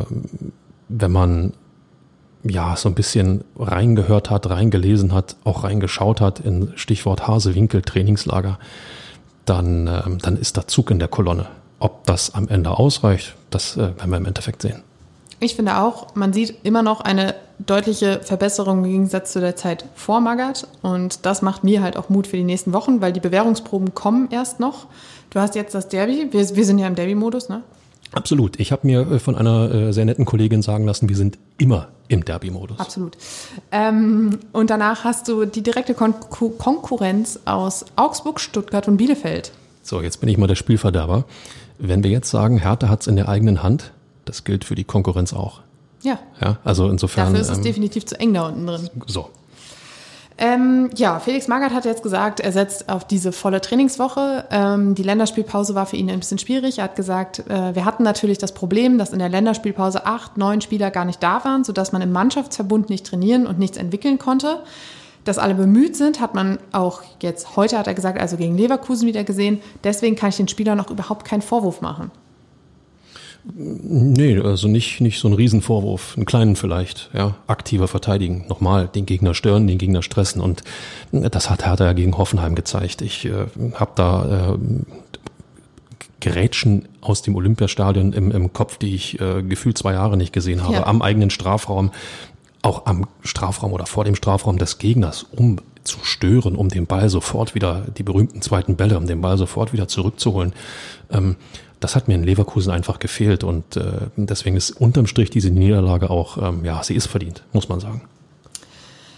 wenn 0.89 1.11
man 1.11 1.53
ja 2.43 2.75
so 2.75 2.89
ein 2.89 2.95
bisschen 2.95 3.43
reingehört 3.57 4.29
hat, 4.29 4.49
reingelesen 4.49 5.13
hat, 5.13 5.35
auch 5.43 5.63
reingeschaut 5.63 6.21
hat 6.21 6.39
in 6.39 6.73
Stichwort 6.75 7.27
Hasewinkel, 7.27 7.81
Trainingslager, 7.81 8.59
dann, 9.45 9.87
ähm, 9.87 10.17
dann 10.19 10.37
ist 10.37 10.57
da 10.57 10.67
Zug 10.67 10.91
in 10.91 10.99
der 10.99 11.07
Kolonne. 11.07 11.47
Ob 11.79 12.05
das 12.05 12.33
am 12.33 12.47
Ende 12.47 12.71
ausreicht, 12.71 13.35
das 13.49 13.77
äh, 13.77 13.97
werden 13.97 14.09
wir 14.09 14.17
im 14.17 14.25
Endeffekt 14.25 14.61
sehen. 14.61 14.83
Ich 15.45 15.55
finde 15.55 15.77
auch, 15.77 16.15
man 16.15 16.33
sieht 16.33 16.57
immer 16.63 16.81
noch 16.81 17.01
eine 17.01 17.35
deutliche 17.59 18.19
Verbesserung 18.23 18.83
im 18.83 18.89
Gegensatz 18.89 19.31
zu 19.31 19.39
der 19.39 19.55
Zeit 19.55 19.85
vor 19.93 20.19
Magath. 20.19 20.67
Und 20.81 21.23
das 21.27 21.43
macht 21.43 21.63
mir 21.63 21.83
halt 21.83 21.97
auch 21.97 22.09
Mut 22.09 22.25
für 22.25 22.35
die 22.35 22.43
nächsten 22.43 22.73
Wochen, 22.73 22.99
weil 22.99 23.13
die 23.13 23.19
Bewährungsproben 23.19 23.93
kommen 23.93 24.29
erst 24.31 24.59
noch. 24.59 24.87
Du 25.29 25.39
hast 25.39 25.53
jetzt 25.53 25.75
das 25.75 25.87
Derby. 25.87 26.29
Wir, 26.31 26.55
wir 26.55 26.65
sind 26.65 26.79
ja 26.79 26.87
im 26.87 26.95
Derby-Modus, 26.95 27.47
ne? 27.47 27.61
Absolut. 28.11 28.59
Ich 28.59 28.71
habe 28.71 28.87
mir 28.87 29.01
äh, 29.01 29.19
von 29.19 29.35
einer 29.35 29.71
äh, 29.71 29.93
sehr 29.93 30.05
netten 30.05 30.25
Kollegin 30.25 30.63
sagen 30.63 30.87
lassen, 30.87 31.09
wir 31.09 31.15
sind 31.15 31.37
immer 31.59 31.89
im 32.07 32.25
Derby-Modus. 32.25 32.79
Absolut. 32.79 33.15
Ähm, 33.71 34.39
und 34.51 34.71
danach 34.71 35.03
hast 35.03 35.27
du 35.27 35.45
die 35.45 35.61
direkte 35.61 35.93
Kon 35.93 36.15
Konkurrenz 36.57 37.39
aus 37.45 37.85
Augsburg, 37.95 38.39
Stuttgart 38.39 38.87
und 38.87 38.97
Bielefeld. 38.97 39.51
So, 39.83 40.01
jetzt 40.01 40.21
bin 40.21 40.29
ich 40.29 40.39
mal 40.39 40.47
der 40.47 40.55
Spielverderber. 40.55 41.25
Wenn 41.77 42.03
wir 42.03 42.09
jetzt 42.09 42.31
sagen, 42.31 42.57
Hertha 42.57 42.89
hat 42.89 43.01
es 43.01 43.07
in 43.07 43.15
der 43.15 43.29
eigenen 43.29 43.61
Hand, 43.61 43.91
das 44.25 44.43
gilt 44.43 44.65
für 44.65 44.75
die 44.75 44.83
Konkurrenz 44.83 45.33
auch. 45.33 45.61
Ja. 46.01 46.19
Ja, 46.39 46.57
also 46.63 46.89
insofern. 46.89 47.33
Dafür 47.33 47.41
ist 47.41 47.49
es 47.49 47.57
ähm, 47.57 47.63
definitiv 47.63 48.05
zu 48.05 48.19
eng 48.19 48.33
da 48.33 48.47
unten 48.47 48.67
drin. 48.67 48.89
So. 49.07 49.29
Ähm, 50.37 50.89
ja, 50.95 51.19
Felix 51.19 51.47
Magath 51.47 51.73
hat 51.73 51.85
jetzt 51.85 52.03
gesagt, 52.03 52.41
er 52.41 52.51
setzt 52.51 52.89
auf 52.89 53.07
diese 53.07 53.31
volle 53.31 53.61
Trainingswoche. 53.61 54.45
Ähm, 54.51 54.93
die 54.93 55.03
Länderspielpause 55.03 55.75
war 55.75 55.85
für 55.85 55.95
ihn 55.95 56.09
ein 56.09 56.19
bisschen 56.19 56.39
schwierig. 56.39 56.79
Er 56.79 56.85
hat 56.85 56.97
gesagt, 56.97 57.39
äh, 57.49 57.73
wir 57.73 57.85
hatten 57.85 58.03
natürlich 58.03 58.37
das 58.37 58.53
Problem, 58.53 58.97
dass 58.97 59.13
in 59.13 59.19
der 59.19 59.29
Länderspielpause 59.29 60.05
acht, 60.05 60.37
neun 60.37 60.59
Spieler 60.59 60.91
gar 60.91 61.05
nicht 61.05 61.23
da 61.23 61.45
waren, 61.45 61.63
sodass 61.63 61.93
man 61.93 62.01
im 62.01 62.11
Mannschaftsverbund 62.11 62.89
nicht 62.89 63.05
trainieren 63.05 63.47
und 63.47 63.59
nichts 63.59 63.77
entwickeln 63.77 64.19
konnte. 64.19 64.59
Dass 65.23 65.37
alle 65.37 65.55
bemüht 65.55 65.95
sind, 65.95 66.19
hat 66.19 66.35
man 66.35 66.59
auch 66.73 67.01
jetzt 67.21 67.55
heute, 67.55 67.79
hat 67.79 67.87
er 67.87 67.93
gesagt, 67.93 68.19
also 68.19 68.35
gegen 68.35 68.57
Leverkusen 68.57 69.07
wieder 69.07 69.23
gesehen. 69.23 69.61
Deswegen 69.85 70.17
kann 70.17 70.29
ich 70.29 70.37
den 70.37 70.49
Spielern 70.49 70.77
noch 70.77 70.91
überhaupt 70.91 71.25
keinen 71.25 71.41
Vorwurf 71.41 71.79
machen. 71.79 72.11
Nee, 73.53 74.39
also 74.39 74.67
nicht, 74.67 75.01
nicht 75.01 75.19
so 75.19 75.27
ein 75.27 75.33
Riesenvorwurf, 75.33 76.15
einen 76.15 76.25
kleinen 76.25 76.55
vielleicht, 76.55 77.11
ja. 77.13 77.35
Aktiver 77.45 77.87
verteidigen, 77.87 78.45
nochmal, 78.49 78.87
den 78.87 79.05
Gegner 79.05 79.35
stören, 79.35 79.67
den 79.67 79.77
Gegner 79.77 80.01
stressen 80.01 80.41
und 80.41 80.63
das 81.11 81.49
hat 81.49 81.65
Hertha 81.65 81.85
ja 81.85 81.93
gegen 81.93 82.17
Hoffenheim 82.17 82.55
gezeigt. 82.55 83.01
Ich 83.03 83.25
äh, 83.25 83.45
habe 83.75 83.91
da 83.95 84.55
äh, 84.55 84.57
Gerätschen 86.21 86.87
aus 87.01 87.21
dem 87.21 87.35
Olympiastadion 87.35 88.13
im, 88.13 88.31
im 88.31 88.51
Kopf, 88.51 88.77
die 88.77 88.95
ich 88.95 89.21
äh, 89.21 89.43
gefühlt 89.43 89.77
zwei 89.77 89.93
Jahre 89.93 90.17
nicht 90.17 90.33
gesehen 90.33 90.63
habe, 90.63 90.73
ja. 90.73 90.87
am 90.87 91.03
eigenen 91.03 91.29
Strafraum, 91.29 91.91
auch 92.63 92.87
am 92.87 93.05
Strafraum 93.21 93.73
oder 93.73 93.85
vor 93.85 94.05
dem 94.05 94.15
Strafraum 94.15 94.57
des 94.57 94.79
Gegners, 94.79 95.23
um 95.31 95.57
zu 95.83 95.99
stören, 96.01 96.55
um 96.55 96.69
den 96.69 96.87
Ball 96.87 97.09
sofort 97.09 97.53
wieder, 97.53 97.85
die 97.95 98.01
berühmten 98.01 98.41
zweiten 98.41 98.75
Bälle, 98.75 98.97
um 98.97 99.05
den 99.05 99.21
Ball 99.21 99.37
sofort 99.37 99.71
wieder 99.71 99.87
zurückzuholen. 99.87 100.53
Ähm, 101.11 101.35
das 101.85 101.95
hat 101.95 102.07
mir 102.07 102.15
in 102.15 102.23
Leverkusen 102.23 102.71
einfach 102.71 102.97
gefehlt 102.97 103.43
und 103.43 103.77
äh, 103.77 103.83
deswegen 104.17 104.57
ist 104.57 104.71
unterm 104.71 105.05
Strich 105.05 105.29
diese 105.29 105.51
Niederlage 105.51 106.09
auch, 106.09 106.41
ähm, 106.41 106.65
ja, 106.65 106.83
sie 106.83 106.95
ist 106.95 107.05
verdient, 107.05 107.43
muss 107.53 107.69
man 107.69 107.79
sagen. 107.79 108.01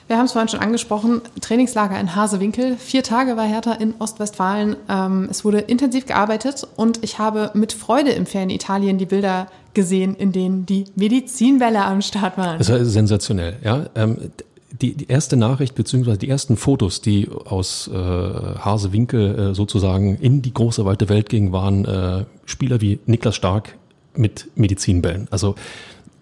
Wir 0.08 0.18
haben 0.18 0.26
es 0.26 0.34
vorhin 0.34 0.50
schon 0.50 0.60
angesprochen, 0.60 1.22
Trainingslager 1.40 1.98
in 1.98 2.14
Hasewinkel. 2.14 2.76
Vier 2.78 3.04
Tage 3.04 3.38
war 3.38 3.46
Hertha 3.46 3.72
in 3.74 3.94
Ostwestfalen. 4.00 4.76
Ähm, 4.90 5.30
es 5.32 5.46
wurde 5.46 5.60
intensiv 5.60 6.06
gearbeitet 6.06 6.68
und 6.76 7.04
ich 7.06 7.20
habe 7.20 7.52
mit 7.54 7.72
Freude 7.72 8.12
im 8.12 8.26
fernen 8.26 8.50
Italien 8.50 8.98
die 8.98 9.06
Bilder 9.06 9.48
gesehen, 9.74 10.14
in 10.16 10.34
denen 10.34 10.66
die 10.66 10.86
Medizinbälle 10.96 11.86
am 11.86 12.02
Start 12.02 12.38
waren. 12.38 12.58
Das 12.58 12.70
war 12.70 12.84
sensationell, 12.84 13.58
ja. 13.64 13.86
Ähm, 13.96 14.32
die, 14.72 14.94
die 14.94 15.08
erste 15.08 15.38
Nachricht 15.38 15.76
beziehungsweise 15.76 16.18
die 16.18 16.30
ersten 16.30 16.58
Fotos, 16.58 17.02
die 17.02 17.30
aus 17.46 17.88
äh, 17.88 17.96
Hasewinkel 17.96 19.40
äh, 19.40 19.56
sozusagen 19.56 20.18
in 20.18 20.42
die 20.42 20.54
große 20.54 20.86
weite 20.86 21.10
Welt 21.10 21.30
gingen, 21.30 21.52
waren 21.52 21.86
äh, 21.86 22.26
Spieler 22.46 22.82
wie 22.82 23.00
Niklas 23.06 23.36
Stark 23.36 23.76
mit 24.16 24.50
Medizinbällen. 24.56 25.28
Also 25.32 25.56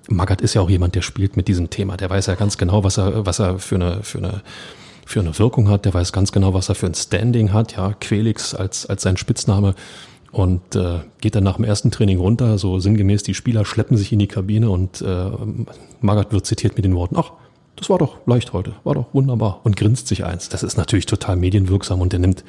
Magath 0.08 0.42
ist 0.42 0.54
ja 0.54 0.62
auch 0.62 0.70
jemand, 0.70 0.96
der 0.96 1.02
spielt 1.02 1.38
mit 1.38 1.48
diesem 1.48 1.70
Thema. 1.70 1.98
Der 1.98 2.10
weiß 2.10 2.28
ja 2.28 2.36
ganz 2.36 2.58
genau, 2.58 2.84
was 2.84 2.98
er, 2.98 3.26
was 3.26 3.40
er 3.40 3.58
für 3.58 3.76
eine, 3.76 4.04
für 4.04 4.20
eine, 4.20 4.42
für 5.06 5.20
eine 5.20 5.38
Wirkung 5.40 5.70
hat. 5.70 5.86
Der 5.86 5.94
weiß 5.94 6.14
ganz 6.14 6.32
genau, 6.32 6.54
was 6.54 6.70
er 6.70 6.76
für 6.76 6.86
ein 6.86 6.94
Standing 6.94 7.52
hat. 7.52 7.76
Ja, 7.76 7.94
Quelix 7.94 8.54
als, 8.54 8.86
als 8.86 9.02
sein 9.02 9.18
Spitzname. 9.18 9.74
Und 10.32 10.76
äh, 10.76 11.00
geht 11.22 11.36
dann 11.36 11.46
nach 11.46 11.56
dem 11.56 11.64
ersten 11.64 11.92
Training 11.92 12.20
runter, 12.20 12.58
so 12.58 12.78
sinngemäß, 12.78 13.24
die 13.24 13.34
Spieler 13.34 13.64
schleppen 13.64 13.96
sich 13.96 14.12
in 14.12 14.20
die 14.20 14.28
Kabine 14.28 14.70
und 14.70 15.02
äh, 15.02 15.30
Magath 16.02 16.34
wird 16.34 16.46
zitiert 16.46 16.76
mit 16.76 16.84
den 16.84 16.94
Worten, 16.94 17.16
ach, 17.18 17.32
das 17.76 17.90
war 17.90 17.98
doch 17.98 18.18
leicht 18.26 18.54
heute, 18.54 18.74
war 18.84 18.96
doch 18.96 19.08
wunderbar 19.14 19.60
und 19.64 19.76
grinst 19.76 20.08
sich 20.08 20.24
eins. 20.24 20.50
Das 20.50 20.64
ist 20.64 20.78
natürlich 20.78 21.06
total 21.06 21.36
medienwirksam 21.36 22.02
und 22.02 22.14
er 22.14 22.20
nimmt, 22.20 22.44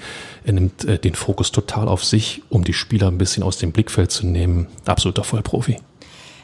er 0.44 0.52
nimmt 0.52 0.84
äh, 0.84 0.98
den 0.98 1.14
Fokus 1.14 1.50
total 1.52 1.88
auf 1.88 2.04
sich, 2.04 2.42
um 2.48 2.64
die 2.64 2.72
Spieler 2.72 3.08
ein 3.08 3.18
bisschen 3.18 3.42
aus 3.42 3.58
dem 3.58 3.72
Blickfeld 3.72 4.10
zu 4.10 4.26
nehmen. 4.26 4.68
Absoluter 4.84 5.24
Vollprofi. 5.24 5.78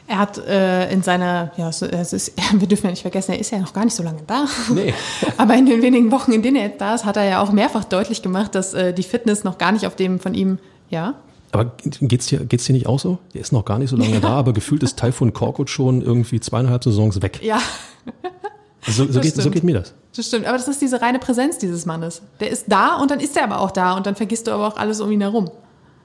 Er 0.05 0.19
hat 0.19 0.37
äh, 0.37 0.91
in 0.91 1.01
seiner, 1.01 1.53
ja, 1.55 1.69
es 1.69 1.81
ist, 1.81 2.33
wir 2.53 2.67
dürfen 2.67 2.85
ja 2.85 2.91
nicht 2.91 3.01
vergessen, 3.01 3.31
er 3.31 3.39
ist 3.39 3.51
ja 3.51 3.59
noch 3.59 3.73
gar 3.73 3.85
nicht 3.85 3.95
so 3.95 4.03
lange 4.03 4.21
da. 4.27 4.47
Nee. 4.73 4.93
Aber 5.37 5.55
in 5.55 5.65
den 5.65 5.81
wenigen 5.81 6.11
Wochen, 6.11 6.33
in 6.33 6.41
denen 6.41 6.57
er 6.57 6.63
jetzt 6.67 6.81
da 6.81 6.93
ist, 6.93 7.05
hat 7.05 7.15
er 7.15 7.23
ja 7.23 7.41
auch 7.41 7.51
mehrfach 7.51 7.85
deutlich 7.85 8.21
gemacht, 8.21 8.53
dass 8.53 8.73
äh, 8.73 8.93
die 8.93 9.03
Fitness 9.03 9.45
noch 9.45 9.57
gar 9.57 9.71
nicht 9.71 9.87
auf 9.87 9.95
dem 9.95 10.19
von 10.19 10.33
ihm, 10.33 10.59
ja. 10.89 11.15
Aber 11.53 11.71
geht's 12.01 12.25
dir, 12.27 12.45
geht's 12.45 12.65
dir 12.65 12.73
nicht 12.73 12.87
auch 12.87 12.99
so? 12.99 13.19
Der 13.33 13.41
ist 13.41 13.53
noch 13.53 13.63
gar 13.63 13.77
nicht 13.79 13.91
so 13.91 13.95
lange 13.95 14.15
ja. 14.15 14.19
da, 14.19 14.29
aber 14.29 14.53
gefühlt 14.53 14.83
ist 14.83 14.99
Taifun 14.99 15.33
Korkut 15.33 15.69
schon 15.69 16.01
irgendwie 16.01 16.39
zweieinhalb 16.39 16.83
Saisons 16.83 17.21
weg. 17.21 17.39
Ja. 17.41 17.61
So, 18.85 19.05
so, 19.09 19.19
geht, 19.21 19.35
so, 19.35 19.49
geht, 19.49 19.63
mir 19.63 19.79
das. 19.79 19.93
Das 20.15 20.27
stimmt, 20.27 20.45
aber 20.45 20.57
das 20.57 20.67
ist 20.67 20.81
diese 20.81 21.01
reine 21.01 21.19
Präsenz 21.19 21.57
dieses 21.57 21.85
Mannes. 21.85 22.21
Der 22.39 22.49
ist 22.49 22.65
da 22.67 22.97
und 22.97 23.11
dann 23.11 23.19
ist 23.19 23.35
er 23.37 23.45
aber 23.45 23.59
auch 23.59 23.71
da 23.71 23.95
und 23.95 24.05
dann 24.05 24.15
vergisst 24.15 24.47
du 24.47 24.51
aber 24.51 24.67
auch 24.67 24.77
alles 24.77 24.99
um 24.99 25.11
ihn 25.11 25.21
herum. 25.21 25.49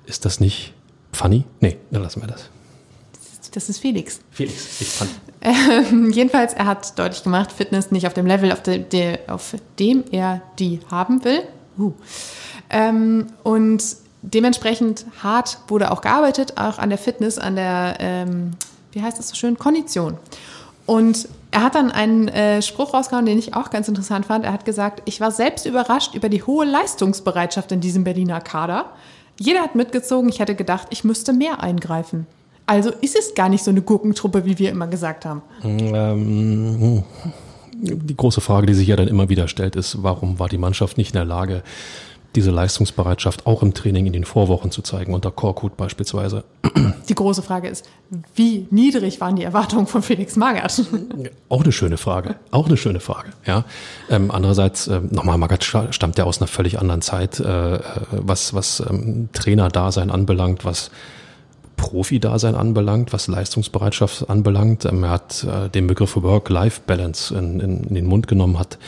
Ist 0.06 0.24
das 0.24 0.40
nicht 0.40 0.74
funny? 1.12 1.44
Nee, 1.60 1.76
dann 1.90 2.02
lassen 2.02 2.20
wir 2.20 2.28
das. 2.28 2.50
Das 3.52 3.68
ist 3.68 3.80
Felix. 3.80 4.20
Felix, 4.30 4.80
nicht 4.80 4.92
funny. 4.92 5.10
Ähm, 5.40 6.10
jedenfalls, 6.10 6.54
er 6.54 6.66
hat 6.66 6.98
deutlich 6.98 7.22
gemacht, 7.22 7.52
Fitness 7.52 7.90
nicht 7.90 8.06
auf 8.06 8.14
dem 8.14 8.26
Level, 8.26 8.52
auf, 8.52 8.62
de, 8.62 8.78
de, 8.78 9.18
auf 9.28 9.54
dem 9.78 10.04
er 10.10 10.42
die 10.58 10.80
haben 10.90 11.24
will. 11.24 11.42
Uh. 11.78 11.92
Ähm, 12.70 13.26
und 13.44 13.82
dementsprechend 14.22 15.06
hart 15.22 15.58
wurde 15.68 15.90
auch 15.90 16.00
gearbeitet, 16.00 16.54
auch 16.56 16.78
an 16.78 16.88
der 16.88 16.98
Fitness, 16.98 17.38
an 17.38 17.56
der, 17.56 17.96
ähm, 18.00 18.52
wie 18.92 19.02
heißt 19.02 19.18
das 19.18 19.28
so 19.28 19.36
schön, 19.36 19.58
Kondition. 19.58 20.18
Und 20.88 21.28
er 21.50 21.64
hat 21.64 21.74
dann 21.74 21.90
einen 21.90 22.28
äh, 22.28 22.62
Spruch 22.62 22.94
rausgehauen, 22.94 23.26
den 23.26 23.38
ich 23.38 23.52
auch 23.52 23.68
ganz 23.68 23.88
interessant 23.88 24.24
fand. 24.24 24.46
Er 24.46 24.54
hat 24.54 24.64
gesagt, 24.64 25.02
ich 25.04 25.20
war 25.20 25.30
selbst 25.30 25.66
überrascht 25.66 26.14
über 26.14 26.30
die 26.30 26.42
hohe 26.42 26.64
Leistungsbereitschaft 26.64 27.70
in 27.72 27.82
diesem 27.82 28.04
Berliner 28.04 28.40
Kader. 28.40 28.86
Jeder 29.38 29.60
hat 29.60 29.74
mitgezogen, 29.74 30.30
ich 30.30 30.40
hätte 30.40 30.54
gedacht, 30.54 30.88
ich 30.88 31.04
müsste 31.04 31.34
mehr 31.34 31.62
eingreifen. 31.62 32.26
Also 32.64 32.90
ist 33.02 33.18
es 33.18 33.34
gar 33.34 33.50
nicht 33.50 33.64
so 33.64 33.70
eine 33.70 33.82
Gurkentruppe, 33.82 34.46
wie 34.46 34.58
wir 34.58 34.70
immer 34.70 34.86
gesagt 34.86 35.26
haben. 35.26 35.42
Ähm, 35.62 37.04
die 37.74 38.16
große 38.16 38.40
Frage, 38.40 38.66
die 38.66 38.74
sich 38.74 38.88
ja 38.88 38.96
dann 38.96 39.08
immer 39.08 39.28
wieder 39.28 39.46
stellt, 39.46 39.76
ist, 39.76 40.02
warum 40.02 40.38
war 40.38 40.48
die 40.48 40.56
Mannschaft 40.56 40.96
nicht 40.96 41.10
in 41.10 41.18
der 41.18 41.26
Lage, 41.26 41.62
diese 42.34 42.50
Leistungsbereitschaft 42.50 43.46
auch 43.46 43.62
im 43.62 43.74
Training 43.74 44.06
in 44.06 44.12
den 44.12 44.24
Vorwochen 44.24 44.70
zu 44.70 44.82
zeigen, 44.82 45.14
unter 45.14 45.30
Korkut 45.30 45.76
beispielsweise. 45.76 46.44
Die 47.08 47.14
große 47.14 47.42
Frage 47.42 47.68
ist, 47.68 47.88
wie 48.34 48.66
niedrig 48.70 49.20
waren 49.20 49.36
die 49.36 49.42
Erwartungen 49.42 49.86
von 49.86 50.02
Felix 50.02 50.36
Magath? 50.36 50.82
Auch 51.48 51.62
eine 51.62 51.72
schöne 51.72 51.96
Frage, 51.96 52.36
auch 52.50 52.66
eine 52.66 52.76
schöne 52.76 53.00
Frage. 53.00 53.30
Ja. 53.46 53.64
Ähm, 54.10 54.30
andererseits, 54.30 54.86
äh, 54.88 55.00
nochmal, 55.10 55.38
Magath 55.38 55.64
stammt 55.64 56.18
ja 56.18 56.24
aus 56.24 56.40
einer 56.40 56.48
völlig 56.48 56.78
anderen 56.78 57.00
Zeit, 57.00 57.40
äh, 57.40 57.76
äh 57.76 57.80
was, 58.10 58.52
was 58.52 58.80
ähm, 58.88 59.30
Trainerdasein 59.32 60.10
anbelangt, 60.10 60.64
was 60.64 60.90
Profi-Dasein 61.78 62.54
anbelangt, 62.54 63.14
was 63.14 63.28
Leistungsbereitschaft 63.28 64.28
anbelangt. 64.28 64.84
Ähm, 64.84 65.04
er 65.04 65.10
hat 65.10 65.44
äh, 65.44 65.70
den 65.70 65.86
Begriff 65.86 66.14
Work-Life-Balance 66.16 67.34
in, 67.34 67.60
in, 67.60 67.84
in 67.84 67.94
den 67.94 68.06
Mund 68.06 68.28
genommen, 68.28 68.58
hat 68.58 68.78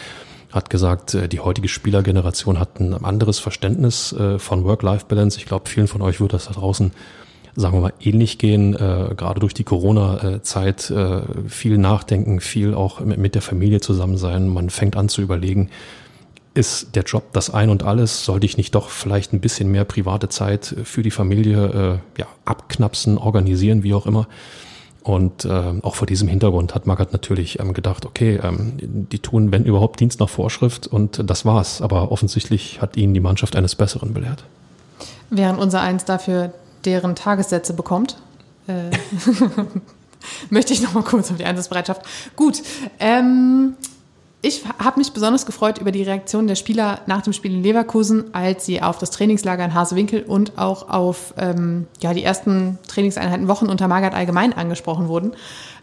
hat 0.52 0.70
gesagt, 0.70 1.14
äh, 1.14 1.28
die 1.28 1.40
heutige 1.40 1.68
Spielergeneration 1.68 2.58
hat 2.58 2.80
ein 2.80 2.92
anderes 3.04 3.38
Verständnis 3.38 4.12
äh, 4.12 4.38
von 4.38 4.64
Work-Life-Balance. 4.64 5.38
Ich 5.38 5.46
glaube, 5.46 5.68
vielen 5.68 5.88
von 5.88 6.02
euch 6.02 6.20
wird 6.20 6.32
das 6.32 6.46
da 6.46 6.52
draußen, 6.52 6.92
sagen 7.56 7.76
wir 7.76 7.80
mal, 7.80 7.92
ähnlich 8.00 8.38
gehen, 8.38 8.74
äh, 8.74 9.14
gerade 9.16 9.40
durch 9.40 9.54
die 9.54 9.64
Corona-Zeit, 9.64 10.92
viel 11.48 11.78
nachdenken, 11.78 12.40
viel 12.40 12.74
auch 12.74 13.00
mit 13.00 13.34
der 13.34 13.42
Familie 13.42 13.80
zusammen 13.80 14.16
sein. 14.16 14.48
Man 14.48 14.70
fängt 14.70 14.96
an 14.96 15.08
zu 15.08 15.22
überlegen, 15.22 15.70
ist 16.52 16.96
der 16.96 17.04
Job 17.04 17.32
das 17.32 17.50
Ein 17.50 17.70
und 17.70 17.84
Alles? 17.84 18.24
Sollte 18.24 18.44
ich 18.44 18.56
nicht 18.56 18.74
doch 18.74 18.88
vielleicht 18.88 19.32
ein 19.32 19.40
bisschen 19.40 19.70
mehr 19.70 19.84
private 19.84 20.28
Zeit 20.28 20.74
für 20.82 21.02
die 21.02 21.12
Familie 21.12 22.00
ja, 22.18 22.26
abknapsen, 22.44 23.18
organisieren, 23.18 23.84
wie 23.84 23.94
auch 23.94 24.06
immer? 24.06 24.26
Und 25.02 25.46
äh, 25.46 25.72
auch 25.82 25.94
vor 25.94 26.06
diesem 26.06 26.28
Hintergrund 26.28 26.74
hat 26.74 26.86
Magath 26.86 27.12
natürlich 27.12 27.58
ähm, 27.58 27.72
gedacht, 27.72 28.04
okay, 28.04 28.38
ähm, 28.42 28.74
die 28.78 29.18
tun, 29.18 29.50
wenn 29.50 29.64
überhaupt, 29.64 30.00
Dienst 30.00 30.20
nach 30.20 30.28
Vorschrift 30.28 30.86
und 30.86 31.28
das 31.28 31.44
war's. 31.44 31.80
Aber 31.80 32.12
offensichtlich 32.12 32.82
hat 32.82 32.96
ihn 32.96 33.14
die 33.14 33.20
Mannschaft 33.20 33.56
eines 33.56 33.74
Besseren 33.74 34.12
belehrt. 34.12 34.44
Während 35.30 35.58
unser 35.58 35.80
Eins 35.80 36.04
dafür 36.04 36.52
deren 36.84 37.14
Tagessätze 37.14 37.72
bekommt, 37.72 38.18
äh, 38.66 38.90
möchte 40.50 40.72
ich 40.72 40.82
noch 40.82 40.92
mal 40.92 41.02
kurz 41.02 41.30
auf 41.30 41.38
die 41.38 41.44
Einsatzbereitschaft. 41.44 42.02
Gut, 42.36 42.62
ähm, 42.98 43.74
ich 44.42 44.64
habe 44.78 44.98
mich 44.98 45.12
besonders 45.12 45.44
gefreut 45.44 45.78
über 45.78 45.92
die 45.92 46.02
Reaktion 46.02 46.46
der 46.46 46.54
Spieler 46.54 47.00
nach 47.06 47.20
dem 47.20 47.34
Spiel 47.34 47.52
in 47.52 47.62
Leverkusen, 47.62 48.34
als 48.34 48.64
sie 48.64 48.80
auf 48.80 48.96
das 48.96 49.10
Trainingslager 49.10 49.64
in 49.64 49.74
Hasewinkel 49.74 50.22
und 50.22 50.56
auch 50.56 50.88
auf 50.88 51.34
ähm, 51.36 51.86
ja, 52.00 52.14
die 52.14 52.24
ersten 52.24 52.78
Trainingseinheiten 52.88 53.48
Wochen 53.48 53.66
unter 53.66 53.86
Margaret 53.86 54.14
allgemein 54.14 54.54
angesprochen 54.54 55.08
wurden. 55.08 55.32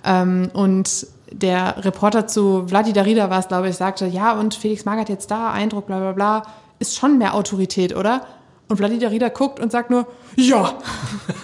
Ähm, 0.03 0.49
und 0.53 1.05
der 1.31 1.85
Reporter 1.85 2.25
zu 2.25 2.65
Vladi 2.67 2.93
Darida 2.93 3.29
war 3.29 3.39
es, 3.39 3.47
glaube 3.47 3.69
ich, 3.69 3.75
sagte, 3.75 4.07
ja, 4.07 4.33
und 4.33 4.55
Felix 4.55 4.85
Magath 4.85 5.09
jetzt 5.09 5.29
da, 5.29 5.51
Eindruck, 5.51 5.85
bla 5.85 5.99
bla 5.99 6.13
bla, 6.13 6.43
ist 6.79 6.95
schon 6.95 7.19
mehr 7.19 7.35
Autorität, 7.35 7.95
oder? 7.95 8.25
Und 8.69 8.77
Vladi 8.77 8.97
Darida 8.97 9.29
guckt 9.29 9.59
und 9.59 9.71
sagt 9.71 9.91
nur, 9.91 10.07
ja. 10.35 10.73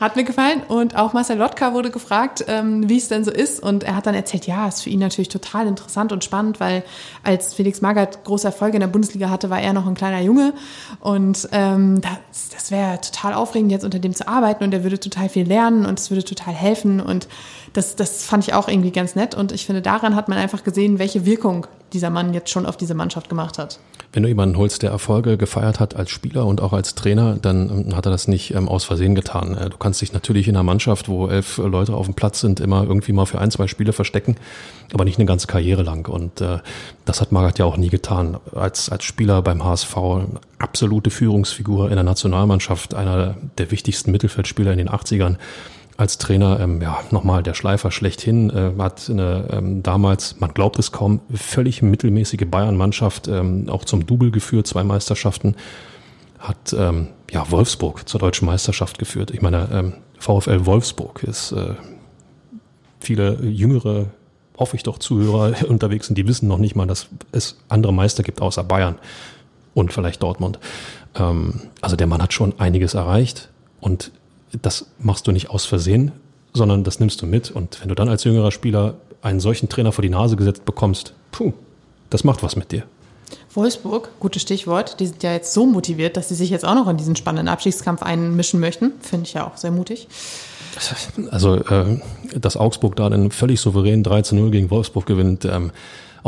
Hat 0.00 0.16
mir 0.16 0.24
gefallen. 0.24 0.62
Und 0.68 0.96
auch 0.96 1.12
Marcel 1.12 1.38
Lotka 1.38 1.72
wurde 1.72 1.90
gefragt, 1.90 2.44
ähm, 2.48 2.88
wie 2.88 2.96
es 2.96 3.08
denn 3.08 3.24
so 3.24 3.30
ist. 3.30 3.62
Und 3.62 3.84
er 3.84 3.96
hat 3.96 4.06
dann 4.06 4.14
erzählt, 4.14 4.46
ja, 4.46 4.68
ist 4.68 4.82
für 4.82 4.90
ihn 4.90 5.00
natürlich 5.00 5.28
total 5.28 5.66
interessant 5.66 6.12
und 6.12 6.24
spannend, 6.24 6.60
weil 6.60 6.84
als 7.22 7.54
Felix 7.54 7.80
Magath 7.80 8.24
große 8.24 8.46
Erfolge 8.46 8.76
in 8.76 8.80
der 8.80 8.88
Bundesliga 8.88 9.30
hatte, 9.30 9.50
war 9.50 9.60
er 9.60 9.72
noch 9.72 9.86
ein 9.86 9.94
kleiner 9.94 10.20
Junge. 10.20 10.54
Und 11.00 11.48
ähm, 11.52 12.00
das, 12.00 12.48
das 12.50 12.70
wäre 12.70 13.00
total 13.00 13.34
aufregend, 13.34 13.70
jetzt 13.72 13.84
unter 13.84 13.98
dem 13.98 14.14
zu 14.14 14.26
arbeiten. 14.28 14.64
Und 14.64 14.72
er 14.72 14.82
würde 14.82 15.00
total 15.00 15.28
viel 15.28 15.46
lernen 15.46 15.86
und 15.86 15.98
es 15.98 16.10
würde 16.10 16.24
total 16.24 16.54
helfen. 16.54 17.00
Und 17.00 17.28
das, 17.72 17.96
das 17.96 18.24
fand 18.24 18.46
ich 18.46 18.54
auch 18.54 18.68
irgendwie 18.68 18.92
ganz 18.92 19.14
nett. 19.14 19.34
Und 19.34 19.52
ich 19.52 19.66
finde, 19.66 19.82
daran 19.82 20.14
hat 20.14 20.28
man 20.28 20.38
einfach 20.38 20.64
gesehen, 20.64 20.98
welche 20.98 21.26
Wirkung 21.26 21.66
dieser 21.92 22.10
Mann 22.10 22.34
jetzt 22.34 22.50
schon 22.50 22.66
auf 22.66 22.76
diese 22.76 22.94
Mannschaft 22.94 23.28
gemacht 23.28 23.58
hat. 23.58 23.78
Wenn 24.12 24.22
du 24.22 24.28
jemanden 24.28 24.56
holst, 24.56 24.82
der 24.82 24.90
Erfolge 24.90 25.36
gefeiert 25.36 25.80
hat 25.80 25.94
als 25.94 26.10
Spieler 26.10 26.46
und 26.46 26.62
auch 26.62 26.72
als 26.72 26.94
Trainer, 26.94 27.36
dann 27.40 27.86
ähm, 27.88 27.96
hat 27.96 28.06
er 28.06 28.10
das 28.10 28.26
nicht 28.26 28.54
ähm, 28.54 28.66
aus 28.66 28.84
Versehen 28.84 29.14
getan. 29.14 29.54
Äh, 29.54 29.68
du 29.68 29.76
kannst 29.76 30.00
dich 30.00 30.12
natürlich 30.12 30.48
in 30.48 30.56
einer 30.56 30.62
Mannschaft, 30.62 31.08
wo 31.08 31.28
elf 31.28 31.58
Leute 31.58 31.94
auf 31.94 32.06
dem 32.06 32.14
Platz 32.14 32.40
sind, 32.40 32.58
immer 32.60 32.84
irgendwie 32.84 33.12
mal 33.12 33.26
für 33.26 33.38
ein, 33.38 33.50
zwei 33.50 33.66
Spiele 33.66 33.92
verstecken, 33.92 34.36
aber 34.94 35.04
nicht 35.04 35.18
eine 35.18 35.26
ganze 35.26 35.46
Karriere 35.46 35.82
lang. 35.82 36.08
Und 36.08 36.40
äh, 36.40 36.58
das 37.04 37.20
hat 37.20 37.32
Magath 37.32 37.58
ja 37.58 37.66
auch 37.66 37.76
nie 37.76 37.90
getan. 37.90 38.38
Als, 38.54 38.88
als 38.88 39.04
Spieler 39.04 39.42
beim 39.42 39.62
HSV 39.62 39.96
absolute 40.58 41.10
Führungsfigur 41.10 41.90
in 41.90 41.96
der 41.96 42.04
Nationalmannschaft, 42.04 42.94
einer 42.94 43.36
der 43.58 43.70
wichtigsten 43.70 44.10
Mittelfeldspieler 44.10 44.72
in 44.72 44.78
den 44.78 44.88
80ern 44.88 45.36
als 45.98 46.16
Trainer, 46.16 46.60
ähm, 46.60 46.80
ja, 46.80 47.00
nochmal 47.10 47.42
der 47.42 47.54
Schleifer 47.54 47.90
schlechthin, 47.90 48.50
äh, 48.50 48.70
hat 48.78 49.10
eine, 49.10 49.48
ähm, 49.50 49.82
damals, 49.82 50.38
man 50.38 50.54
glaubt 50.54 50.78
es 50.78 50.92
kaum, 50.92 51.20
völlig 51.34 51.82
mittelmäßige 51.82 52.46
Bayern-Mannschaft 52.48 53.26
ähm, 53.26 53.68
auch 53.68 53.84
zum 53.84 54.06
Double 54.06 54.30
geführt, 54.30 54.68
zwei 54.68 54.84
Meisterschaften, 54.84 55.56
hat 56.38 56.72
ähm, 56.72 57.08
ja 57.32 57.50
Wolfsburg 57.50 58.08
zur 58.08 58.20
deutschen 58.20 58.46
Meisterschaft 58.46 59.00
geführt. 59.00 59.32
Ich 59.32 59.42
meine, 59.42 59.68
ähm, 59.72 59.92
VfL 60.20 60.66
Wolfsburg 60.66 61.24
ist 61.24 61.50
äh, 61.50 61.74
viele 63.00 63.42
jüngere, 63.42 64.06
hoffe 64.56 64.76
ich 64.76 64.84
doch, 64.84 64.98
Zuhörer 64.98 65.52
unterwegs 65.68 66.06
sind, 66.06 66.16
die 66.16 66.28
wissen 66.28 66.46
noch 66.46 66.58
nicht 66.58 66.76
mal, 66.76 66.86
dass 66.86 67.08
es 67.32 67.58
andere 67.68 67.92
Meister 67.92 68.22
gibt 68.22 68.40
außer 68.40 68.62
Bayern 68.62 68.94
und 69.74 69.92
vielleicht 69.92 70.22
Dortmund. 70.22 70.60
Ähm, 71.16 71.62
also 71.80 71.96
der 71.96 72.06
Mann 72.06 72.22
hat 72.22 72.32
schon 72.32 72.54
einiges 72.60 72.94
erreicht 72.94 73.48
und 73.80 74.12
das 74.62 74.86
machst 74.98 75.26
du 75.26 75.32
nicht 75.32 75.50
aus 75.50 75.64
Versehen, 75.64 76.12
sondern 76.52 76.84
das 76.84 77.00
nimmst 77.00 77.22
du 77.22 77.26
mit. 77.26 77.50
Und 77.50 77.80
wenn 77.80 77.88
du 77.88 77.94
dann 77.94 78.08
als 78.08 78.24
jüngerer 78.24 78.50
Spieler 78.50 78.94
einen 79.22 79.40
solchen 79.40 79.68
Trainer 79.68 79.92
vor 79.92 80.02
die 80.02 80.10
Nase 80.10 80.36
gesetzt 80.36 80.64
bekommst, 80.64 81.14
puh, 81.32 81.52
das 82.10 82.24
macht 82.24 82.42
was 82.42 82.56
mit 82.56 82.72
dir. 82.72 82.84
Wolfsburg, 83.54 84.10
gutes 84.20 84.42
Stichwort, 84.42 85.00
die 85.00 85.06
sind 85.06 85.22
ja 85.22 85.32
jetzt 85.32 85.52
so 85.52 85.66
motiviert, 85.66 86.16
dass 86.16 86.28
sie 86.28 86.34
sich 86.34 86.50
jetzt 86.50 86.64
auch 86.64 86.74
noch 86.74 86.88
in 86.88 86.96
diesen 86.96 87.16
spannenden 87.16 87.48
Abstiegskampf 87.48 88.02
einmischen 88.02 88.60
möchten. 88.60 88.92
Finde 89.00 89.26
ich 89.26 89.34
ja 89.34 89.46
auch 89.46 89.56
sehr 89.56 89.70
mutig. 89.70 90.08
Also, 91.30 91.56
äh, 91.56 92.00
dass 92.38 92.56
Augsburg 92.56 92.96
da 92.96 93.10
dann 93.10 93.30
völlig 93.30 93.60
souverän 93.60 94.02
3 94.02 94.22
zu 94.22 94.36
0 94.36 94.50
gegen 94.50 94.70
Wolfsburg 94.70 95.06
gewinnt, 95.06 95.44
ähm, 95.44 95.72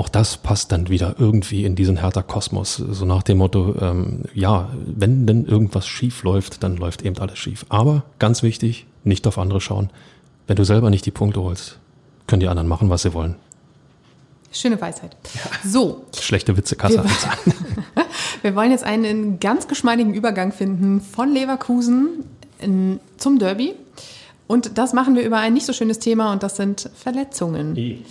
auch 0.01 0.09
das 0.09 0.39
passt 0.39 0.73
dann 0.73 0.89
wieder 0.89 1.17
irgendwie 1.19 1.67
in 1.67 1.77
diesen 1.77 1.99
härter 1.99 2.23
Kosmos. 2.23 2.77
So 2.77 3.05
nach 3.05 3.23
dem 3.23 3.37
Motto, 3.37 3.75
ähm, 3.79 4.23
ja, 4.33 4.71
wenn 4.87 5.27
denn 5.27 5.45
irgendwas 5.45 5.87
schief 5.87 6.23
läuft, 6.23 6.63
dann 6.63 6.79
läuft 6.79 7.03
eben 7.03 7.19
alles 7.19 7.39
schief. 7.39 7.67
Aber 7.69 8.05
ganz 8.19 8.43
wichtig, 8.43 8.87
nicht 9.05 9.27
auf 9.27 9.37
andere 9.37 9.61
schauen. 9.61 9.91
Wenn 10.47 10.57
du 10.57 10.65
selber 10.65 10.89
nicht 10.89 11.05
die 11.05 11.11
Punkte 11.11 11.43
holst, 11.43 11.79
können 12.27 12.41
die 12.41 12.49
anderen 12.49 12.67
machen, 12.67 12.89
was 12.89 13.03
sie 13.03 13.13
wollen. 13.13 13.37
Schöne 14.51 14.81
Weisheit. 14.81 15.15
Ja. 15.35 15.69
So. 15.69 16.07
Schlechte 16.19 16.57
Witze, 16.57 16.77
Kasse. 16.77 17.05
Wir, 17.05 18.05
wir 18.43 18.57
wollen 18.57 18.71
jetzt 18.71 18.85
einen 18.85 19.39
ganz 19.39 19.69
geschmeidigen 19.69 20.15
Übergang 20.15 20.51
finden 20.51 21.03
von 21.03 21.31
Leverkusen 21.31 22.25
in, 22.59 23.01
zum 23.19 23.39
Derby. 23.39 23.75
Und 24.47 24.79
das 24.79 24.95
machen 24.95 25.15
wir 25.15 25.25
über 25.25 25.37
ein 25.37 25.53
nicht 25.53 25.67
so 25.67 25.75
schönes 25.75 25.99
Thema 25.99 26.33
und 26.33 26.43
das 26.43 26.57
sind 26.57 26.89
Verletzungen. 26.95 27.77
I. 27.77 28.03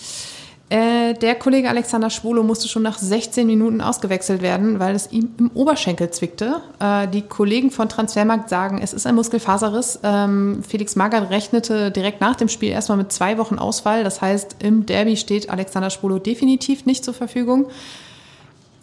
Äh, 0.69 1.15
der 1.15 1.33
Kollege 1.33 1.67
Alexander 1.67 2.11
Schwolo 2.11 2.43
musste 2.43 2.67
schon 2.67 2.83
nach 2.83 2.99
16 2.99 3.47
Minuten 3.47 3.81
ausgewechselt 3.81 4.43
werden, 4.43 4.79
weil 4.79 4.93
es 4.95 5.11
ihm 5.11 5.31
im 5.39 5.49
Oberschenkel 5.55 6.11
zwickte. 6.11 6.61
Äh, 6.79 7.07
die 7.07 7.23
Kollegen 7.23 7.71
von 7.71 7.89
Transfermarkt 7.89 8.49
sagen, 8.49 8.79
es 8.79 8.93
ist 8.93 9.07
ein 9.07 9.15
Muskelfaserriss. 9.15 9.99
Ähm, 10.03 10.61
Felix 10.67 10.95
Magath 10.95 11.31
rechnete 11.31 11.89
direkt 11.89 12.21
nach 12.21 12.35
dem 12.35 12.49
Spiel 12.49 12.69
erstmal 12.69 12.99
mit 12.99 13.11
zwei 13.11 13.39
Wochen 13.39 13.57
Ausfall. 13.57 14.03
Das 14.03 14.21
heißt, 14.21 14.57
im 14.59 14.85
Derby 14.85 15.17
steht 15.17 15.49
Alexander 15.49 15.89
Schwolo 15.89 16.19
definitiv 16.19 16.85
nicht 16.85 17.03
zur 17.03 17.15
Verfügung. 17.15 17.65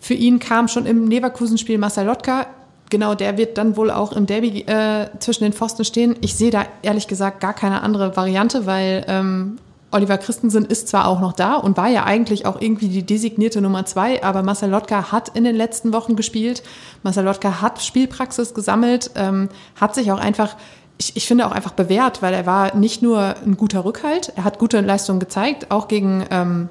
Für 0.00 0.14
ihn 0.14 0.40
kam 0.40 0.66
schon 0.66 0.86
im 0.86 1.08
Leverkusen-Spiel 1.08 1.78
Marcel 1.78 2.06
Lotka. 2.06 2.48
Genau, 2.90 3.14
der 3.14 3.38
wird 3.38 3.58
dann 3.58 3.76
wohl 3.76 3.92
auch 3.92 4.12
im 4.12 4.26
Derby 4.26 4.62
äh, 4.62 5.06
zwischen 5.20 5.44
den 5.44 5.52
Pfosten 5.52 5.84
stehen. 5.84 6.16
Ich 6.20 6.34
sehe 6.34 6.50
da 6.50 6.66
ehrlich 6.82 7.06
gesagt 7.06 7.40
gar 7.40 7.54
keine 7.54 7.82
andere 7.82 8.16
Variante, 8.16 8.66
weil 8.66 9.04
ähm, 9.06 9.58
Oliver 9.90 10.18
Christensen 10.18 10.64
ist 10.64 10.88
zwar 10.88 11.06
auch 11.06 11.20
noch 11.20 11.32
da 11.32 11.54
und 11.54 11.76
war 11.76 11.88
ja 11.88 12.04
eigentlich 12.04 12.44
auch 12.44 12.60
irgendwie 12.60 12.88
die 12.88 13.04
designierte 13.04 13.60
Nummer 13.60 13.86
zwei, 13.86 14.22
aber 14.22 14.42
Marcel 14.42 14.70
Lotka 14.70 15.12
hat 15.12 15.30
in 15.36 15.44
den 15.44 15.54
letzten 15.54 15.92
Wochen 15.92 16.16
gespielt. 16.16 16.62
Marcel 17.02 17.24
Lotka 17.24 17.60
hat 17.60 17.80
Spielpraxis 17.80 18.52
gesammelt, 18.52 19.10
ähm, 19.14 19.48
hat 19.80 19.94
sich 19.94 20.10
auch 20.10 20.18
einfach, 20.18 20.56
ich, 20.98 21.16
ich 21.16 21.26
finde 21.26 21.46
auch 21.46 21.52
einfach 21.52 21.72
bewährt, 21.72 22.20
weil 22.20 22.34
er 22.34 22.46
war 22.46 22.74
nicht 22.74 23.00
nur 23.02 23.36
ein 23.44 23.56
guter 23.56 23.84
Rückhalt, 23.84 24.32
er 24.34 24.44
hat 24.44 24.58
gute 24.58 24.80
Leistungen 24.80 25.20
gezeigt, 25.20 25.70
auch 25.70 25.88
gegen 25.88 26.26
ähm, 26.30 26.68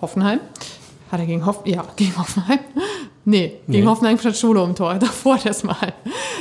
Hoffenheim. 0.00 0.38
Hat 1.10 1.20
er 1.20 1.26
gegen, 1.26 1.46
Hoff 1.46 1.60
ja, 1.64 1.84
gegen 1.96 2.16
Hoffenheim? 2.16 2.60
Nee, 3.26 3.60
gegen 3.66 3.84
nee. 3.84 3.86
Hoffenheim 3.90 4.18
statt 4.18 4.36
Schule 4.36 4.62
im 4.62 4.74
Tor, 4.74 4.94
davor 5.00 5.38
das 5.42 5.64
Mal. 5.64 5.94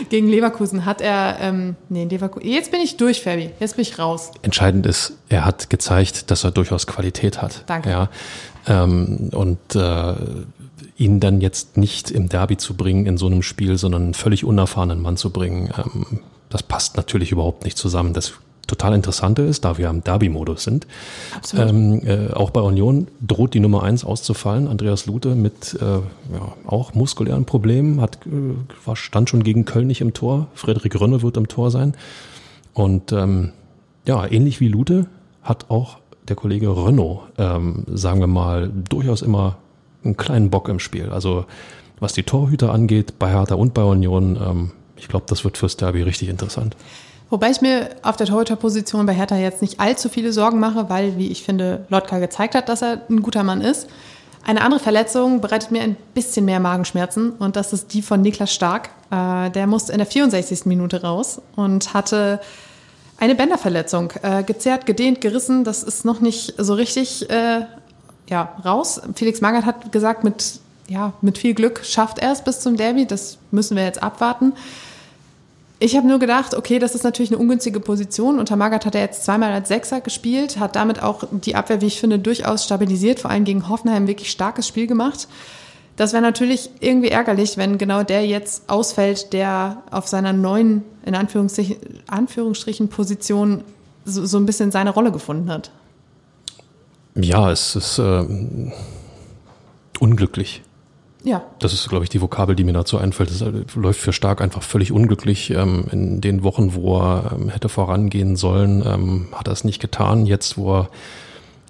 Gegen 0.10 0.28
Leverkusen 0.28 0.86
hat 0.86 1.02
er, 1.02 1.38
ähm, 1.39 1.76
nee, 1.89 2.06
Leverkusen, 2.06 2.47
jetzt 2.47 2.71
bin 2.71 2.82
ich 2.82 2.97
durch, 2.97 3.21
Fabi, 3.21 3.52
jetzt 3.60 3.76
bin 3.76 3.84
ich 3.84 3.97
raus. 3.99 4.32
Entscheidend 4.41 4.86
ist, 4.86 5.13
er 5.30 5.45
hat 5.45 5.69
gezeigt, 5.69 6.30
dass 6.32 6.43
er 6.43 6.52
durchaus 6.52 6.88
Qualität 6.88 7.41
hat. 7.41 7.63
Danke. 7.67 7.89
Ja, 7.89 8.10
ähm, 8.67 9.30
und 9.34 9.76
äh, 9.76 10.13
ihn 10.97 11.19
dann 11.19 11.41
jetzt 11.41 11.78
nicht 11.78 12.12
im 12.12 12.30
Derby 12.30 12.58
zu 12.58 12.76
bringen 12.76 13.06
in 13.06 13.17
so 13.17 13.28
einem 13.28 13.41
Spiel, 13.41 13.78
sondern 13.78 14.04
einen 14.04 14.13
völlig 14.13 14.45
unerfahrenen 14.45 15.02
Mann 15.02 15.17
zu 15.17 15.32
bringen, 15.32 15.69
ähm, 15.78 16.19
das 16.49 16.62
passt 16.62 16.97
natürlich 16.97 17.32
überhaupt 17.32 17.63
nicht 17.63 17.78
zusammen. 17.80 18.13
Das 18.13 18.34
total 18.67 18.93
Interessante 18.93 19.41
ist, 19.41 19.65
da 19.65 19.78
wir 19.78 19.89
im 19.89 20.04
Derby-Modus 20.04 20.63
sind, 20.63 20.88
ähm, 21.56 22.02
äh, 22.06 22.32
auch 22.34 22.49
bei 22.49 22.62
Union 22.62 23.08
droht 23.21 23.54
die 23.54 23.60
Nummer 23.60 23.84
eins 23.84 24.06
auszufallen. 24.06 24.67
Andreas 24.67 25.06
Lute 25.06 25.36
mit 25.36 25.78
äh, 25.82 25.86
ja, 25.86 26.02
auch 26.65 26.93
muskulären 26.93 27.45
Problemen, 27.45 27.99
hat, 27.99 28.19
äh, 28.26 28.95
stand 28.95 29.30
schon 29.30 29.43
gegen 29.43 29.65
Köln 29.65 29.88
nicht 29.88 30.02
im 30.02 30.13
Tor. 30.13 30.47
Frederik 30.54 30.99
Rönne 30.99 31.21
wird 31.21 31.38
im 31.38 31.47
Tor 31.47 31.71
sein. 31.71 31.93
Und 32.73 33.12
ähm, 33.12 33.52
ja, 34.08 34.26
ähnlich 34.26 34.60
wie 34.60 34.67
Lute 34.67 35.08
hat 35.41 35.69
auch 35.69 35.97
der 36.28 36.36
Kollege 36.36 36.69
Renault, 36.69 37.21
ähm, 37.38 37.84
sagen 37.88 38.19
wir 38.21 38.28
mal, 38.28 38.71
durchaus 38.89 39.21
immer 39.21 39.58
einen 40.04 40.17
kleinen 40.17 40.49
Bock 40.49 40.69
im 40.69 40.80
Spiel. 40.80 41.10
Also 41.10 41.45
was 41.99 42.13
die 42.13 42.23
Torhüter 42.23 42.71
angeht, 42.73 43.19
bei 43.19 43.30
Hertha 43.30 43.56
und 43.56 43.73
bei 43.73 43.84
Union, 43.84 44.38
ähm, 44.41 44.71
ich 44.97 45.08
glaube, 45.08 45.26
das 45.28 45.43
wird 45.43 45.58
fürs 45.58 45.78
Derby 45.78 46.02
richtig 46.02 46.30
interessant. 46.30 46.76
Wobei 47.34 47.50
ich 47.50 47.62
mir 47.62 47.89
auf 48.04 48.15
der 48.15 48.28
Torhüterposition 48.28 49.08
bei 49.08 49.13
Hertha 49.15 49.36
jetzt 49.36 49.63
nicht 49.63 49.80
allzu 49.80 50.08
viele 50.08 50.32
Sorgen 50.32 50.60
mache, 50.60 50.88
weil, 50.91 51.17
wie 51.17 51.32
ich 51.32 51.41
finde, 51.41 51.84
Lotka 51.89 52.19
gezeigt 52.19 52.54
hat, 52.54 52.69
dass 52.69 52.84
er 52.84 53.02
ein 53.10 53.24
guter 53.24 53.43
Mann 53.43 53.62
ist. 53.62 53.88
Eine 54.46 54.62
andere 54.62 54.80
Verletzung 54.80 55.41
bereitet 55.41 55.72
mir 55.72 55.82
ein 55.82 55.98
bisschen 56.13 56.46
mehr 56.46 56.60
Magenschmerzen 56.60 57.32
und 57.32 57.56
das 57.56 57.74
ist 57.74 57.91
die 57.96 58.04
von 58.04 58.22
Niklas 58.22 58.54
Stark. 58.54 58.91
Äh, 59.10 59.50
der 59.50 59.65
musste 59.65 59.93
in 59.93 59.98
der 59.98 60.06
64. 60.06 60.67
Minute 60.67 61.02
raus 61.02 61.41
und 61.56 61.96
hatte 61.96 62.39
eine 63.17 63.34
Bänderverletzung. 63.34 64.13
Äh, 64.22 64.43
gezerrt, 64.43 64.86
gedehnt, 64.86 65.19
gerissen, 65.19 65.63
das 65.63 65.82
ist 65.82 66.06
noch 66.06 66.19
nicht 66.19 66.54
so 66.60 66.76
richtig 66.76 67.32
äh, 67.32 67.62
ja, 68.30 68.56
raus. 68.63 69.02
Felix 69.15 69.41
Magath 69.41 69.65
hat 69.65 69.91
gesagt, 69.91 70.24
mit, 70.24 70.60
ja, 70.88 71.13
mit 71.22 71.39
viel 71.39 71.56
Glück 71.56 71.84
schafft 71.84 72.19
er 72.19 72.32
es 72.32 72.43
bis 72.43 72.60
zum 72.60 72.78
Derby. 72.78 73.08
Das 73.08 73.39
müssen 73.50 73.76
wir 73.76 73.86
jetzt 73.86 74.04
abwarten. 74.04 74.54
Ich 75.84 75.98
habe 75.98 76.08
nur 76.08 76.17
gedacht, 76.17 76.56
okay, 76.56 76.80
das 76.80 76.96
ist 76.96 77.04
natürlich 77.04 77.30
eine 77.30 77.41
ungünstige 77.41 77.82
Position. 77.82 78.39
Unter 78.39 78.56
Magath 78.56 78.86
hat 78.86 78.96
er 78.96 79.02
jetzt 79.02 79.26
zweimal 79.26 79.52
als 79.52 79.67
Sechser 79.67 80.00
gespielt, 80.00 80.58
hat 80.58 80.78
damit 80.78 81.04
auch 81.04 81.26
die 81.30 81.56
Abwehr, 81.56 81.82
wie 81.82 81.88
ich 81.88 82.00
finde, 82.00 82.19
durchaus 82.19 82.63
stabilisiert, 82.63 83.19
vor 83.19 83.32
allem 83.32 83.43
gegen 83.43 83.67
Hoffenheim 83.67 84.08
wirklich 84.08 84.32
starkes 84.32 84.65
Spiel 84.65 84.88
gemacht. 84.88 85.28
Das 85.98 86.13
wäre 86.13 86.24
natürlich 86.24 86.69
irgendwie 86.80 87.10
ärgerlich, 87.10 87.58
wenn 87.58 87.78
genau 87.78 88.04
der 88.04 88.26
jetzt 88.26 88.69
ausfällt, 88.69 89.34
der 89.34 89.84
auf 89.91 90.08
seiner 90.08 90.32
neuen, 90.32 90.84
in 91.06 91.15
Anführungsstrichen, 91.15 91.76
Anführungsstrichen 92.08 92.88
Position 92.88 93.65
so, 94.06 94.26
so 94.26 94.38
ein 94.38 94.46
bisschen 94.46 94.72
seine 94.72 94.91
Rolle 94.91 95.12
gefunden 95.12 95.52
hat. 95.52 95.69
Ja, 97.15 97.52
es 97.52 97.76
ist 97.76 98.00
äh, 98.00 98.26
unglücklich. 100.00 100.62
Ja. 101.23 101.41
Das 101.59 101.73
ist, 101.73 101.88
glaube 101.88 102.03
ich, 102.03 102.09
die 102.09 102.21
Vokabel, 102.21 102.55
die 102.55 102.65
mir 102.65 102.73
dazu 102.73 102.97
einfällt. 102.97 103.29
Das 103.29 103.43
läuft 103.75 103.99
für 103.99 104.12
Stark 104.12 104.41
einfach 104.41 104.62
völlig 104.62 104.91
unglücklich. 104.91 105.51
Ähm, 105.51 105.86
in 105.91 106.21
den 106.21 106.43
Wochen, 106.43 106.73
wo 106.75 106.99
er 106.99 107.31
ähm, 107.33 107.49
hätte 107.49 107.69
vorangehen 107.69 108.36
sollen, 108.36 108.83
ähm, 108.86 109.27
hat 109.31 109.47
er 109.47 109.53
es 109.53 109.63
nicht 109.63 109.79
getan. 109.79 110.25
Jetzt, 110.25 110.57
wo 110.57 110.79
er 110.79 110.89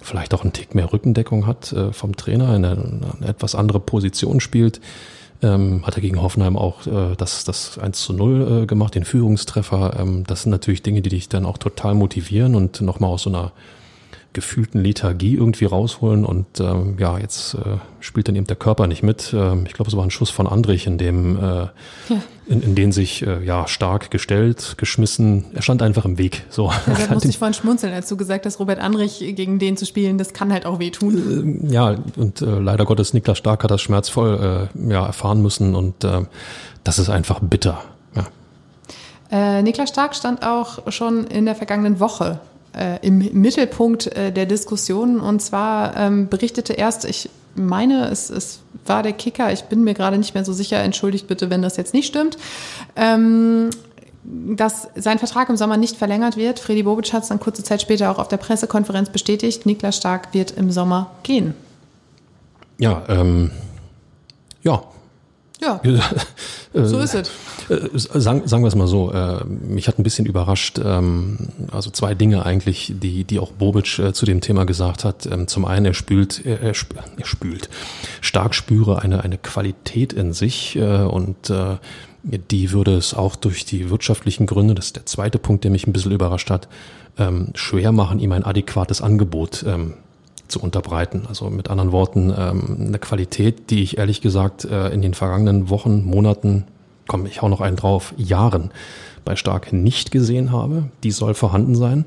vielleicht 0.02 0.34
auch 0.34 0.42
einen 0.42 0.54
Tick 0.54 0.74
mehr 0.74 0.92
Rückendeckung 0.92 1.46
hat 1.46 1.72
äh, 1.72 1.94
vom 1.94 2.18
Trainer, 2.18 2.56
in 2.56 2.66
eine, 2.66 3.02
etwas 3.26 3.56
andere 3.56 3.80
Position 3.80 4.40
spielt, 4.40 4.82
hat 5.46 5.98
er 5.98 6.00
gegen 6.00 6.22
Hoffenheim 6.22 6.56
auch 6.56 6.88
äh, 6.88 7.18
das, 7.18 7.44
das 7.44 7.78
1 7.78 8.00
zu 8.00 8.14
0 8.14 8.62
äh, 8.64 8.66
gemacht, 8.66 8.96
den 8.96 9.04
Führungstreffer. 9.04 10.06
Das 10.26 10.44
sind 10.44 10.52
natürlich 10.52 10.84
Dinge, 10.84 11.02
die 11.02 11.10
dich 11.10 11.28
dann 11.28 11.46
auch 11.46 11.58
total 11.58 11.96
motivieren 11.96 12.56
und 12.56 12.80
nochmal 12.80 13.10
aus 13.10 13.24
so 13.24 13.30
einer 13.30 13.52
gefühlten 14.34 14.82
Lethargie 14.82 15.36
irgendwie 15.36 15.66
rausholen 15.66 16.26
und 16.26 16.60
ähm, 16.60 16.98
ja, 17.00 17.18
jetzt 17.18 17.54
äh, 17.54 17.78
spielt 18.00 18.28
dann 18.28 18.36
eben 18.36 18.48
der 18.48 18.56
Körper 18.56 18.88
nicht 18.88 19.04
mit. 19.04 19.34
Ähm, 19.34 19.66
ich 19.68 19.74
glaube, 19.74 19.90
es 19.90 19.96
war 19.96 20.04
ein 20.04 20.12
Schuss 20.12 20.30
von 20.30 20.48
Andrich, 20.48 20.88
in 20.88 20.98
dem 20.98 21.38
äh, 21.38 21.42
ja. 21.42 21.72
in, 22.48 22.62
in 22.62 22.76
den 22.76 22.92
sich 22.92 23.26
äh, 23.26 23.44
ja 23.44 23.68
stark 23.68 24.12
gestellt, 24.12 24.76
geschmissen. 24.78 25.46
Er 25.54 25.62
stand 25.62 25.82
einfach 25.82 26.06
im 26.06 26.18
Weg. 26.18 26.46
So. 26.50 26.72
Ja, 26.88 26.94
da 27.08 27.14
musste 27.14 27.30
ich 27.30 27.38
vorhin 27.38 27.54
schmunzeln, 27.54 27.94
als 27.94 28.10
du 28.10 28.18
gesagt 28.18 28.46
hast, 28.46 28.60
Robert 28.60 28.80
Andrich 28.80 29.20
gegen 29.20 29.60
den 29.60 29.78
zu 29.78 29.86
spielen, 29.86 30.18
das 30.18 30.34
kann 30.34 30.52
halt 30.52 30.66
auch 30.66 30.80
wehtun. 30.80 31.64
Äh, 31.68 31.72
ja, 31.72 31.96
und 32.18 32.42
äh, 32.42 32.46
leider 32.46 32.86
Gottes 32.86 33.14
Niklas 33.14 33.38
Stark 33.38 33.64
hat 33.64 33.72
das 33.72 33.82
schmerzvoll 33.82 34.70
äh, 34.76 34.92
ja, 34.92 35.06
erfahren 35.06 35.42
müssen 35.42 35.76
und 35.76 36.04
äh, 36.04 36.22
das 36.84 37.00
ist 37.00 37.10
einfach 37.10 37.40
bitter. 37.40 37.84
Ja. 38.16 38.26
Äh, 39.32 39.62
Niklas 39.62 39.90
Stark 39.90 40.16
stand 40.16 40.44
auch 40.44 40.92
schon 40.92 41.26
in 41.28 41.46
der 41.46 41.56
vergangenen 41.56 42.00
Woche 42.00 42.40
äh, 42.78 43.06
im 43.06 43.18
Mittelpunkt 43.18 44.08
äh, 44.08 44.32
der 44.32 44.46
Diskussion. 44.46 45.20
Und 45.20 45.42
zwar 45.42 45.96
ähm, 45.98 46.30
berichtete 46.30 46.74
erst, 46.74 47.06
ich 47.06 47.30
meine, 47.56 48.10
es, 48.10 48.30
es 48.30 48.60
war 48.86 49.04
der 49.04 49.14
Kicker, 49.14 49.52
ich 49.52 49.64
bin 49.66 49.84
mir 49.84 49.94
gerade 49.94 50.18
nicht 50.18 50.34
mehr 50.34 50.46
so 50.46 50.54
sicher, 50.54 50.78
entschuldigt 50.80 51.28
bitte, 51.28 51.50
wenn 51.50 51.62
das 51.62 51.78
jetzt 51.78 51.94
nicht 51.94 52.08
stimmt. 52.08 52.38
Ähm, 52.96 53.70
dass 54.24 54.88
sein 54.96 55.20
Vertrag 55.20 55.50
im 55.50 55.58
Sommer 55.58 55.76
nicht 55.76 55.98
verlängert 55.98 56.38
wird. 56.38 56.60
Freddy 56.60 56.84
Bobic 56.84 57.12
hat 57.12 57.24
es 57.24 57.30
dann 57.30 57.40
kurze 57.40 57.64
Zeit 57.64 57.82
später 57.82 58.10
auch 58.10 58.20
auf 58.20 58.30
der 58.30 58.38
Pressekonferenz 58.38 59.10
bestätigt. 59.10 59.66
Niklas 59.66 59.98
Stark 59.98 60.34
wird 60.34 60.52
im 60.52 60.72
Sommer 60.72 61.12
gehen. 61.24 61.54
Ja, 62.78 63.04
ähm, 63.10 63.52
ja, 64.64 64.82
ja, 65.64 65.82
so 66.74 67.00
ist 67.00 67.16
es. 67.16 67.32
Äh, 67.70 67.90
sagen, 67.94 68.48
sagen 68.48 68.64
wir 68.64 68.68
es 68.68 68.76
mal 68.76 68.88
so, 68.88 69.12
äh, 69.12 69.44
mich 69.46 69.88
hat 69.88 70.00
ein 70.00 70.04
bisschen 70.04 70.26
überrascht, 70.26 70.80
ähm, 70.84 71.38
also 71.72 71.90
zwei 71.90 72.14
Dinge 72.16 72.46
eigentlich, 72.46 72.94
die, 72.96 73.24
die 73.24 73.40
auch 73.40 73.52
Bobic 73.52 74.00
äh, 74.00 74.14
zu 74.14 74.26
dem 74.26 74.42
Thema 74.42 74.66
gesagt 74.66 75.04
hat. 75.04 75.26
Ähm, 75.26 75.48
zum 75.48 75.66
einen, 75.66 75.86
er 75.86 75.94
spült, 75.94 76.46
er, 76.46 76.62
er 76.62 76.74
spült, 76.74 77.70
stark 78.22 78.56
spüre 78.56 79.02
eine, 79.02 79.24
eine 79.24 79.38
Qualität 79.38 80.14
in 80.14 80.34
sich 80.34 80.78
und 80.78 81.52
die 82.24 82.72
würde 82.72 82.96
es 82.96 83.14
auch 83.14 83.36
durch 83.36 83.66
die 83.66 83.90
wirtschaftlichen 83.90 84.46
Gründe, 84.46 84.76
das 84.76 84.88
ist 84.88 84.96
der 84.96 85.06
zweite 85.06 85.40
Punkt, 85.40 85.64
der 85.64 85.72
mich 85.72 85.88
ein 85.88 85.94
bisschen 85.94 86.12
überrascht 86.12 86.50
hat, 86.50 86.68
ähm, 87.18 87.50
schwer 87.54 87.92
machen, 87.92 88.20
ihm 88.20 88.32
ein 88.32 88.44
adäquates 88.44 89.02
Angebot 89.02 89.66
zu 90.48 90.60
unterbreiten. 90.60 91.24
Also 91.28 91.50
mit 91.50 91.70
anderen 91.70 91.92
Worten, 91.92 92.32
eine 92.32 93.00
Qualität, 93.00 93.70
die 93.70 93.82
ich 93.82 93.98
ehrlich 93.98 94.22
gesagt 94.22 94.66
in 94.66 95.02
den 95.02 95.14
vergangenen 95.14 95.70
Wochen, 95.70 96.04
Monaten 96.04 96.66
komm, 97.08 97.26
ich 97.26 97.42
hau 97.42 97.50
noch 97.50 97.62
einen 97.62 97.76
drauf, 97.76 98.14
Jahren 98.18 98.72
bei 99.26 99.36
Stark 99.36 99.74
nicht 99.74 100.12
gesehen 100.12 100.52
habe. 100.52 100.90
Die 101.04 101.12
soll 101.12 101.34
vorhanden 101.34 101.76
sein. 101.76 102.06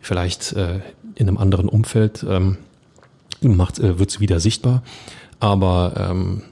Vielleicht 0.00 0.52
äh, 0.52 0.80
in 1.14 1.28
einem 1.28 1.38
anderen 1.38 1.68
Umfeld 1.68 2.24
ähm, 2.28 2.58
macht, 3.42 3.78
äh, 3.78 3.98
wird 3.98 4.10
sie 4.10 4.20
wieder 4.20 4.40
sichtbar. 4.40 4.82
Aber 5.38 5.94
ähm, 5.96 6.42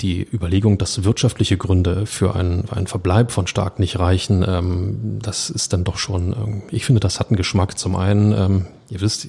die 0.00 0.26
Überlegung, 0.32 0.78
dass 0.78 1.04
wirtschaftliche 1.04 1.56
Gründe 1.56 2.06
für 2.06 2.34
einen, 2.34 2.66
für 2.66 2.76
einen 2.76 2.86
Verbleib 2.86 3.30
von 3.30 3.46
Stark 3.46 3.78
nicht 3.78 3.98
reichen, 3.98 4.44
ähm, 4.46 5.18
das 5.22 5.50
ist 5.50 5.72
dann 5.72 5.84
doch 5.84 5.96
schon, 5.96 6.32
ähm, 6.32 6.62
ich 6.70 6.84
finde, 6.84 7.00
das 7.00 7.20
hat 7.20 7.28
einen 7.28 7.36
Geschmack. 7.36 7.78
Zum 7.78 7.96
einen, 7.96 8.32
ähm, 8.32 8.66
ihr 8.90 9.00
wisst, 9.00 9.28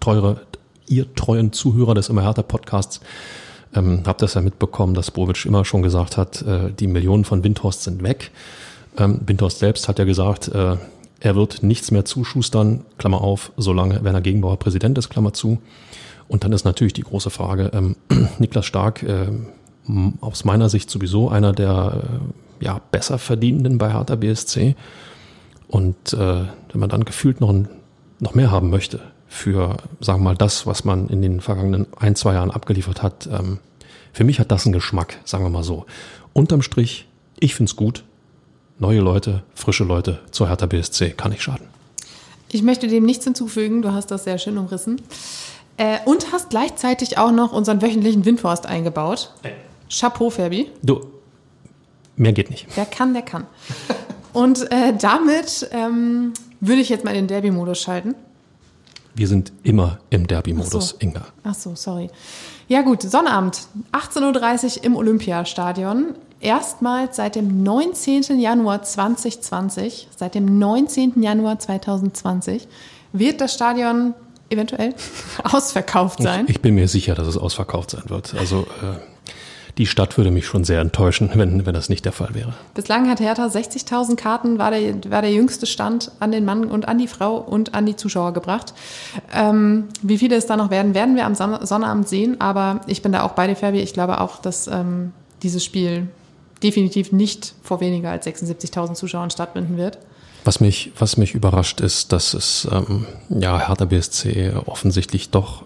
teure, 0.00 0.40
ihr 0.90 1.14
treuen 1.14 1.52
Zuhörer 1.52 1.94
des 1.94 2.08
Immer 2.08 2.22
härter 2.22 2.42
Podcasts, 2.42 3.00
ähm, 3.74 4.02
hab 4.06 4.18
das 4.18 4.34
ja 4.34 4.40
mitbekommen, 4.40 4.94
dass 4.94 5.10
Bovic 5.10 5.44
immer 5.44 5.64
schon 5.64 5.82
gesagt 5.82 6.16
hat, 6.16 6.42
äh, 6.42 6.72
die 6.72 6.86
Millionen 6.86 7.24
von 7.24 7.44
Windhorst 7.44 7.84
sind 7.84 8.02
weg. 8.02 8.30
Ähm, 8.96 9.20
Windhorst 9.26 9.58
selbst 9.58 9.88
hat 9.88 9.98
ja 9.98 10.04
gesagt, 10.04 10.48
äh, 10.48 10.76
er 11.20 11.36
wird 11.36 11.62
nichts 11.62 11.90
mehr 11.90 12.04
zuschustern, 12.04 12.84
Klammer 12.96 13.20
auf, 13.20 13.52
solange 13.56 14.02
Werner 14.04 14.20
Gegenbauer 14.20 14.58
Präsident 14.58 14.96
ist, 14.98 15.08
Klammer 15.08 15.32
zu. 15.32 15.58
Und 16.28 16.44
dann 16.44 16.52
ist 16.52 16.64
natürlich 16.64 16.92
die 16.92 17.02
große 17.02 17.30
Frage, 17.30 17.70
ähm, 17.74 17.96
Niklas 18.38 18.66
Stark, 18.66 19.02
äh, 19.02 19.28
aus 20.20 20.44
meiner 20.44 20.68
Sicht 20.68 20.90
sowieso 20.90 21.30
einer 21.30 21.52
der 21.52 22.02
äh, 22.60 22.64
ja, 22.64 22.80
besser 22.90 23.18
verdienenden 23.18 23.78
bei 23.78 23.92
Hertha 23.92 24.16
BSC. 24.16 24.76
Und 25.68 26.12
äh, 26.12 26.16
wenn 26.16 26.80
man 26.80 26.88
dann 26.88 27.04
gefühlt 27.04 27.40
noch, 27.40 27.50
ein, 27.50 27.68
noch 28.20 28.34
mehr 28.34 28.50
haben 28.50 28.70
möchte, 28.70 29.00
für, 29.28 29.76
sagen 30.00 30.20
wir 30.20 30.24
mal, 30.24 30.36
das, 30.36 30.66
was 30.66 30.84
man 30.84 31.08
in 31.08 31.22
den 31.22 31.40
vergangenen 31.40 31.86
ein, 31.98 32.16
zwei 32.16 32.34
Jahren 32.34 32.50
abgeliefert 32.50 33.02
hat. 33.02 33.28
Ähm, 33.30 33.58
für 34.12 34.24
mich 34.24 34.40
hat 34.40 34.50
das 34.50 34.64
einen 34.64 34.72
Geschmack, 34.72 35.18
sagen 35.24 35.44
wir 35.44 35.50
mal 35.50 35.62
so. 35.62 35.86
Unterm 36.32 36.62
Strich, 36.62 37.06
ich 37.38 37.54
find's 37.54 37.76
gut. 37.76 38.04
Neue 38.78 39.00
Leute, 39.00 39.42
frische 39.54 39.84
Leute 39.84 40.20
zur 40.30 40.48
Hertha 40.48 40.66
BSC 40.66 41.10
kann 41.10 41.32
nicht 41.32 41.42
schaden. 41.42 41.66
Ich 42.50 42.62
möchte 42.62 42.88
dem 42.88 43.04
nichts 43.04 43.24
hinzufügen, 43.24 43.82
du 43.82 43.92
hast 43.92 44.10
das 44.10 44.24
sehr 44.24 44.38
schön 44.38 44.56
umrissen. 44.56 45.00
Äh, 45.76 45.98
und 46.06 46.32
hast 46.32 46.50
gleichzeitig 46.50 47.18
auch 47.18 47.30
noch 47.30 47.52
unseren 47.52 47.82
wöchentlichen 47.82 48.24
Windforst 48.24 48.66
eingebaut. 48.66 49.32
Hey. 49.42 49.52
Chapeau, 49.90 50.30
Fabi. 50.30 50.70
Du, 50.82 51.00
mehr 52.16 52.32
geht 52.32 52.50
nicht. 52.50 52.66
Wer 52.74 52.86
kann, 52.86 53.12
der 53.12 53.22
kann. 53.22 53.46
Und 54.32 54.70
äh, 54.70 54.94
damit 54.98 55.68
ähm, 55.72 56.32
würde 56.60 56.80
ich 56.80 56.88
jetzt 56.88 57.04
mal 57.04 57.12
in 57.12 57.22
den 57.24 57.28
Derby-Modus 57.28 57.80
schalten. 57.80 58.14
Wir 59.18 59.26
sind 59.26 59.52
immer 59.64 59.98
im 60.10 60.28
Derby-Modus, 60.28 60.90
so. 60.90 60.96
Inga. 61.00 61.26
Ach 61.42 61.54
so, 61.54 61.74
sorry. 61.74 62.08
Ja 62.68 62.82
gut, 62.82 63.02
Sonnabend, 63.02 63.66
18.30 63.90 64.78
Uhr 64.78 64.84
im 64.84 64.94
Olympiastadion. 64.96 66.14
Erstmals 66.40 67.16
seit 67.16 67.34
dem 67.34 67.64
19. 67.64 68.38
Januar 68.38 68.84
2020, 68.84 70.06
seit 70.16 70.36
dem 70.36 70.60
19. 70.60 71.20
Januar 71.20 71.58
2020, 71.58 72.68
wird 73.12 73.40
das 73.40 73.54
Stadion 73.54 74.14
eventuell 74.50 74.94
ausverkauft 75.42 76.22
sein. 76.22 76.44
Ich, 76.44 76.56
ich 76.56 76.62
bin 76.62 76.76
mir 76.76 76.86
sicher, 76.86 77.16
dass 77.16 77.26
es 77.26 77.36
ausverkauft 77.36 77.90
sein 77.90 78.04
wird. 78.06 78.36
Also 78.38 78.68
äh, 78.82 79.00
die 79.78 79.86
Stadt 79.86 80.16
würde 80.18 80.32
mich 80.32 80.46
schon 80.46 80.64
sehr 80.64 80.80
enttäuschen, 80.80 81.30
wenn, 81.34 81.64
wenn 81.64 81.74
das 81.74 81.88
nicht 81.88 82.04
der 82.04 82.12
Fall 82.12 82.34
wäre. 82.34 82.52
Bislang 82.74 83.08
hat 83.08 83.20
Hertha 83.20 83.46
60.000 83.46 84.16
Karten, 84.16 84.58
war 84.58 84.72
der, 84.72 85.10
war 85.10 85.22
der 85.22 85.30
jüngste 85.30 85.66
Stand 85.66 86.10
an 86.18 86.32
den 86.32 86.44
Mann 86.44 86.64
und 86.64 86.88
an 86.88 86.98
die 86.98 87.06
Frau 87.06 87.36
und 87.36 87.74
an 87.74 87.86
die 87.86 87.94
Zuschauer 87.94 88.32
gebracht. 88.32 88.74
Ähm, 89.32 89.84
wie 90.02 90.18
viele 90.18 90.36
es 90.36 90.46
da 90.46 90.56
noch 90.56 90.70
werden, 90.70 90.94
werden 90.94 91.14
wir 91.14 91.24
am 91.24 91.34
Sonnabend 91.34 92.08
sehen. 92.08 92.40
Aber 92.40 92.80
ich 92.88 93.02
bin 93.02 93.12
da 93.12 93.22
auch 93.22 93.32
bei 93.32 93.46
dir, 93.46 93.54
Fabi. 93.54 93.78
Ich 93.78 93.94
glaube 93.94 94.20
auch, 94.20 94.38
dass 94.38 94.66
ähm, 94.66 95.12
dieses 95.42 95.64
Spiel 95.64 96.08
definitiv 96.62 97.12
nicht 97.12 97.54
vor 97.62 97.80
weniger 97.80 98.10
als 98.10 98.26
76.000 98.26 98.94
Zuschauern 98.94 99.30
stattfinden 99.30 99.76
wird. 99.76 99.98
Was 100.44 100.60
mich, 100.60 100.92
was 100.98 101.16
mich 101.16 101.34
überrascht 101.34 101.80
ist, 101.80 102.12
dass 102.12 102.34
es 102.34 102.66
ähm, 102.72 103.06
ja 103.28 103.68
Hertha 103.68 103.84
BSC 103.84 104.54
offensichtlich 104.66 105.30
doch 105.30 105.64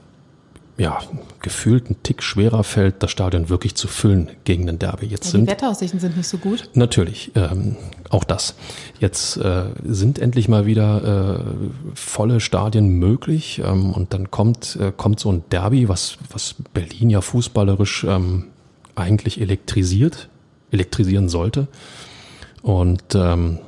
ja, 0.83 0.99
gefühlt 1.41 1.91
ein 1.91 1.97
Tick 2.03 2.25
schwerer 2.25 2.65
fällt, 2.65 3.05
das 3.05 3.13
Stadion 3.13 3.49
wirklich 3.49 3.77
zu 3.77 3.87
füllen 3.87 4.29
gegen 4.43 4.67
den 4.67 4.81
Derby. 4.81 5.07
Jetzt 5.07 5.27
ja, 5.27 5.31
sind, 5.31 5.47
die 5.47 5.53
Wetteraussichten 5.53 6.01
sind 6.01 6.17
nicht 6.17 6.27
so 6.27 6.39
gut. 6.39 6.69
Natürlich, 6.75 7.31
ähm, 7.37 7.77
auch 8.11 8.25
das. 8.25 8.57
Jetzt 8.99 9.37
äh, 9.37 9.67
sind 9.85 10.19
endlich 10.19 10.49
mal 10.49 10.67
wieder 10.67 11.39
äh, 11.39 11.95
volle 11.95 12.41
Stadien 12.41 12.99
möglich 12.99 13.63
ähm, 13.65 13.93
und 13.93 14.13
dann 14.13 14.33
kommt, 14.33 14.75
äh, 14.75 14.91
kommt 14.97 15.21
so 15.21 15.31
ein 15.31 15.45
Derby, 15.51 15.89
was, 15.89 16.19
was 16.33 16.57
Berlin 16.75 17.11
ja 17.11 17.21
fußballerisch 17.21 18.03
ähm, 18.03 18.47
eigentlich 18.97 19.41
elektrisiert, 19.41 20.29
elektrisieren 20.73 21.29
sollte. 21.29 21.69
Und 22.63 23.15
ähm, 23.15 23.61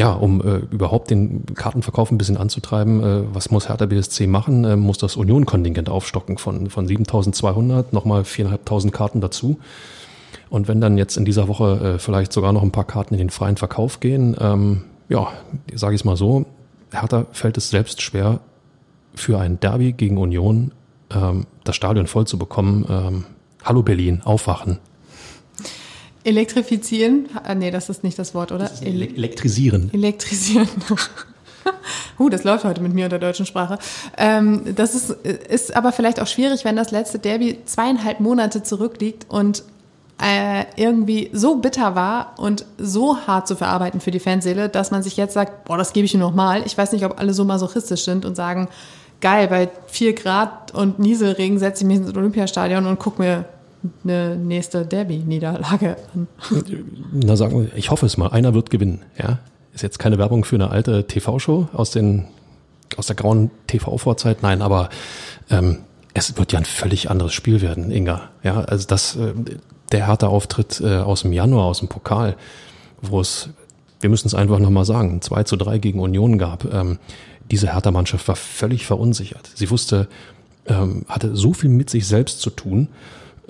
ja, 0.00 0.14
um 0.14 0.40
äh, 0.40 0.60
überhaupt 0.70 1.10
den 1.10 1.44
Kartenverkauf 1.54 2.10
ein 2.10 2.16
bisschen 2.16 2.38
anzutreiben, 2.38 3.04
äh, 3.04 3.34
was 3.34 3.50
muss 3.50 3.68
Hertha 3.68 3.84
BSC 3.84 4.26
machen? 4.26 4.64
Äh, 4.64 4.76
muss 4.76 4.96
das 4.96 5.14
Union-Kontingent 5.14 5.90
aufstocken 5.90 6.38
von, 6.38 6.70
von 6.70 6.88
7.200, 6.88 7.84
nochmal 7.90 8.22
4.500 8.22 8.92
Karten 8.92 9.20
dazu. 9.20 9.58
Und 10.48 10.68
wenn 10.68 10.80
dann 10.80 10.96
jetzt 10.96 11.18
in 11.18 11.26
dieser 11.26 11.48
Woche 11.48 11.96
äh, 11.96 11.98
vielleicht 11.98 12.32
sogar 12.32 12.54
noch 12.54 12.62
ein 12.62 12.70
paar 12.70 12.86
Karten 12.86 13.12
in 13.12 13.18
den 13.18 13.28
freien 13.28 13.58
Verkauf 13.58 14.00
gehen, 14.00 14.34
ähm, 14.40 14.84
ja, 15.10 15.28
sage 15.74 15.94
ich 15.94 16.00
es 16.00 16.04
mal 16.06 16.16
so, 16.16 16.46
Hertha 16.90 17.26
fällt 17.32 17.58
es 17.58 17.68
selbst 17.68 18.00
schwer, 18.00 18.40
für 19.14 19.38
ein 19.38 19.60
Derby 19.60 19.92
gegen 19.92 20.16
Union 20.16 20.72
ähm, 21.14 21.44
das 21.64 21.76
Stadion 21.76 22.06
voll 22.06 22.26
zu 22.26 22.38
bekommen. 22.38 22.86
Ähm, 22.88 23.24
Hallo 23.62 23.82
Berlin, 23.82 24.22
aufwachen. 24.24 24.78
Elektrifizieren? 26.24 27.28
Ah, 27.42 27.54
nee, 27.54 27.70
das 27.70 27.88
ist 27.88 28.04
nicht 28.04 28.18
das 28.18 28.34
Wort, 28.34 28.52
oder? 28.52 28.64
Das 28.64 28.82
Ele 28.82 29.06
elektrisieren. 29.06 29.90
Elektrisieren. 29.92 30.68
uh, 32.18 32.28
das 32.28 32.44
läuft 32.44 32.64
heute 32.64 32.82
mit 32.82 32.92
mir 32.92 33.04
in 33.04 33.10
der 33.10 33.18
deutschen 33.18 33.46
Sprache. 33.46 33.78
Ähm, 34.18 34.74
das 34.74 34.94
ist, 34.94 35.10
ist 35.10 35.74
aber 35.74 35.92
vielleicht 35.92 36.20
auch 36.20 36.26
schwierig, 36.26 36.64
wenn 36.64 36.76
das 36.76 36.90
letzte 36.90 37.18
Derby 37.18 37.58
zweieinhalb 37.64 38.20
Monate 38.20 38.62
zurückliegt 38.62 39.26
und 39.28 39.62
äh, 40.22 40.64
irgendwie 40.76 41.30
so 41.32 41.56
bitter 41.56 41.94
war 41.94 42.34
und 42.38 42.66
so 42.76 43.16
hart 43.26 43.48
zu 43.48 43.56
verarbeiten 43.56 44.00
für 44.00 44.10
die 44.10 44.20
Fanseele, 44.20 44.68
dass 44.68 44.90
man 44.90 45.02
sich 45.02 45.16
jetzt 45.16 45.32
sagt, 45.32 45.64
boah, 45.64 45.78
das 45.78 45.94
gebe 45.94 46.04
ich 46.04 46.12
nur 46.12 46.28
nochmal. 46.28 46.62
Ich 46.66 46.76
weiß 46.76 46.92
nicht, 46.92 47.04
ob 47.04 47.18
alle 47.18 47.32
so 47.32 47.44
masochistisch 47.44 48.04
sind 48.04 48.26
und 48.26 48.34
sagen, 48.34 48.68
geil, 49.22 49.48
bei 49.48 49.70
vier 49.86 50.14
Grad 50.14 50.74
und 50.74 50.98
Nieselregen 50.98 51.58
setze 51.58 51.84
ich 51.84 51.88
mich 51.88 51.96
ins 51.96 52.14
Olympiastadion 52.14 52.86
und 52.86 52.98
gucke 52.98 53.22
mir 53.22 53.46
eine 54.04 54.36
nächste 54.36 54.84
Derby-Niederlage 54.84 55.96
an. 56.14 56.28
Na 57.12 57.36
sagen 57.36 57.62
wir, 57.62 57.76
ich 57.76 57.90
hoffe 57.90 58.06
es 58.06 58.16
mal, 58.16 58.28
einer 58.28 58.54
wird 58.54 58.70
gewinnen. 58.70 59.02
Ja, 59.18 59.38
ist 59.72 59.82
jetzt 59.82 59.98
keine 59.98 60.18
Werbung 60.18 60.44
für 60.44 60.56
eine 60.56 60.70
alte 60.70 61.06
TV-Show 61.06 61.68
aus 61.72 61.96
aus 62.96 63.06
der 63.06 63.16
grauen 63.16 63.50
TV-Vorzeit, 63.68 64.42
nein, 64.42 64.62
aber 64.62 64.88
ähm, 65.48 65.78
es 66.12 66.36
wird 66.36 66.52
ja 66.52 66.58
ein 66.58 66.64
völlig 66.64 67.08
anderes 67.10 67.32
Spiel 67.32 67.60
werden, 67.60 67.90
Inga. 67.90 68.30
Ja, 68.42 68.60
also 68.62 68.86
das, 68.86 69.16
äh, 69.16 69.32
der 69.92 70.06
harte 70.06 70.28
Auftritt 70.28 70.80
äh, 70.80 70.96
aus 70.98 71.22
dem 71.22 71.32
Januar, 71.32 71.66
aus 71.66 71.78
dem 71.78 71.88
Pokal, 71.88 72.36
wo 73.00 73.20
es, 73.20 73.50
wir 74.00 74.10
müssen 74.10 74.26
es 74.26 74.34
einfach 74.34 74.58
nochmal 74.58 74.84
sagen, 74.84 75.22
2 75.22 75.44
zu 75.44 75.56
3 75.56 75.78
gegen 75.78 76.00
Union 76.00 76.36
gab. 76.36 76.64
Ähm, 76.72 76.98
diese 77.50 77.72
Hertha-Mannschaft 77.72 78.26
war 78.28 78.36
völlig 78.36 78.86
verunsichert. 78.86 79.50
Sie 79.54 79.70
wusste, 79.70 80.08
ähm, 80.66 81.04
hatte 81.08 81.36
so 81.36 81.52
viel 81.52 81.70
mit 81.70 81.90
sich 81.90 82.06
selbst 82.06 82.40
zu 82.40 82.50
tun 82.50 82.88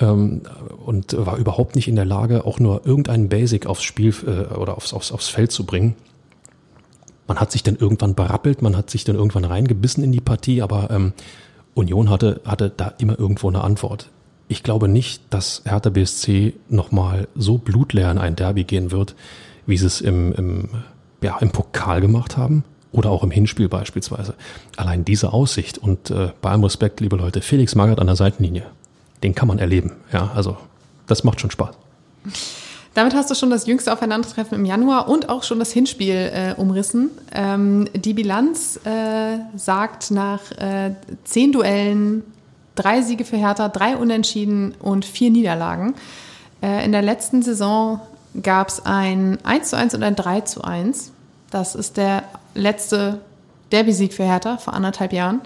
ähm, 0.00 0.42
und 0.84 1.14
war 1.16 1.36
überhaupt 1.36 1.76
nicht 1.76 1.88
in 1.88 1.96
der 1.96 2.04
Lage, 2.04 2.44
auch 2.44 2.58
nur 2.58 2.86
irgendeinen 2.86 3.28
Basic 3.28 3.66
aufs 3.66 3.82
Spiel 3.82 4.14
äh, 4.26 4.54
oder 4.54 4.76
aufs, 4.76 4.92
aufs, 4.92 5.12
aufs 5.12 5.28
Feld 5.28 5.52
zu 5.52 5.64
bringen. 5.64 5.94
Man 7.26 7.38
hat 7.38 7.52
sich 7.52 7.62
dann 7.62 7.76
irgendwann 7.76 8.14
berappelt, 8.14 8.62
man 8.62 8.76
hat 8.76 8.90
sich 8.90 9.04
dann 9.04 9.14
irgendwann 9.14 9.44
reingebissen 9.44 10.02
in 10.02 10.10
die 10.10 10.20
Partie, 10.20 10.62
aber 10.62 10.90
ähm, 10.90 11.12
Union 11.74 12.10
hatte, 12.10 12.40
hatte 12.44 12.72
da 12.76 12.94
immer 12.98 13.18
irgendwo 13.18 13.48
eine 13.48 13.62
Antwort. 13.62 14.10
Ich 14.48 14.64
glaube 14.64 14.88
nicht, 14.88 15.22
dass 15.30 15.62
Hertha 15.64 15.90
BSC 15.90 16.54
nochmal 16.68 17.28
so 17.36 17.58
blutleer 17.58 18.10
in 18.10 18.18
ein 18.18 18.34
Derby 18.34 18.64
gehen 18.64 18.90
wird, 18.90 19.14
wie 19.66 19.76
sie 19.76 19.86
es 19.86 20.00
im, 20.00 20.32
im, 20.32 20.68
ja, 21.22 21.38
im 21.38 21.50
Pokal 21.50 22.00
gemacht 22.00 22.36
haben 22.36 22.64
oder 22.90 23.10
auch 23.10 23.22
im 23.22 23.30
Hinspiel 23.30 23.68
beispielsweise. 23.68 24.34
Allein 24.76 25.04
diese 25.04 25.32
Aussicht 25.32 25.78
und 25.78 26.10
äh, 26.10 26.30
bei 26.42 26.50
allem 26.50 26.64
Respekt, 26.64 27.00
liebe 27.00 27.16
Leute, 27.16 27.42
Felix 27.42 27.76
Magath 27.76 28.00
an 28.00 28.08
der 28.08 28.16
Seitenlinie, 28.16 28.64
den 29.22 29.34
kann 29.34 29.48
man 29.48 29.58
erleben. 29.58 29.92
Ja, 30.12 30.30
also 30.34 30.56
das 31.06 31.24
macht 31.24 31.40
schon 31.40 31.50
Spaß. 31.50 31.74
Damit 32.94 33.14
hast 33.14 33.30
du 33.30 33.34
schon 33.34 33.50
das 33.50 33.66
jüngste 33.66 33.92
Aufeinandertreffen 33.92 34.58
im 34.58 34.64
Januar 34.64 35.08
und 35.08 35.28
auch 35.28 35.44
schon 35.44 35.58
das 35.58 35.72
Hinspiel 35.72 36.30
äh, 36.32 36.54
umrissen. 36.56 37.10
Ähm, 37.32 37.88
die 37.94 38.14
Bilanz 38.14 38.80
äh, 38.84 39.38
sagt 39.56 40.10
nach 40.10 40.50
äh, 40.52 40.94
zehn 41.24 41.52
Duellen 41.52 42.24
drei 42.74 43.02
Siege 43.02 43.24
für 43.24 43.36
Hertha, 43.36 43.68
drei 43.68 43.96
Unentschieden 43.96 44.74
und 44.80 45.04
vier 45.04 45.30
Niederlagen. 45.30 45.94
Äh, 46.62 46.84
in 46.84 46.92
der 46.92 47.02
letzten 47.02 47.42
Saison 47.42 48.00
gab 48.42 48.68
es 48.68 48.84
ein 48.84 49.38
1 49.44 49.70
zu 49.70 49.76
1 49.76 49.94
und 49.94 50.02
ein 50.02 50.16
3 50.16 50.40
zu 50.42 50.62
1. 50.64 51.12
Das 51.50 51.74
ist 51.74 51.96
der 51.96 52.24
letzte 52.54 53.20
Derby-Sieg 53.72 54.14
für 54.14 54.24
Hertha 54.24 54.56
vor 54.56 54.74
anderthalb 54.74 55.12
Jahren. 55.12 55.40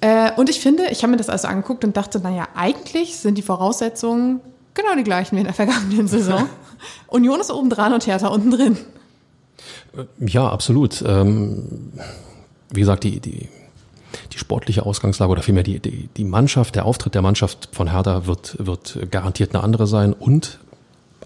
Äh, 0.00 0.32
und 0.36 0.48
ich 0.48 0.60
finde, 0.60 0.84
ich 0.90 1.02
habe 1.02 1.10
mir 1.10 1.16
das 1.16 1.28
also 1.28 1.48
angeguckt 1.48 1.84
und 1.84 1.96
dachte, 1.96 2.20
naja, 2.20 2.48
eigentlich 2.54 3.16
sind 3.16 3.36
die 3.36 3.42
Voraussetzungen 3.42 4.40
genau 4.74 4.94
die 4.96 5.04
gleichen 5.04 5.36
wie 5.36 5.40
in 5.40 5.46
der 5.46 5.54
vergangenen 5.54 6.08
Saison. 6.08 6.48
Union 7.08 7.40
ist 7.40 7.50
oben 7.50 7.70
dran 7.70 7.92
und 7.92 8.06
Hertha 8.06 8.28
unten 8.28 8.50
drin. 8.50 8.76
Ja, 10.18 10.48
absolut. 10.48 11.02
Ähm, 11.06 11.92
wie 12.70 12.80
gesagt, 12.80 13.04
die, 13.04 13.20
die, 13.20 13.48
die 14.32 14.38
sportliche 14.38 14.86
Ausgangslage 14.86 15.32
oder 15.32 15.42
vielmehr 15.42 15.64
die, 15.64 15.80
die, 15.80 16.08
die 16.16 16.24
Mannschaft, 16.24 16.76
der 16.76 16.86
Auftritt 16.86 17.14
der 17.14 17.22
Mannschaft 17.22 17.68
von 17.72 17.90
Hertha 17.90 18.26
wird, 18.26 18.56
wird 18.64 18.98
garantiert 19.10 19.54
eine 19.54 19.62
andere 19.64 19.86
sein. 19.86 20.12
Und 20.12 20.60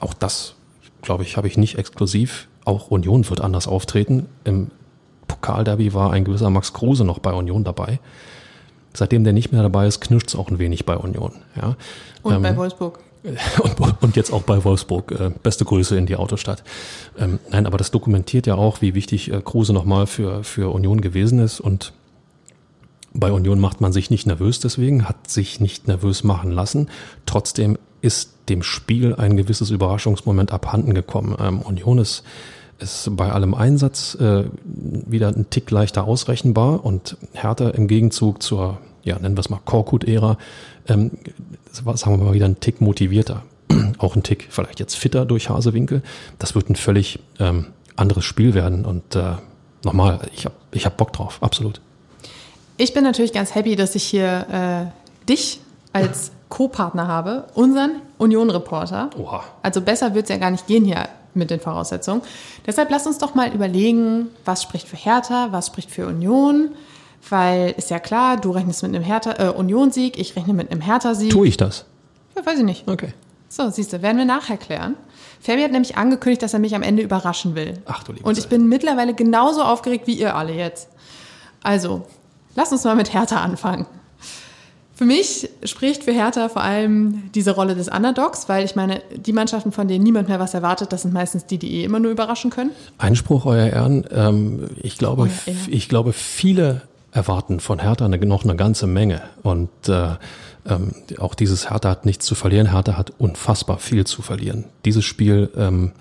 auch 0.00 0.14
das, 0.14 0.54
glaube 1.02 1.22
ich, 1.22 1.36
habe 1.36 1.46
ich 1.46 1.56
nicht 1.56 1.78
exklusiv. 1.78 2.48
Auch 2.64 2.90
Union 2.90 3.28
wird 3.28 3.40
anders 3.40 3.68
auftreten. 3.68 4.26
Im 4.44 4.70
Pokalderby 5.28 5.94
war 5.94 6.12
ein 6.12 6.24
gewisser 6.24 6.50
Max 6.50 6.72
Kruse 6.72 7.04
noch 7.04 7.18
bei 7.18 7.32
Union 7.32 7.64
dabei. 7.64 8.00
Seitdem 8.96 9.24
der 9.24 9.32
nicht 9.32 9.52
mehr 9.52 9.62
dabei 9.62 9.86
ist, 9.86 10.00
knirscht 10.00 10.28
es 10.28 10.36
auch 10.36 10.50
ein 10.50 10.58
wenig 10.58 10.86
bei 10.86 10.96
Union. 10.96 11.32
Ja. 11.56 11.76
Und 12.22 12.34
ähm, 12.34 12.42
bei 12.42 12.56
Wolfsburg. 12.56 13.00
Und, 13.62 14.02
und, 14.02 14.16
jetzt 14.16 14.30
auch 14.34 14.42
bei 14.42 14.64
Wolfsburg. 14.64 15.10
Äh, 15.12 15.30
beste 15.42 15.64
Grüße 15.64 15.96
in 15.96 16.04
die 16.04 16.16
Autostadt. 16.16 16.62
Ähm, 17.18 17.38
nein, 17.50 17.66
aber 17.66 17.78
das 17.78 17.90
dokumentiert 17.90 18.46
ja 18.46 18.56
auch, 18.56 18.82
wie 18.82 18.94
wichtig 18.94 19.32
äh, 19.32 19.40
Kruse 19.42 19.72
nochmal 19.72 20.06
für, 20.06 20.44
für 20.44 20.70
Union 20.74 21.00
gewesen 21.00 21.38
ist. 21.38 21.58
Und 21.58 21.94
bei 23.14 23.32
Union 23.32 23.60
macht 23.60 23.80
man 23.80 23.94
sich 23.94 24.10
nicht 24.10 24.26
nervös 24.26 24.60
deswegen, 24.60 25.08
hat 25.08 25.30
sich 25.30 25.58
nicht 25.58 25.88
nervös 25.88 26.22
machen 26.22 26.50
lassen. 26.50 26.90
Trotzdem 27.24 27.78
ist 28.02 28.34
dem 28.50 28.62
Spiel 28.62 29.14
ein 29.14 29.38
gewisses 29.38 29.70
Überraschungsmoment 29.70 30.52
abhanden 30.52 30.92
gekommen. 30.92 31.34
Ähm, 31.40 31.62
Union 31.62 31.96
ist, 31.96 32.24
ist 32.78 33.16
bei 33.16 33.30
allem 33.30 33.54
Einsatz 33.54 34.14
äh, 34.16 34.44
wieder 34.64 35.28
ein 35.28 35.50
Tick 35.50 35.70
leichter 35.70 36.04
ausrechenbar 36.04 36.84
und 36.84 37.16
Hertha 37.32 37.70
im 37.70 37.88
Gegenzug 37.88 38.42
zur, 38.42 38.78
ja, 39.02 39.18
nennen 39.18 39.36
wir 39.36 39.40
es 39.40 39.50
mal 39.50 39.60
Korkut-Ära, 39.64 40.38
ähm, 40.88 41.12
sagen 41.72 42.18
wir 42.18 42.26
mal 42.26 42.34
wieder 42.34 42.46
ein 42.46 42.60
Tick 42.60 42.80
motivierter. 42.80 43.42
Auch 43.98 44.16
ein 44.16 44.22
Tick 44.22 44.48
vielleicht 44.50 44.80
jetzt 44.80 44.96
fitter 44.96 45.24
durch 45.24 45.48
Hasewinkel. 45.48 46.02
Das 46.38 46.54
wird 46.54 46.68
ein 46.68 46.76
völlig 46.76 47.20
ähm, 47.38 47.66
anderes 47.96 48.24
Spiel 48.24 48.54
werden. 48.54 48.84
Und 48.84 49.16
äh, 49.16 49.32
nochmal, 49.84 50.20
ich 50.34 50.44
habe 50.44 50.54
ich 50.72 50.84
hab 50.86 50.96
Bock 50.96 51.12
drauf, 51.12 51.38
absolut. 51.40 51.80
Ich 52.76 52.92
bin 52.92 53.04
natürlich 53.04 53.32
ganz 53.32 53.54
happy, 53.54 53.76
dass 53.76 53.94
ich 53.94 54.04
hier 54.04 54.92
äh, 55.22 55.28
dich 55.28 55.60
als 55.92 56.32
Co-Partner 56.48 57.08
habe, 57.08 57.46
unseren 57.54 58.02
Union-Reporter. 58.18 59.10
Also 59.62 59.80
besser 59.80 60.14
wird 60.14 60.24
es 60.24 60.30
ja 60.30 60.36
gar 60.36 60.50
nicht 60.50 60.66
gehen 60.66 60.84
hier 60.84 61.08
mit 61.34 61.50
den 61.50 61.60
Voraussetzungen. 61.60 62.22
Deshalb 62.66 62.90
lass 62.90 63.06
uns 63.06 63.18
doch 63.18 63.34
mal 63.34 63.52
überlegen, 63.52 64.28
was 64.44 64.62
spricht 64.62 64.88
für 64.88 64.96
Hertha, 64.96 65.48
was 65.50 65.68
spricht 65.68 65.90
für 65.90 66.06
Union. 66.06 66.70
Weil 67.28 67.74
ist 67.76 67.90
ja 67.90 67.98
klar, 67.98 68.36
du 68.36 68.50
rechnest 68.50 68.82
mit 68.82 68.94
einem 68.94 69.04
Hertha, 69.04 69.32
äh, 69.38 69.50
Union-Sieg, 69.50 70.18
ich 70.18 70.36
rechne 70.36 70.52
mit 70.52 70.70
einem 70.70 70.80
Hertha-Sieg. 70.80 71.30
Tue 71.30 71.46
ich 71.48 71.56
das? 71.56 71.86
Ja, 72.36 72.44
weiß 72.44 72.58
ich 72.58 72.64
nicht. 72.64 72.88
Okay. 72.88 73.14
So, 73.48 73.70
siehst 73.70 73.92
du, 73.92 74.02
werden 74.02 74.18
wir 74.18 74.24
nachher 74.24 74.56
klären. 74.56 74.96
Fabi 75.40 75.62
hat 75.62 75.70
nämlich 75.70 75.96
angekündigt, 75.96 76.42
dass 76.42 76.54
er 76.54 76.58
mich 76.58 76.74
am 76.74 76.82
Ende 76.82 77.02
überraschen 77.02 77.54
will. 77.54 77.80
Ach 77.86 78.02
du 78.02 78.12
liebe 78.12 78.26
Und 78.26 78.36
ich 78.36 78.48
bin 78.48 78.68
mittlerweile 78.68 79.14
genauso 79.14 79.62
aufgeregt 79.62 80.06
wie 80.06 80.14
ihr 80.14 80.34
alle 80.34 80.52
jetzt. 80.52 80.88
Also, 81.62 82.06
lass 82.56 82.72
uns 82.72 82.84
mal 82.84 82.96
mit 82.96 83.12
Hertha 83.12 83.42
anfangen. 83.42 83.86
Für 84.94 85.04
mich 85.04 85.48
spricht 85.64 86.04
für 86.04 86.12
Hertha 86.12 86.48
vor 86.48 86.62
allem 86.62 87.24
diese 87.34 87.50
Rolle 87.50 87.74
des 87.74 87.88
Underdogs, 87.88 88.48
weil 88.48 88.64
ich 88.64 88.76
meine, 88.76 89.02
die 89.16 89.32
Mannschaften, 89.32 89.72
von 89.72 89.88
denen 89.88 90.04
niemand 90.04 90.28
mehr 90.28 90.38
was 90.38 90.54
erwartet, 90.54 90.92
das 90.92 91.02
sind 91.02 91.12
meistens 91.12 91.46
die, 91.46 91.58
die 91.58 91.80
eh 91.80 91.84
immer 91.84 91.98
nur 91.98 92.12
überraschen 92.12 92.50
können. 92.50 92.70
Einspruch, 92.98 93.44
Euer 93.44 93.66
Ehren. 93.66 94.04
Ähm, 94.12 94.70
ich, 94.80 94.96
glaube, 94.96 95.28
ich 95.66 95.88
glaube, 95.88 96.12
viele 96.12 96.82
erwarten 97.10 97.58
von 97.58 97.80
Hertha 97.80 98.04
eine, 98.04 98.18
noch 98.18 98.44
eine 98.44 98.54
ganze 98.54 98.86
Menge. 98.86 99.22
Und 99.42 99.70
äh, 99.88 100.10
ähm, 100.66 100.92
auch 101.18 101.34
dieses 101.34 101.70
Hertha 101.70 101.90
hat 101.90 102.06
nichts 102.06 102.24
zu 102.24 102.36
verlieren. 102.36 102.70
Hertha 102.70 102.96
hat 102.96 103.12
unfassbar 103.18 103.78
viel 103.78 104.06
zu 104.06 104.22
verlieren. 104.22 104.64
Dieses 104.84 105.04
Spiel, 105.04 105.50
ähm, 105.56 105.92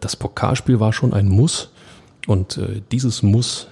das 0.00 0.16
Pokalspiel 0.16 0.80
war 0.80 0.92
schon 0.92 1.14
ein 1.14 1.28
Muss. 1.28 1.70
Und 2.26 2.58
äh, 2.58 2.82
dieses 2.92 3.22
Muss 3.22 3.68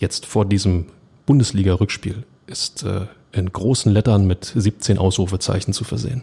jetzt 0.00 0.26
vor 0.26 0.44
diesem 0.44 0.86
Bundesliga-Rückspiel 1.26 2.24
ist 2.46 2.82
äh, 2.82 3.06
in 3.36 3.52
großen 3.52 3.92
Lettern 3.92 4.26
mit 4.26 4.52
17 4.54 4.98
Ausrufezeichen 4.98 5.72
zu 5.72 5.84
versehen. 5.84 6.22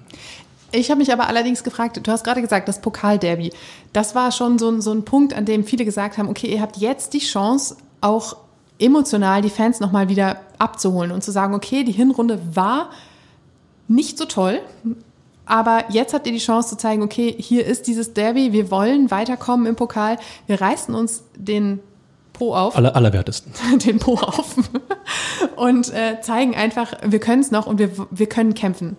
Ich 0.72 0.90
habe 0.90 0.98
mich 0.98 1.14
aber 1.14 1.28
allerdings 1.28 1.64
gefragt, 1.64 2.00
du 2.02 2.12
hast 2.12 2.24
gerade 2.24 2.42
gesagt, 2.42 2.68
das 2.68 2.82
Pokalderby, 2.82 3.52
das 3.94 4.16
war 4.16 4.32
schon 4.32 4.58
so, 4.58 4.82
so 4.82 4.92
ein 4.92 5.06
Punkt, 5.06 5.36
an 5.36 5.46
dem 5.46 5.64
viele 5.64 5.86
gesagt 5.86 6.18
haben, 6.18 6.30
okay, 6.30 6.48
ihr 6.48 6.62
habt 6.62 6.78
jetzt 6.78 7.14
die 7.14 7.20
Chance, 7.20 7.78
auch 8.02 8.38
emotional 8.80 9.42
die 9.44 9.52
Fans 9.52 9.80
nochmal 9.80 10.10
wieder 10.10 10.38
abzuholen 10.58 11.12
und 11.12 11.24
zu 11.24 11.32
sagen, 11.32 11.54
okay, 11.54 11.84
die 11.84 11.92
Hinrunde 11.92 12.40
war 12.54 12.90
nicht 13.88 14.18
so 14.18 14.26
toll, 14.26 14.62
aber 15.46 15.86
jetzt 15.90 16.14
habt 16.14 16.26
ihr 16.26 16.34
die 16.34 16.40
Chance 16.40 16.70
zu 16.70 16.78
zeigen, 16.78 17.04
okay, 17.04 17.36
hier 17.38 17.66
ist 17.66 17.88
dieses 17.88 18.14
Derby, 18.14 18.52
wir 18.52 18.72
wollen 18.72 19.12
weiterkommen 19.12 19.68
im 19.68 19.76
Pokal, 19.76 20.18
wir 20.48 20.60
reißen 20.60 20.96
uns 20.96 21.24
den 21.36 21.80
Po 22.34 22.56
auf. 22.56 22.76
Aller, 22.76 22.96
allerwertesten. 22.96 23.54
Den 23.86 24.00
Po 24.00 24.16
auf. 24.16 24.56
Und 25.56 25.94
äh, 25.94 26.20
zeigen 26.22 26.56
einfach, 26.56 26.94
wir 27.06 27.20
können 27.20 27.42
es 27.42 27.52
noch 27.52 27.68
und 27.68 27.80
wir, 27.80 27.92
wir 28.10 28.28
können 28.28 28.54
kämpfen. 28.54 28.98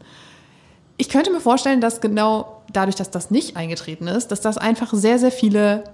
Ich 0.96 1.08
könnte 1.08 1.32
mir 1.32 1.40
vorstellen, 1.40 1.80
dass 1.80 2.00
genau 2.00 2.62
dadurch, 2.72 2.94
dass 2.94 3.10
das 3.10 3.30
nicht 3.30 3.56
eingetreten 3.56 4.06
ist, 4.06 4.28
dass 4.28 4.40
das 4.40 4.56
einfach 4.58 4.94
sehr, 4.94 5.18
sehr 5.18 5.32
viele 5.32 5.84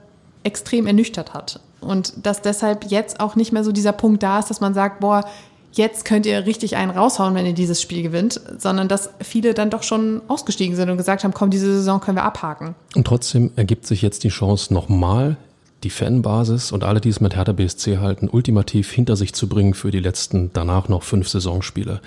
extrem 0.45 0.87
ernüchtert 0.87 1.35
hat. 1.35 1.61
Und 1.81 2.27
dass 2.27 2.43
deshalb 2.43 2.91
jetzt 2.91 3.21
auch 3.21 3.37
nicht 3.37 3.53
mehr 3.53 3.65
so 3.65 3.73
dieser 3.73 3.93
Punkt 3.93 4.23
da 4.23 4.39
ist, 4.39 4.51
dass 4.51 4.61
man 4.61 4.75
sagt, 4.75 5.01
boah, 5.01 5.25
jetzt 5.73 6.05
könnt 6.05 6.27
ihr 6.27 6.47
richtig 6.47 6.77
einen 6.77 6.91
raushauen, 6.91 7.35
wenn 7.35 7.47
ihr 7.47 7.55
dieses 7.55 7.81
Spiel 7.81 8.03
gewinnt, 8.03 8.41
sondern 8.59 8.89
dass 8.89 9.11
viele 9.21 9.55
dann 9.55 9.71
doch 9.71 9.83
schon 9.83 10.21
ausgestiegen 10.29 10.77
sind 10.77 10.91
und 10.91 10.97
gesagt 10.97 11.25
haben, 11.25 11.33
komm, 11.33 11.51
diese 11.51 11.73
Saison 11.73 12.01
können 12.01 12.17
wir 12.17 12.25
abhaken. 12.25 12.75
Und 12.95 13.07
trotzdem 13.07 13.53
ergibt 13.57 13.87
sich 13.87 14.03
jetzt 14.03 14.25
die 14.25 14.29
Chance, 14.29 14.75
nochmal 14.75 15.37
die 15.83 15.91
Fanbasis 15.91 16.73
und 16.73 16.85
alle, 16.85 17.01
die 17.01 17.09
es 17.09 17.21
mit 17.21 17.37
Hertha 17.37 17.53
BSC 17.53 17.99
halten, 17.99 18.29
ultimativ 18.29 18.91
hinter 18.91 19.17
sich 19.17 19.33
zu 19.33 19.49
bringen 19.49 19.75
für 19.75 19.91
die 19.91 20.01
letzten 20.01 20.51
danach 20.53 20.89
noch 20.89 21.03
fünf 21.03 21.29
Saisonspiele. 21.29 22.01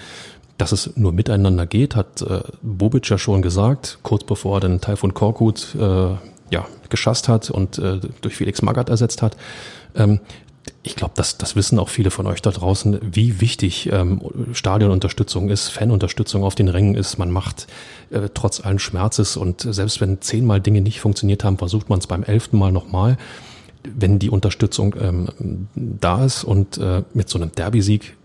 Dass 0.58 0.72
es 0.72 0.96
nur 0.96 1.12
miteinander 1.12 1.66
geht, 1.66 1.96
hat 1.96 2.22
äh, 2.22 2.42
Bobic 2.62 3.10
ja 3.10 3.18
schon 3.18 3.42
gesagt, 3.42 4.00
kurz 4.04 4.24
bevor 4.24 4.58
er 4.58 4.60
den 4.62 4.82
Taifun 4.82 5.14
Korkut 5.14 5.76
äh, 5.76 6.16
ja, 6.52 6.68
geschasst 6.90 7.28
hat 7.28 7.50
und 7.50 7.80
äh, 7.80 8.00
durch 8.22 8.36
Felix 8.36 8.62
Magath 8.62 8.90
ersetzt 8.90 9.24
hat. 9.24 9.36
Ähm, 9.96 10.20
ich 10.84 10.96
glaube, 10.96 11.14
das, 11.16 11.38
das 11.38 11.56
wissen 11.56 11.80
auch 11.80 11.90
viele 11.90 12.12
von 12.12 12.28
euch 12.28 12.42
da 12.42 12.52
draußen, 12.52 13.00
wie 13.02 13.42
wichtig 13.42 13.90
ähm, 13.92 14.22
Stadionunterstützung 14.54 15.50
ist, 15.50 15.70
Fanunterstützung 15.70 16.44
auf 16.44 16.56
den 16.56 16.68
Rängen 16.68 16.96
ist. 16.96 17.18
Man 17.18 17.32
macht 17.32 17.68
äh, 18.12 18.30
trotz 18.34 18.60
allen 18.60 18.80
Schmerzes 18.80 19.38
und 19.38 19.62
selbst 19.62 20.02
wenn 20.02 20.22
zehnmal 20.22 20.62
Dinge 20.62 20.82
nicht 20.82 21.00
funktioniert 21.00 21.44
haben, 21.44 21.58
versucht 21.58 21.90
man 21.90 22.00
es 22.00 22.08
beim 22.08 22.24
elften 22.24 22.58
Mal 22.58 22.72
nochmal. 22.72 23.18
Wenn 23.84 24.20
die 24.20 24.30
Unterstützung 24.30 24.96
ähm, 25.00 25.68
da 25.76 26.26
ist 26.26 26.44
und 26.44 26.78
äh, 26.78 27.04
mit 27.14 27.30
so 27.30 27.40
einem 27.40 27.52
Derby-Sieg, 27.52 28.16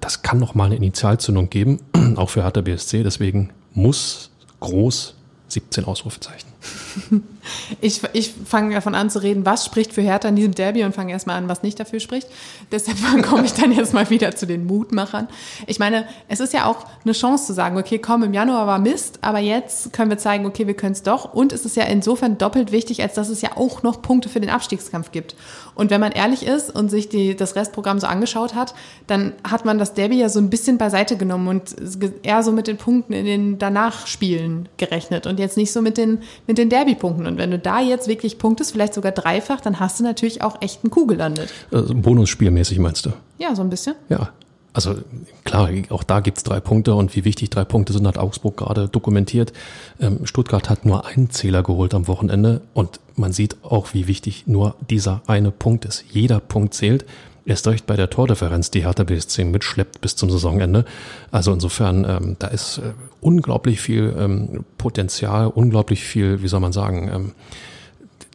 das 0.00 0.22
kann 0.22 0.38
nochmal 0.38 0.66
eine 0.66 0.76
Initialzündung 0.76 1.50
geben, 1.50 1.80
auch 2.16 2.30
für 2.30 2.42
Hertha 2.42 2.60
BSC. 2.60 3.02
Deswegen 3.02 3.50
muss 3.72 4.30
groß 4.60 5.14
17 5.48 5.84
Ausrufezeichen. 5.84 6.53
Ich, 7.80 8.00
ich 8.12 8.32
fange 8.46 8.74
davon 8.74 8.94
an 8.94 9.10
zu 9.10 9.22
reden, 9.22 9.44
was 9.44 9.64
spricht 9.64 9.92
für 9.92 10.00
Hertha 10.00 10.28
in 10.28 10.36
diesem 10.36 10.54
Derby 10.54 10.84
und 10.84 10.94
fange 10.94 11.12
erstmal 11.12 11.36
an, 11.36 11.48
was 11.48 11.62
nicht 11.62 11.78
dafür 11.78 12.00
spricht. 12.00 12.28
Deshalb 12.72 12.96
komme 13.22 13.44
ich 13.44 13.52
dann 13.52 13.72
jetzt 13.72 13.92
mal 13.92 14.08
wieder 14.10 14.34
zu 14.34 14.46
den 14.46 14.66
Mutmachern. 14.66 15.28
Ich 15.66 15.78
meine, 15.78 16.06
es 16.28 16.40
ist 16.40 16.52
ja 16.52 16.66
auch 16.66 16.86
eine 17.04 17.12
Chance 17.12 17.46
zu 17.46 17.52
sagen, 17.52 17.76
okay, 17.76 17.98
komm, 17.98 18.22
im 18.22 18.32
Januar 18.32 18.66
war 18.66 18.78
Mist, 18.78 19.18
aber 19.20 19.38
jetzt 19.38 19.92
können 19.92 20.10
wir 20.10 20.18
zeigen, 20.18 20.46
okay, 20.46 20.66
wir 20.66 20.74
können 20.74 20.92
es 20.92 21.02
doch. 21.02 21.34
Und 21.34 21.52
es 21.52 21.64
ist 21.64 21.76
ja 21.76 21.84
insofern 21.84 22.38
doppelt 22.38 22.72
wichtig, 22.72 23.02
als 23.02 23.14
dass 23.14 23.28
es 23.28 23.42
ja 23.42 23.50
auch 23.56 23.82
noch 23.82 24.02
Punkte 24.02 24.28
für 24.28 24.40
den 24.40 24.50
Abstiegskampf 24.50 25.12
gibt. 25.12 25.36
Und 25.74 25.90
wenn 25.90 26.00
man 26.00 26.12
ehrlich 26.12 26.46
ist 26.46 26.74
und 26.74 26.88
sich 26.88 27.08
die, 27.08 27.34
das 27.34 27.56
Restprogramm 27.56 27.98
so 27.98 28.06
angeschaut 28.06 28.54
hat, 28.54 28.74
dann 29.06 29.32
hat 29.48 29.64
man 29.64 29.78
das 29.78 29.94
Derby 29.94 30.18
ja 30.18 30.28
so 30.28 30.38
ein 30.38 30.50
bisschen 30.50 30.78
beiseite 30.78 31.16
genommen 31.16 31.48
und 31.48 31.74
eher 32.22 32.42
so 32.42 32.52
mit 32.52 32.66
den 32.68 32.76
Punkten 32.76 33.12
in 33.12 33.26
den 33.26 33.58
danach 33.58 34.06
Spielen 34.06 34.68
gerechnet 34.76 35.26
und 35.26 35.38
jetzt 35.38 35.56
nicht 35.56 35.72
so 35.72 35.82
mit 35.82 35.98
den, 35.98 36.22
mit 36.46 36.53
den 36.54 36.70
Derby-Punkten. 36.70 37.26
Und 37.26 37.38
wenn 37.38 37.50
du 37.50 37.58
da 37.58 37.80
jetzt 37.80 38.08
wirklich 38.08 38.38
punktest, 38.38 38.72
vielleicht 38.72 38.94
sogar 38.94 39.12
dreifach, 39.12 39.60
dann 39.60 39.80
hast 39.80 40.00
du 40.00 40.04
natürlich 40.04 40.42
auch 40.42 40.60
echt 40.60 40.84
einen 40.84 40.90
Kuh 40.90 41.06
gelandet. 41.06 41.50
Also 41.70 41.94
Bonusspielmäßig 41.94 42.78
meinst 42.78 43.06
du? 43.06 43.10
Ja, 43.38 43.54
so 43.54 43.62
ein 43.62 43.70
bisschen. 43.70 43.94
Ja. 44.08 44.30
Also 44.74 44.96
klar, 45.44 45.70
auch 45.90 46.02
da 46.02 46.18
gibt's 46.18 46.42
drei 46.42 46.58
Punkte 46.58 46.96
und 46.96 47.14
wie 47.14 47.24
wichtig 47.24 47.48
drei 47.48 47.64
Punkte 47.64 47.92
sind, 47.92 48.08
hat 48.08 48.18
Augsburg 48.18 48.56
gerade 48.56 48.88
dokumentiert. 48.88 49.52
Ähm, 50.00 50.26
Stuttgart 50.26 50.68
hat 50.68 50.84
nur 50.84 51.06
einen 51.06 51.30
Zähler 51.30 51.62
geholt 51.62 51.94
am 51.94 52.08
Wochenende 52.08 52.60
und 52.74 52.98
man 53.14 53.32
sieht 53.32 53.56
auch, 53.62 53.94
wie 53.94 54.08
wichtig 54.08 54.48
nur 54.48 54.74
dieser 54.90 55.22
eine 55.28 55.52
Punkt 55.52 55.84
ist. 55.84 56.04
Jeder 56.10 56.40
Punkt 56.40 56.74
zählt. 56.74 57.04
Erst 57.46 57.68
recht 57.68 57.86
bei 57.86 57.94
der 57.94 58.10
Tordifferenz, 58.10 58.70
die 58.70 58.84
Hertha 58.84 59.04
BSC 59.04 59.44
mitschleppt 59.44 60.00
bis 60.00 60.16
zum 60.16 60.30
Saisonende. 60.30 60.86
Also 61.30 61.52
insofern, 61.52 62.04
ähm, 62.04 62.36
da 62.38 62.48
ist 62.48 62.78
äh, 62.78 62.94
unglaublich 63.24 63.80
viel 63.80 64.14
ähm, 64.18 64.64
Potenzial, 64.78 65.46
unglaublich 65.48 66.04
viel, 66.04 66.42
wie 66.42 66.48
soll 66.48 66.60
man 66.60 66.72
sagen, 66.72 67.10
ähm, 67.12 67.32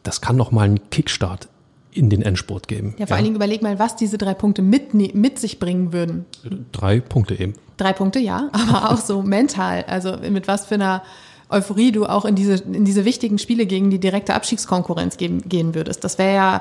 das 0.02 0.20
kann 0.20 0.36
noch 0.36 0.50
mal 0.50 0.62
einen 0.62 0.90
Kickstart 0.90 1.48
in 1.92 2.10
den 2.10 2.22
Endspurt 2.22 2.68
geben. 2.68 2.94
Ja, 2.98 3.06
vor 3.06 3.10
ja. 3.10 3.16
allen 3.16 3.24
Dingen 3.24 3.36
überleg 3.36 3.62
mal, 3.62 3.78
was 3.78 3.96
diese 3.96 4.18
drei 4.18 4.34
Punkte 4.34 4.62
mit, 4.62 4.94
mit 4.94 5.38
sich 5.38 5.58
bringen 5.58 5.92
würden. 5.92 6.24
Drei 6.72 7.00
Punkte 7.00 7.38
eben. 7.38 7.54
Drei 7.76 7.92
Punkte, 7.92 8.18
ja, 8.18 8.48
aber 8.52 8.90
auch 8.90 8.98
so 8.98 9.22
mental. 9.22 9.84
Also 9.86 10.16
mit 10.16 10.48
was 10.48 10.66
für 10.66 10.74
einer 10.74 11.02
Euphorie 11.48 11.92
du 11.92 12.06
auch 12.06 12.24
in 12.24 12.34
diese, 12.34 12.54
in 12.54 12.84
diese 12.84 13.04
wichtigen 13.04 13.38
Spiele 13.38 13.66
gegen 13.66 13.90
die 13.90 13.98
direkte 13.98 14.34
Abstiegskonkurrenz 14.34 15.16
gehen, 15.16 15.42
gehen 15.48 15.74
würdest. 15.74 16.04
Das 16.04 16.18
wäre 16.18 16.34
ja 16.34 16.60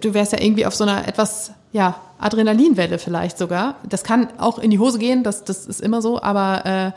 du 0.00 0.14
wärst 0.14 0.32
ja 0.32 0.40
irgendwie 0.40 0.66
auf 0.66 0.74
so 0.74 0.84
einer 0.84 1.06
etwas, 1.06 1.52
ja, 1.72 1.96
Adrenalinwelle 2.18 2.98
vielleicht 2.98 3.38
sogar. 3.38 3.76
Das 3.88 4.02
kann 4.02 4.28
auch 4.38 4.58
in 4.58 4.70
die 4.70 4.78
Hose 4.78 4.98
gehen, 4.98 5.22
das, 5.22 5.44
das 5.44 5.66
ist 5.66 5.80
immer 5.80 6.02
so, 6.02 6.20
aber 6.20 6.66
äh, 6.66 6.92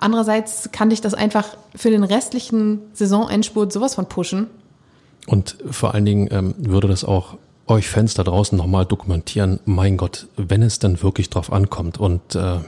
andererseits 0.00 0.70
kann 0.72 0.90
dich 0.90 1.00
das 1.00 1.14
einfach 1.14 1.56
für 1.74 1.90
den 1.90 2.04
restlichen 2.04 2.80
Saisonendspurt 2.92 3.72
sowas 3.72 3.94
von 3.94 4.06
pushen. 4.06 4.46
Und 5.26 5.56
vor 5.70 5.94
allen 5.94 6.04
Dingen 6.04 6.28
ähm, 6.30 6.54
würde 6.58 6.88
das 6.88 7.04
auch 7.04 7.36
euch 7.66 7.88
Fans 7.88 8.14
da 8.14 8.24
draußen 8.24 8.58
nochmal 8.58 8.84
dokumentieren, 8.84 9.60
mein 9.64 9.96
Gott, 9.96 10.26
wenn 10.36 10.62
es 10.62 10.80
dann 10.80 11.02
wirklich 11.02 11.30
drauf 11.30 11.52
ankommt 11.52 11.98
und 11.98 12.34
äh, 12.34 12.58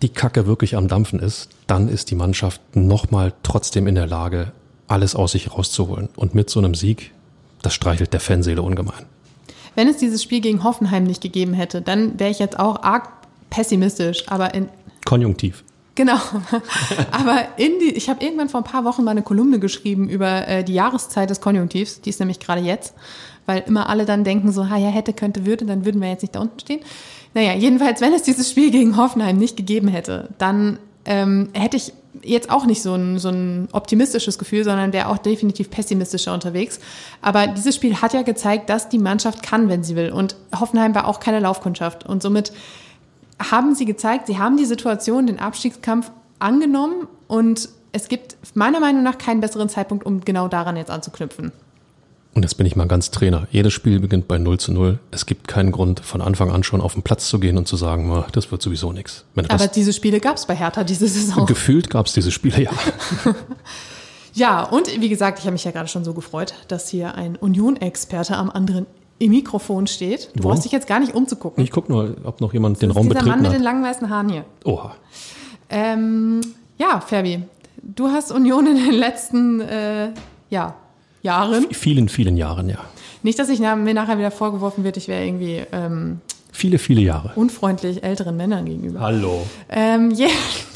die 0.00 0.08
Kacke 0.08 0.46
wirklich 0.46 0.76
am 0.76 0.88
Dampfen 0.88 1.18
ist, 1.18 1.50
dann 1.66 1.88
ist 1.88 2.10
die 2.10 2.14
Mannschaft 2.14 2.62
nochmal 2.74 3.34
trotzdem 3.42 3.86
in 3.86 3.94
der 3.94 4.06
Lage, 4.06 4.52
alles 4.86 5.14
aus 5.14 5.32
sich 5.32 5.52
rauszuholen. 5.52 6.08
Und 6.16 6.34
mit 6.34 6.48
so 6.48 6.58
einem 6.58 6.74
Sieg 6.74 7.12
das 7.62 7.74
streichelt 7.74 8.12
der 8.12 8.20
Fanseele 8.20 8.62
ungemein. 8.62 9.06
Wenn 9.74 9.88
es 9.88 9.98
dieses 9.98 10.22
Spiel 10.22 10.40
gegen 10.40 10.64
Hoffenheim 10.64 11.04
nicht 11.04 11.20
gegeben 11.20 11.54
hätte, 11.54 11.80
dann 11.80 12.18
wäre 12.18 12.30
ich 12.30 12.38
jetzt 12.38 12.58
auch 12.58 12.82
arg 12.82 13.08
pessimistisch, 13.50 14.28
aber 14.28 14.54
in 14.54 14.68
Konjunktiv. 15.10 15.64
Genau. 15.96 16.14
Aber 17.10 17.48
die, 17.58 17.92
ich 17.96 18.08
habe 18.08 18.24
irgendwann 18.24 18.48
vor 18.48 18.60
ein 18.60 18.64
paar 18.64 18.84
Wochen 18.84 19.02
mal 19.02 19.10
eine 19.10 19.22
Kolumne 19.22 19.58
geschrieben 19.58 20.08
über 20.08 20.46
äh, 20.46 20.62
die 20.62 20.74
Jahreszeit 20.74 21.28
des 21.28 21.40
Konjunktivs. 21.40 22.00
Die 22.00 22.10
ist 22.10 22.20
nämlich 22.20 22.38
gerade 22.38 22.60
jetzt, 22.60 22.94
weil 23.44 23.64
immer 23.66 23.88
alle 23.88 24.04
dann 24.04 24.22
denken 24.22 24.52
so, 24.52 24.70
ha 24.70 24.76
ja, 24.76 24.86
hätte, 24.86 25.12
könnte, 25.12 25.46
würde, 25.46 25.64
dann 25.64 25.84
würden 25.84 26.00
wir 26.00 26.08
jetzt 26.08 26.22
nicht 26.22 26.36
da 26.36 26.40
unten 26.40 26.60
stehen. 26.60 26.78
Naja, 27.34 27.54
jedenfalls, 27.54 28.00
wenn 28.00 28.12
es 28.12 28.22
dieses 28.22 28.48
Spiel 28.48 28.70
gegen 28.70 28.96
Hoffenheim 28.96 29.36
nicht 29.36 29.56
gegeben 29.56 29.88
hätte, 29.88 30.28
dann 30.38 30.78
ähm, 31.06 31.48
hätte 31.54 31.76
ich 31.76 31.92
jetzt 32.22 32.48
auch 32.48 32.64
nicht 32.64 32.80
so 32.80 32.94
ein, 32.94 33.18
so 33.18 33.30
ein 33.30 33.66
optimistisches 33.72 34.38
Gefühl, 34.38 34.62
sondern 34.62 34.92
wäre 34.92 35.08
auch 35.08 35.18
definitiv 35.18 35.70
pessimistischer 35.70 36.32
unterwegs. 36.32 36.78
Aber 37.20 37.48
dieses 37.48 37.74
Spiel 37.74 37.96
hat 38.00 38.14
ja 38.14 38.22
gezeigt, 38.22 38.70
dass 38.70 38.88
die 38.88 38.98
Mannschaft 38.98 39.42
kann, 39.42 39.68
wenn 39.68 39.82
sie 39.82 39.96
will. 39.96 40.12
Und 40.12 40.36
Hoffenheim 40.56 40.94
war 40.94 41.08
auch 41.08 41.18
keine 41.18 41.40
Laufkundschaft. 41.40 42.06
Und 42.06 42.22
somit 42.22 42.52
haben 43.40 43.74
sie 43.74 43.84
gezeigt, 43.84 44.26
sie 44.26 44.38
haben 44.38 44.56
die 44.56 44.66
Situation, 44.66 45.26
den 45.26 45.38
Abstiegskampf 45.38 46.10
angenommen 46.38 47.08
und 47.26 47.68
es 47.92 48.08
gibt 48.08 48.36
meiner 48.54 48.80
Meinung 48.80 49.02
nach 49.02 49.18
keinen 49.18 49.40
besseren 49.40 49.68
Zeitpunkt, 49.68 50.06
um 50.06 50.20
genau 50.20 50.48
daran 50.48 50.76
jetzt 50.76 50.90
anzuknüpfen. 50.90 51.52
Und 52.32 52.42
jetzt 52.44 52.54
bin 52.54 52.66
ich 52.66 52.76
mal 52.76 52.86
ganz 52.86 53.10
Trainer. 53.10 53.48
Jedes 53.50 53.72
Spiel 53.72 53.98
beginnt 53.98 54.28
bei 54.28 54.38
0 54.38 54.60
zu 54.60 54.72
0. 54.72 55.00
Es 55.10 55.26
gibt 55.26 55.48
keinen 55.48 55.72
Grund, 55.72 55.98
von 56.00 56.20
Anfang 56.20 56.52
an 56.52 56.62
schon 56.62 56.80
auf 56.80 56.92
den 56.92 57.02
Platz 57.02 57.28
zu 57.28 57.40
gehen 57.40 57.58
und 57.58 57.66
zu 57.66 57.76
sagen, 57.76 58.24
das 58.32 58.52
wird 58.52 58.62
sowieso 58.62 58.92
nichts. 58.92 59.24
Aber 59.48 59.66
diese 59.66 59.92
Spiele 59.92 60.20
gab 60.20 60.36
es 60.36 60.46
bei 60.46 60.54
Hertha 60.54 60.84
diese 60.84 61.08
Saison. 61.08 61.46
Gefühlt 61.46 61.90
gab 61.90 62.06
es 62.06 62.12
diese 62.12 62.30
Spiele, 62.30 62.62
ja. 62.62 62.70
ja, 64.34 64.62
und 64.62 65.00
wie 65.00 65.08
gesagt, 65.08 65.40
ich 65.40 65.44
habe 65.44 65.54
mich 65.54 65.64
ja 65.64 65.72
gerade 65.72 65.88
schon 65.88 66.04
so 66.04 66.14
gefreut, 66.14 66.54
dass 66.68 66.88
hier 66.88 67.16
ein 67.16 67.34
Union-Experte 67.34 68.36
am 68.36 68.48
anderen 68.48 68.86
im 69.20 69.30
Mikrofon 69.30 69.86
steht. 69.86 70.30
Du 70.34 70.42
Wo? 70.42 70.48
brauchst 70.48 70.64
dich 70.64 70.72
jetzt 70.72 70.88
gar 70.88 70.98
nicht 70.98 71.14
umzugucken. 71.14 71.62
Ich 71.62 71.70
gucke 71.70 71.92
nur, 71.92 72.16
ob 72.24 72.40
noch 72.40 72.52
jemand 72.52 72.76
das 72.76 72.80
den 72.80 72.90
Raum 72.90 73.08
betreten 73.08 73.30
hat. 73.30 73.36
Der 73.36 73.42
Mann 73.42 73.52
mit 73.52 73.52
den 73.52 73.62
langen 73.62 73.84
weißen 73.84 74.08
Haaren 74.08 74.28
hier. 74.30 74.44
Oha. 74.64 74.96
Ähm, 75.68 76.40
ja, 76.78 77.00
Ferbi, 77.00 77.42
du 77.82 78.08
hast 78.08 78.32
Union 78.32 78.66
in 78.66 78.76
den 78.76 78.94
letzten, 78.94 79.60
äh, 79.60 80.08
ja, 80.48 80.74
Jahren. 81.22 81.66
vielen, 81.70 82.08
vielen 82.08 82.38
Jahren, 82.38 82.70
ja. 82.70 82.78
Nicht, 83.22 83.38
dass 83.38 83.50
ich 83.50 83.60
mir 83.60 83.94
nachher 83.94 84.18
wieder 84.18 84.30
vorgeworfen 84.30 84.84
wird, 84.84 84.96
ich 84.96 85.06
wäre 85.06 85.26
irgendwie 85.26 85.62
ähm, 85.70 86.20
viele, 86.50 86.78
viele 86.78 87.02
Jahre 87.02 87.32
unfreundlich 87.34 88.02
älteren 88.02 88.38
Männern 88.38 88.64
gegenüber. 88.64 89.00
Hallo. 89.00 89.46
Ähm, 89.68 90.10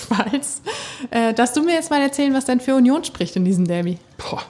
jedenfalls, 0.05 0.61
äh, 1.11 1.32
dass 1.32 1.55
du 1.55 1.62
mir 1.62 1.72
jetzt 1.72 1.90
mal 1.90 2.03
erzählen, 2.03 2.34
was 2.34 2.45
denn 2.45 2.61
für 2.61 2.74
Union 2.74 3.05
spricht 3.05 3.36
in 3.36 3.47
diesem 3.47 3.66
Derby. 3.66 3.97
Boah. 4.18 4.42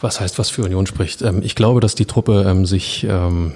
Was 0.00 0.20
heißt, 0.20 0.38
was 0.38 0.50
für 0.50 0.62
Union 0.62 0.86
spricht? 0.86 1.22
Ähm, 1.22 1.42
ich 1.42 1.54
glaube, 1.54 1.80
dass 1.80 1.94
die 1.94 2.06
Truppe 2.06 2.44
ähm, 2.48 2.66
sich 2.66 3.04
ähm, 3.08 3.52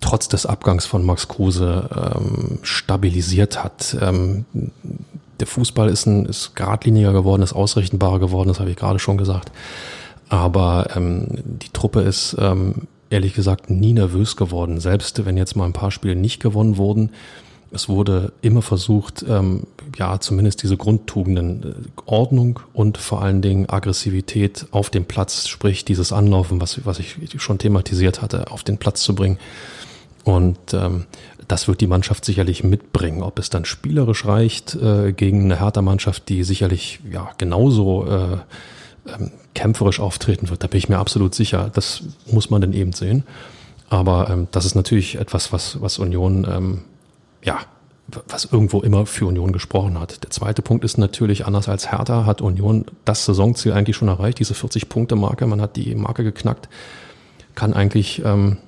trotz 0.00 0.28
des 0.28 0.46
Abgangs 0.46 0.86
von 0.86 1.04
Max 1.04 1.28
Kruse 1.28 1.88
ähm, 1.94 2.58
stabilisiert 2.62 3.62
hat. 3.62 3.96
Ähm, 4.00 4.44
der 5.40 5.46
Fußball 5.46 5.88
ist, 5.88 6.06
ein, 6.06 6.26
ist 6.26 6.56
geradliniger 6.56 7.12
geworden, 7.12 7.42
ist 7.42 7.52
ausrechenbarer 7.52 8.18
geworden, 8.18 8.48
das 8.48 8.58
habe 8.58 8.70
ich 8.70 8.76
gerade 8.76 8.98
schon 8.98 9.18
gesagt. 9.18 9.52
Aber 10.28 10.88
ähm, 10.96 11.26
die 11.44 11.68
Truppe 11.72 12.00
ist 12.00 12.36
ehrlich 13.10 13.34
gesagt 13.34 13.70
nie 13.70 13.92
nervös 13.92 14.36
geworden. 14.36 14.80
Selbst 14.80 15.24
wenn 15.24 15.36
jetzt 15.36 15.54
mal 15.54 15.66
ein 15.66 15.72
paar 15.72 15.92
Spiele 15.92 16.16
nicht 16.16 16.40
gewonnen 16.40 16.78
wurden, 16.78 17.10
es 17.70 17.88
wurde 17.88 18.32
immer 18.42 18.62
versucht, 18.62 19.24
ähm, 19.28 19.64
ja, 19.96 20.20
zumindest 20.20 20.62
diese 20.62 20.76
Grundtugenden, 20.76 21.62
äh, 21.62 22.00
Ordnung 22.06 22.60
und 22.72 22.98
vor 22.98 23.22
allen 23.22 23.42
Dingen 23.42 23.68
Aggressivität 23.68 24.66
auf 24.70 24.90
dem 24.90 25.04
Platz, 25.04 25.48
sprich 25.48 25.84
dieses 25.84 26.12
Anlaufen, 26.12 26.60
was, 26.60 26.84
was 26.84 26.98
ich 26.98 27.16
schon 27.38 27.58
thematisiert 27.58 28.22
hatte, 28.22 28.50
auf 28.50 28.62
den 28.62 28.78
Platz 28.78 29.02
zu 29.02 29.14
bringen. 29.14 29.38
Und 30.24 30.58
ähm, 30.74 31.06
das 31.48 31.68
wird 31.68 31.80
die 31.80 31.86
Mannschaft 31.86 32.24
sicherlich 32.24 32.64
mitbringen. 32.64 33.22
Ob 33.22 33.38
es 33.38 33.50
dann 33.50 33.64
spielerisch 33.64 34.24
reicht 34.24 34.74
äh, 34.74 35.12
gegen 35.12 35.44
eine 35.44 35.60
härter 35.60 35.82
Mannschaft, 35.82 36.28
die 36.28 36.42
sicherlich 36.42 37.00
ja 37.10 37.30
genauso 37.38 38.06
äh, 38.06 38.38
ähm, 39.06 39.30
kämpferisch 39.54 40.00
auftreten 40.00 40.50
wird, 40.50 40.64
da 40.64 40.66
bin 40.66 40.78
ich 40.78 40.88
mir 40.88 40.98
absolut 40.98 41.34
sicher. 41.34 41.70
Das 41.72 42.02
muss 42.30 42.50
man 42.50 42.60
dann 42.60 42.72
eben 42.72 42.92
sehen. 42.92 43.22
Aber 43.88 44.28
ähm, 44.28 44.48
das 44.50 44.64
ist 44.64 44.74
natürlich 44.74 45.16
etwas, 45.16 45.52
was, 45.52 45.80
was 45.80 45.98
Union, 45.98 46.46
ähm, 46.50 46.82
ja, 47.44 47.60
was 48.28 48.44
irgendwo 48.44 48.80
immer 48.80 49.04
für 49.06 49.26
Union 49.26 49.52
gesprochen 49.52 49.98
hat. 49.98 50.22
Der 50.22 50.30
zweite 50.30 50.62
Punkt 50.62 50.84
ist 50.84 50.96
natürlich, 50.96 51.46
anders 51.46 51.68
als 51.68 51.90
Hertha 51.90 52.24
hat 52.24 52.40
Union 52.40 52.84
das 53.04 53.24
Saisonziel 53.24 53.72
eigentlich 53.72 53.96
schon 53.96 54.08
erreicht, 54.08 54.38
diese 54.38 54.54
40-Punkte-Marke. 54.54 55.46
Man 55.46 55.60
hat 55.60 55.76
die 55.76 55.94
Marke 55.94 56.22
geknackt, 56.22 56.68
kann 57.54 57.72
eigentlich 57.72 58.22
ähm, 58.24 58.58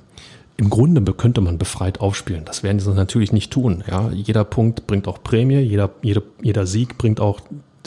im 0.56 0.70
Grunde 0.70 1.00
könnte 1.12 1.40
man 1.40 1.56
befreit 1.56 2.00
aufspielen. 2.00 2.44
Das 2.44 2.64
werden 2.64 2.80
sie 2.80 2.92
natürlich 2.92 3.32
nicht 3.32 3.52
tun. 3.52 3.84
Ja, 3.88 4.10
jeder 4.10 4.42
Punkt 4.42 4.88
bringt 4.88 5.06
auch 5.06 5.22
Prämie, 5.22 5.60
jeder, 5.60 5.90
jeder, 6.02 6.22
jeder 6.42 6.66
Sieg 6.66 6.98
bringt 6.98 7.20
auch 7.20 7.40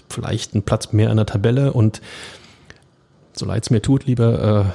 vielleicht 0.09 0.53
einen 0.53 0.63
Platz 0.63 0.93
mehr 0.93 1.09
in 1.09 1.17
der 1.17 1.25
Tabelle 1.25 1.73
und 1.73 2.01
so 3.33 3.45
leid 3.45 3.63
es 3.63 3.71
mir 3.71 3.81
tut, 3.81 4.05
liebe 4.05 4.73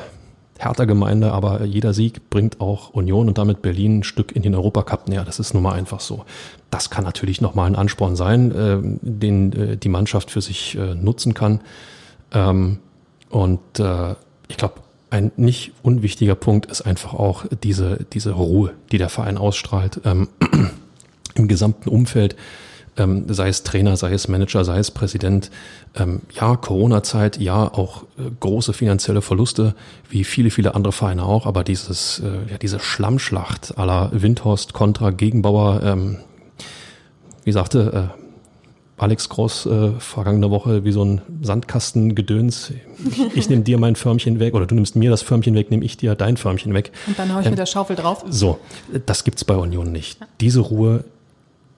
härter 0.59 0.87
Gemeinde, 0.87 1.33
aber 1.33 1.65
jeder 1.65 1.93
Sieg 1.93 2.31
bringt 2.31 2.61
auch 2.61 2.91
Union 2.91 3.29
und 3.29 3.39
damit 3.39 3.63
Berlin 3.63 3.99
ein 3.99 4.03
Stück 4.05 4.35
in 4.35 4.43
den 4.43 4.55
Europacup 4.55 5.09
näher. 5.09 5.25
Das 5.25 5.39
ist 5.39 5.55
nun 5.55 5.63
mal 5.63 5.73
einfach 5.73 6.01
so. 6.01 6.25
Das 6.71 6.91
kann 6.91 7.05
natürlich 7.05 7.41
nochmal 7.41 7.67
ein 7.67 7.77
Ansporn 7.77 8.17
sein, 8.17 8.53
äh, 8.53 8.79
den 9.03 9.53
äh, 9.53 9.77
die 9.77 9.89
Mannschaft 9.89 10.31
für 10.31 10.41
sich 10.41 10.77
äh, 10.77 10.95
nutzen 10.95 11.35
kann. 11.35 11.61
Ähm, 12.33 12.79
und 13.29 13.79
äh, 13.79 14.15
ich 14.49 14.57
glaube, 14.57 14.75
ein 15.11 15.33
nicht 15.37 15.73
unwichtiger 15.83 16.35
Punkt 16.35 16.67
ist 16.67 16.83
einfach 16.83 17.15
auch 17.15 17.45
diese, 17.63 18.07
diese 18.13 18.33
Ruhe, 18.33 18.73
die 18.93 18.99
der 18.99 19.09
Verein 19.09 19.39
ausstrahlt 19.39 20.01
ähm, 20.05 20.29
im 21.35 21.49
gesamten 21.49 21.89
Umfeld 21.89 22.37
ähm, 22.97 23.27
sei 23.29 23.49
es 23.49 23.63
Trainer, 23.63 23.97
sei 23.97 24.13
es 24.13 24.29
Manager, 24.29 24.65
sei 24.65 24.79
es 24.79 24.91
Präsident. 24.91 25.51
Ähm, 25.95 26.23
ja, 26.33 26.57
Corona-Zeit, 26.57 27.39
ja, 27.39 27.65
auch 27.73 28.05
äh, 28.19 28.31
große 28.41 28.73
finanzielle 28.73 29.23
Verluste, 29.23 29.75
wie 30.09 30.25
viele, 30.25 30.51
viele 30.51 30.75
andere 30.75 30.93
Vereine 30.93 31.25
auch, 31.25 31.47
aber 31.47 31.65
dieses, 31.65 32.21
äh, 32.21 32.51
ja, 32.51 32.59
diese 32.59 32.81
Schlammschlacht 32.81 33.79
aller 33.79 34.11
Windhorst 34.13 34.73
kontra 34.73 35.11
Gegenbauer, 35.11 35.83
ähm, 35.83 36.19
wie 37.45 37.53
sagte 37.53 38.13
äh, 38.17 38.23
Alex 38.99 39.29
Gross 39.29 39.67
äh, 39.67 39.91
vergangene 39.99 40.51
Woche 40.51 40.85
wie 40.85 40.93
so 40.93 41.05
ein 41.05 41.21
Sandkastengedöns. 41.43 42.73
Ich, 43.11 43.37
ich 43.37 43.49
nehme 43.51 43.63
dir 43.63 43.79
mein 43.79 43.95
Förmchen 43.95 44.41
weg 44.41 44.55
oder 44.55 44.67
du 44.67 44.75
nimmst 44.75 44.97
mir 44.97 45.11
das 45.11 45.21
Förmchen 45.21 45.55
weg, 45.55 45.71
nehme 45.71 45.85
ich 45.85 45.99
dir 45.99 46.15
dein 46.15 46.39
Förmchen 46.39 46.73
weg. 46.73 46.93
Und 47.07 47.19
dann 47.19 47.35
hau 47.35 47.41
ich 47.41 47.47
ähm, 47.47 47.53
mit 47.53 47.59
der 47.59 47.67
Schaufel 47.67 47.95
drauf. 47.95 48.25
So, 48.31 48.59
das 49.05 49.25
gibt's 49.25 49.45
bei 49.45 49.55
Union 49.55 49.93
nicht. 49.93 50.19
Diese 50.41 50.61
Ruhe 50.61 51.05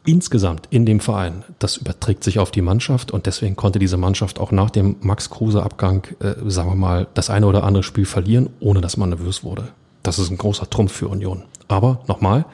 insgesamt 0.08 0.68
in 0.70 0.86
dem 0.86 1.00
Verein, 1.00 1.44
das 1.58 1.76
überträgt 1.76 2.24
sich 2.24 2.38
auf 2.38 2.50
die 2.50 2.62
Mannschaft 2.62 3.10
und 3.10 3.26
deswegen 3.26 3.56
konnte 3.56 3.78
diese 3.78 3.98
Mannschaft 3.98 4.40
auch 4.40 4.52
nach 4.52 4.70
dem 4.70 4.96
Max 5.00 5.28
Kruse 5.28 5.62
Abgang, 5.62 6.06
äh, 6.20 6.34
sagen 6.46 6.70
wir 6.70 6.76
mal, 6.76 7.06
das 7.12 7.28
eine 7.28 7.46
oder 7.46 7.62
andere 7.62 7.82
Spiel 7.82 8.06
verlieren, 8.06 8.48
ohne 8.58 8.80
dass 8.80 8.96
man 8.96 9.10
nervös 9.10 9.44
wurde. 9.44 9.68
Das 10.02 10.18
ist 10.18 10.30
ein 10.30 10.38
großer 10.38 10.70
Trumpf 10.70 10.92
für 10.92 11.08
Union. 11.08 11.42
Aber 11.68 12.00
nochmal, 12.08 12.46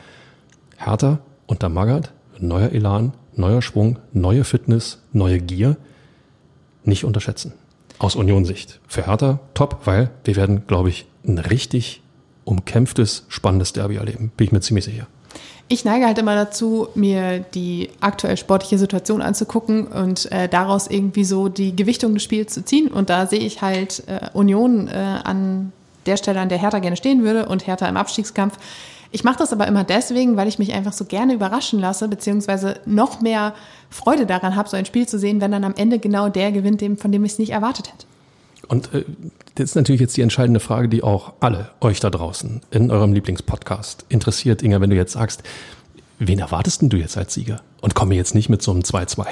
Hertha 0.76 1.20
unter 1.46 1.68
Magath, 1.68 2.12
neuer 2.40 2.72
Elan, 2.72 3.12
neuer 3.36 3.62
Schwung, 3.62 4.00
neue 4.12 4.42
Fitness, 4.42 5.00
neue 5.12 5.38
Gier, 5.38 5.76
nicht 6.82 7.04
unterschätzen. 7.04 7.52
Aus 8.00 8.16
Union-Sicht. 8.16 8.80
Für 8.88 9.06
Hertha 9.06 9.38
top, 9.54 9.82
weil 9.84 10.10
wir 10.24 10.34
werden, 10.34 10.66
glaube 10.66 10.88
ich, 10.88 11.06
ein 11.24 11.38
richtig 11.38 12.02
umkämpftes, 12.44 13.26
spannendes 13.28 13.72
Derby 13.72 13.94
erleben. 13.96 14.32
Bin 14.36 14.46
ich 14.46 14.52
mir 14.52 14.60
ziemlich 14.60 14.86
sicher. 14.86 15.06
Ich 15.68 15.84
neige 15.84 16.06
halt 16.06 16.18
immer 16.18 16.34
dazu, 16.34 16.88
mir 16.94 17.40
die 17.40 17.90
aktuell 18.00 18.36
sportliche 18.36 18.78
Situation 18.78 19.22
anzugucken 19.22 19.86
und 19.86 20.30
äh, 20.30 20.48
daraus 20.48 20.88
irgendwie 20.88 21.24
so 21.24 21.48
die 21.48 21.74
Gewichtung 21.74 22.14
des 22.14 22.22
Spiels 22.22 22.52
zu 22.52 22.64
ziehen. 22.64 22.88
Und 22.88 23.08
da 23.08 23.26
sehe 23.26 23.40
ich 23.40 23.62
halt 23.62 24.02
äh, 24.06 24.28
Union 24.34 24.88
äh, 24.88 24.92
an 25.24 25.72
der 26.04 26.18
Stelle, 26.18 26.40
an 26.40 26.50
der 26.50 26.58
Hertha 26.58 26.80
gerne 26.80 26.96
stehen 26.96 27.24
würde 27.24 27.46
und 27.46 27.66
Hertha 27.66 27.88
im 27.88 27.96
Abstiegskampf. 27.96 28.58
Ich 29.10 29.24
mache 29.24 29.38
das 29.38 29.52
aber 29.52 29.66
immer 29.66 29.84
deswegen, 29.84 30.36
weil 30.36 30.48
ich 30.48 30.58
mich 30.58 30.72
einfach 30.72 30.92
so 30.92 31.04
gerne 31.04 31.34
überraschen 31.34 31.78
lasse, 31.78 32.08
beziehungsweise 32.08 32.80
noch 32.84 33.20
mehr 33.20 33.54
Freude 33.88 34.26
daran 34.26 34.56
habe, 34.56 34.68
so 34.68 34.76
ein 34.76 34.86
Spiel 34.86 35.06
zu 35.06 35.18
sehen, 35.18 35.40
wenn 35.40 35.52
dann 35.52 35.64
am 35.64 35.74
Ende 35.76 35.98
genau 35.98 36.28
der 36.28 36.52
gewinnt, 36.52 36.80
dem, 36.80 36.98
von 36.98 37.12
dem 37.12 37.24
ich 37.24 37.32
es 37.32 37.38
nicht 37.38 37.50
erwartet 37.50 37.92
hätte. 37.92 38.06
Und 38.68 38.92
äh, 38.94 39.04
das 39.54 39.70
ist 39.70 39.74
natürlich 39.76 40.00
jetzt 40.00 40.16
die 40.16 40.22
entscheidende 40.22 40.60
Frage, 40.60 40.88
die 40.88 41.02
auch 41.02 41.34
alle 41.40 41.70
euch 41.80 42.00
da 42.00 42.10
draußen 42.10 42.60
in 42.70 42.90
eurem 42.90 43.12
Lieblingspodcast 43.12 44.06
interessiert. 44.08 44.62
Inga, 44.62 44.80
wenn 44.80 44.90
du 44.90 44.96
jetzt 44.96 45.12
sagst, 45.12 45.42
wen 46.18 46.38
erwartest 46.38 46.82
denn 46.82 46.88
du 46.88 46.96
jetzt 46.96 47.16
als 47.16 47.34
Sieger? 47.34 47.60
Und 47.80 47.94
komme 47.94 48.14
jetzt 48.14 48.34
nicht 48.34 48.48
mit 48.48 48.62
so 48.62 48.70
einem 48.72 48.80
2-2. 48.80 49.26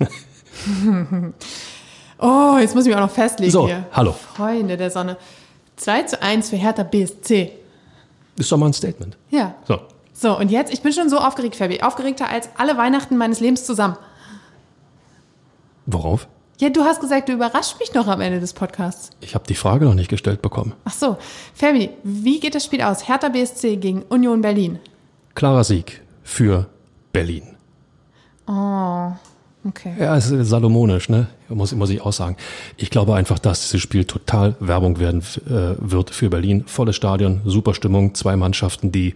oh, 2.18 2.58
jetzt 2.60 2.74
muss 2.74 2.84
ich 2.84 2.88
mich 2.88 2.96
auch 2.96 3.06
noch 3.06 3.10
festlegen 3.10 3.52
so, 3.52 3.66
hier. 3.66 3.86
hallo. 3.92 4.12
Freunde 4.12 4.76
der 4.76 4.90
Sonne. 4.90 5.16
2 5.76 6.02
zu 6.02 6.22
1 6.22 6.50
für 6.50 6.56
Hertha 6.56 6.82
BSC. 6.82 7.52
Ist 8.36 8.52
doch 8.52 8.56
mal 8.56 8.66
ein 8.66 8.72
Statement. 8.72 9.16
Ja. 9.30 9.54
So. 9.66 9.80
So, 10.12 10.36
und 10.36 10.50
jetzt, 10.50 10.72
ich 10.72 10.82
bin 10.82 10.92
schon 10.92 11.08
so 11.08 11.18
aufgeregt, 11.18 11.54
Fabi. 11.54 11.80
Aufgeregter 11.80 12.28
als 12.28 12.48
alle 12.56 12.76
Weihnachten 12.76 13.16
meines 13.16 13.38
Lebens 13.38 13.64
zusammen. 13.64 13.96
Worauf? 15.86 16.26
Ja, 16.60 16.70
du 16.70 16.82
hast 16.82 17.00
gesagt, 17.00 17.28
du 17.28 17.34
überraschst 17.34 17.78
mich 17.78 17.94
noch 17.94 18.08
am 18.08 18.20
Ende 18.20 18.40
des 18.40 18.52
Podcasts. 18.52 19.10
Ich 19.20 19.36
habe 19.36 19.44
die 19.46 19.54
Frage 19.54 19.84
noch 19.84 19.94
nicht 19.94 20.10
gestellt 20.10 20.42
bekommen. 20.42 20.72
Ach 20.84 20.92
so. 20.92 21.16
Fabi, 21.54 21.90
wie 22.02 22.40
geht 22.40 22.56
das 22.56 22.64
Spiel 22.64 22.82
aus? 22.82 23.06
Hertha 23.06 23.28
BSC 23.28 23.76
gegen 23.76 24.02
Union 24.02 24.40
Berlin. 24.40 24.80
Klarer 25.36 25.62
Sieg 25.62 26.02
für 26.24 26.66
Berlin. 27.12 27.44
Oh, 28.48 29.12
okay. 29.64 29.94
Ja, 30.00 30.16
es 30.16 30.32
ist 30.32 30.48
salomonisch, 30.48 31.08
ne? 31.08 31.28
Muss, 31.48 31.72
muss 31.72 31.90
ich 31.90 32.00
auch 32.00 32.12
sagen. 32.12 32.36
Ich 32.76 32.90
glaube 32.90 33.14
einfach, 33.14 33.38
dass 33.38 33.60
dieses 33.60 33.80
Spiel 33.80 34.04
total 34.04 34.56
Werbung 34.58 34.98
werden 34.98 35.22
äh, 35.46 35.76
wird 35.78 36.10
für 36.10 36.28
Berlin. 36.28 36.64
Volles 36.66 36.96
Stadion, 36.96 37.40
super 37.44 37.72
Stimmung, 37.72 38.14
zwei 38.14 38.34
Mannschaften, 38.34 38.90
die 38.90 39.14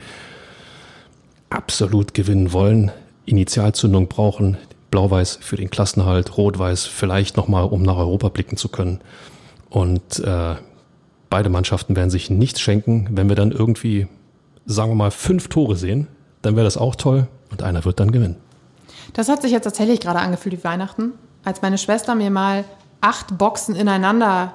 absolut 1.50 2.14
gewinnen 2.14 2.52
wollen, 2.52 2.92
Initialzündung 3.26 4.06
brauchen, 4.06 4.58
Blau-Weiß 4.92 5.38
für 5.40 5.56
den 5.56 5.70
Klassenhalt, 5.70 6.36
Rot-Weiß 6.36 6.86
vielleicht 6.86 7.36
nochmal, 7.36 7.64
um 7.64 7.82
nach 7.82 7.96
Europa 7.96 8.28
blicken 8.28 8.56
zu 8.56 8.68
können. 8.68 9.00
Und 9.68 10.20
äh, 10.20 10.54
beide 11.28 11.48
Mannschaften 11.48 11.96
werden 11.96 12.10
sich 12.10 12.30
nichts 12.30 12.60
schenken. 12.60 13.08
Wenn 13.10 13.28
wir 13.28 13.34
dann 13.34 13.50
irgendwie, 13.50 14.06
sagen 14.66 14.92
wir 14.92 14.94
mal, 14.94 15.10
fünf 15.10 15.48
Tore 15.48 15.74
sehen, 15.74 16.06
dann 16.42 16.54
wäre 16.54 16.64
das 16.64 16.76
auch 16.76 16.94
toll 16.94 17.26
und 17.50 17.62
einer 17.62 17.84
wird 17.84 17.98
dann 17.98 18.12
gewinnen. 18.12 18.36
Das 19.14 19.28
hat 19.28 19.42
sich 19.42 19.50
jetzt 19.50 19.64
tatsächlich 19.64 19.98
gerade 19.98 20.20
angefühlt 20.20 20.56
wie 20.56 20.64
Weihnachten, 20.64 21.12
als 21.42 21.62
meine 21.62 21.78
Schwester 21.78 22.14
mir 22.14 22.30
mal 22.30 22.64
acht 23.00 23.36
Boxen 23.36 23.74
ineinander 23.74 24.54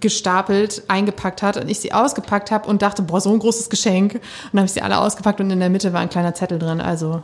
gestapelt 0.00 0.84
eingepackt 0.88 1.42
hat 1.42 1.56
und 1.56 1.68
ich 1.68 1.80
sie 1.80 1.92
ausgepackt 1.92 2.50
habe 2.50 2.68
und 2.68 2.82
dachte, 2.82 3.02
boah, 3.02 3.20
so 3.20 3.32
ein 3.32 3.38
großes 3.38 3.68
Geschenk. 3.68 4.14
Und 4.14 4.22
dann 4.52 4.60
habe 4.60 4.66
ich 4.66 4.72
sie 4.72 4.82
alle 4.82 4.98
ausgepackt 4.98 5.40
und 5.40 5.50
in 5.50 5.60
der 5.60 5.70
Mitte 5.70 5.92
war 5.92 6.00
ein 6.00 6.08
kleiner 6.08 6.34
Zettel 6.34 6.58
drin. 6.58 6.80
Also 6.80 7.22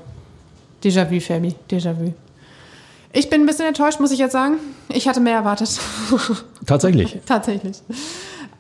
Déjà-vu, 0.83 1.21
Fabi, 1.21 1.55
Déjà-vu. 1.71 2.13
Ich 3.13 3.29
bin 3.29 3.43
ein 3.43 3.47
bisschen 3.47 3.67
enttäuscht, 3.67 4.01
muss 4.01 4.11
ich 4.11 4.19
jetzt 4.19 4.33
sagen. 4.33 4.55
Ich 4.89 5.07
hatte 5.07 5.21
mehr 5.21 5.35
erwartet. 5.35 5.79
Tatsächlich. 6.67 7.19
Tatsächlich. 7.27 7.77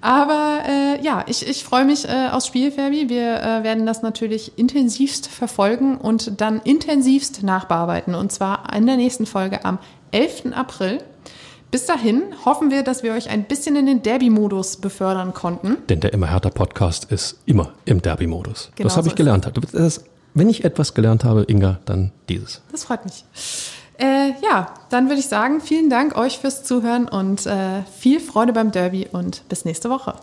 Aber 0.02 0.62
äh, 0.68 1.02
ja, 1.02 1.24
ich, 1.28 1.46
ich 1.48 1.64
freue 1.64 1.84
mich 1.84 2.06
äh, 2.06 2.28
aufs 2.30 2.48
Spiel, 2.48 2.72
Fabi. 2.72 3.08
Wir 3.08 3.40
äh, 3.40 3.62
werden 3.62 3.86
das 3.86 4.02
natürlich 4.02 4.58
intensivst 4.58 5.28
verfolgen 5.28 5.96
und 5.96 6.40
dann 6.40 6.60
intensivst 6.60 7.42
nachbearbeiten. 7.44 8.14
Und 8.14 8.32
zwar 8.32 8.74
in 8.74 8.86
der 8.86 8.96
nächsten 8.96 9.26
Folge 9.26 9.64
am 9.64 9.78
11. 10.10 10.52
April. 10.54 10.98
Bis 11.70 11.86
dahin 11.86 12.22
hoffen 12.44 12.70
wir, 12.70 12.82
dass 12.82 13.02
wir 13.02 13.14
euch 13.14 13.30
ein 13.30 13.44
bisschen 13.44 13.76
in 13.76 13.86
den 13.86 14.02
Derby-Modus 14.02 14.76
befördern 14.76 15.32
konnten. 15.32 15.78
Denn 15.88 16.00
der 16.00 16.12
Immer 16.12 16.26
härter 16.26 16.50
Podcast 16.50 17.10
ist 17.10 17.38
immer 17.46 17.72
im 17.86 18.02
Derby-Modus. 18.02 18.72
Genau 18.74 18.88
das 18.88 18.96
habe 18.98 19.04
so 19.04 19.10
ich 19.10 19.16
gelernt. 19.16 19.50
Das, 19.72 20.04
wenn 20.34 20.50
ich 20.50 20.64
etwas 20.64 20.92
gelernt 20.92 21.24
habe, 21.24 21.44
Inga, 21.48 21.78
dann 21.86 22.12
dieses. 22.28 22.60
Das 22.70 22.84
freut 22.84 23.04
mich. 23.06 23.24
Äh, 23.98 24.32
ja, 24.42 24.74
dann 24.88 25.08
würde 25.08 25.20
ich 25.20 25.28
sagen, 25.28 25.60
vielen 25.60 25.90
Dank 25.90 26.16
euch 26.16 26.38
fürs 26.38 26.64
Zuhören 26.64 27.08
und 27.08 27.46
äh, 27.46 27.82
viel 27.98 28.20
Freude 28.20 28.52
beim 28.52 28.72
Derby 28.72 29.08
und 29.10 29.48
bis 29.48 29.64
nächste 29.64 29.90
Woche. 29.90 30.14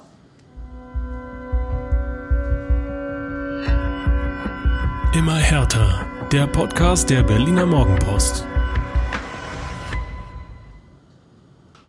Immer 5.13 5.35
härter. 5.35 6.05
Der 6.31 6.45
Podcast 6.45 7.09
der 7.09 7.23
Berliner 7.23 7.65
Morgenpost. 7.65 8.45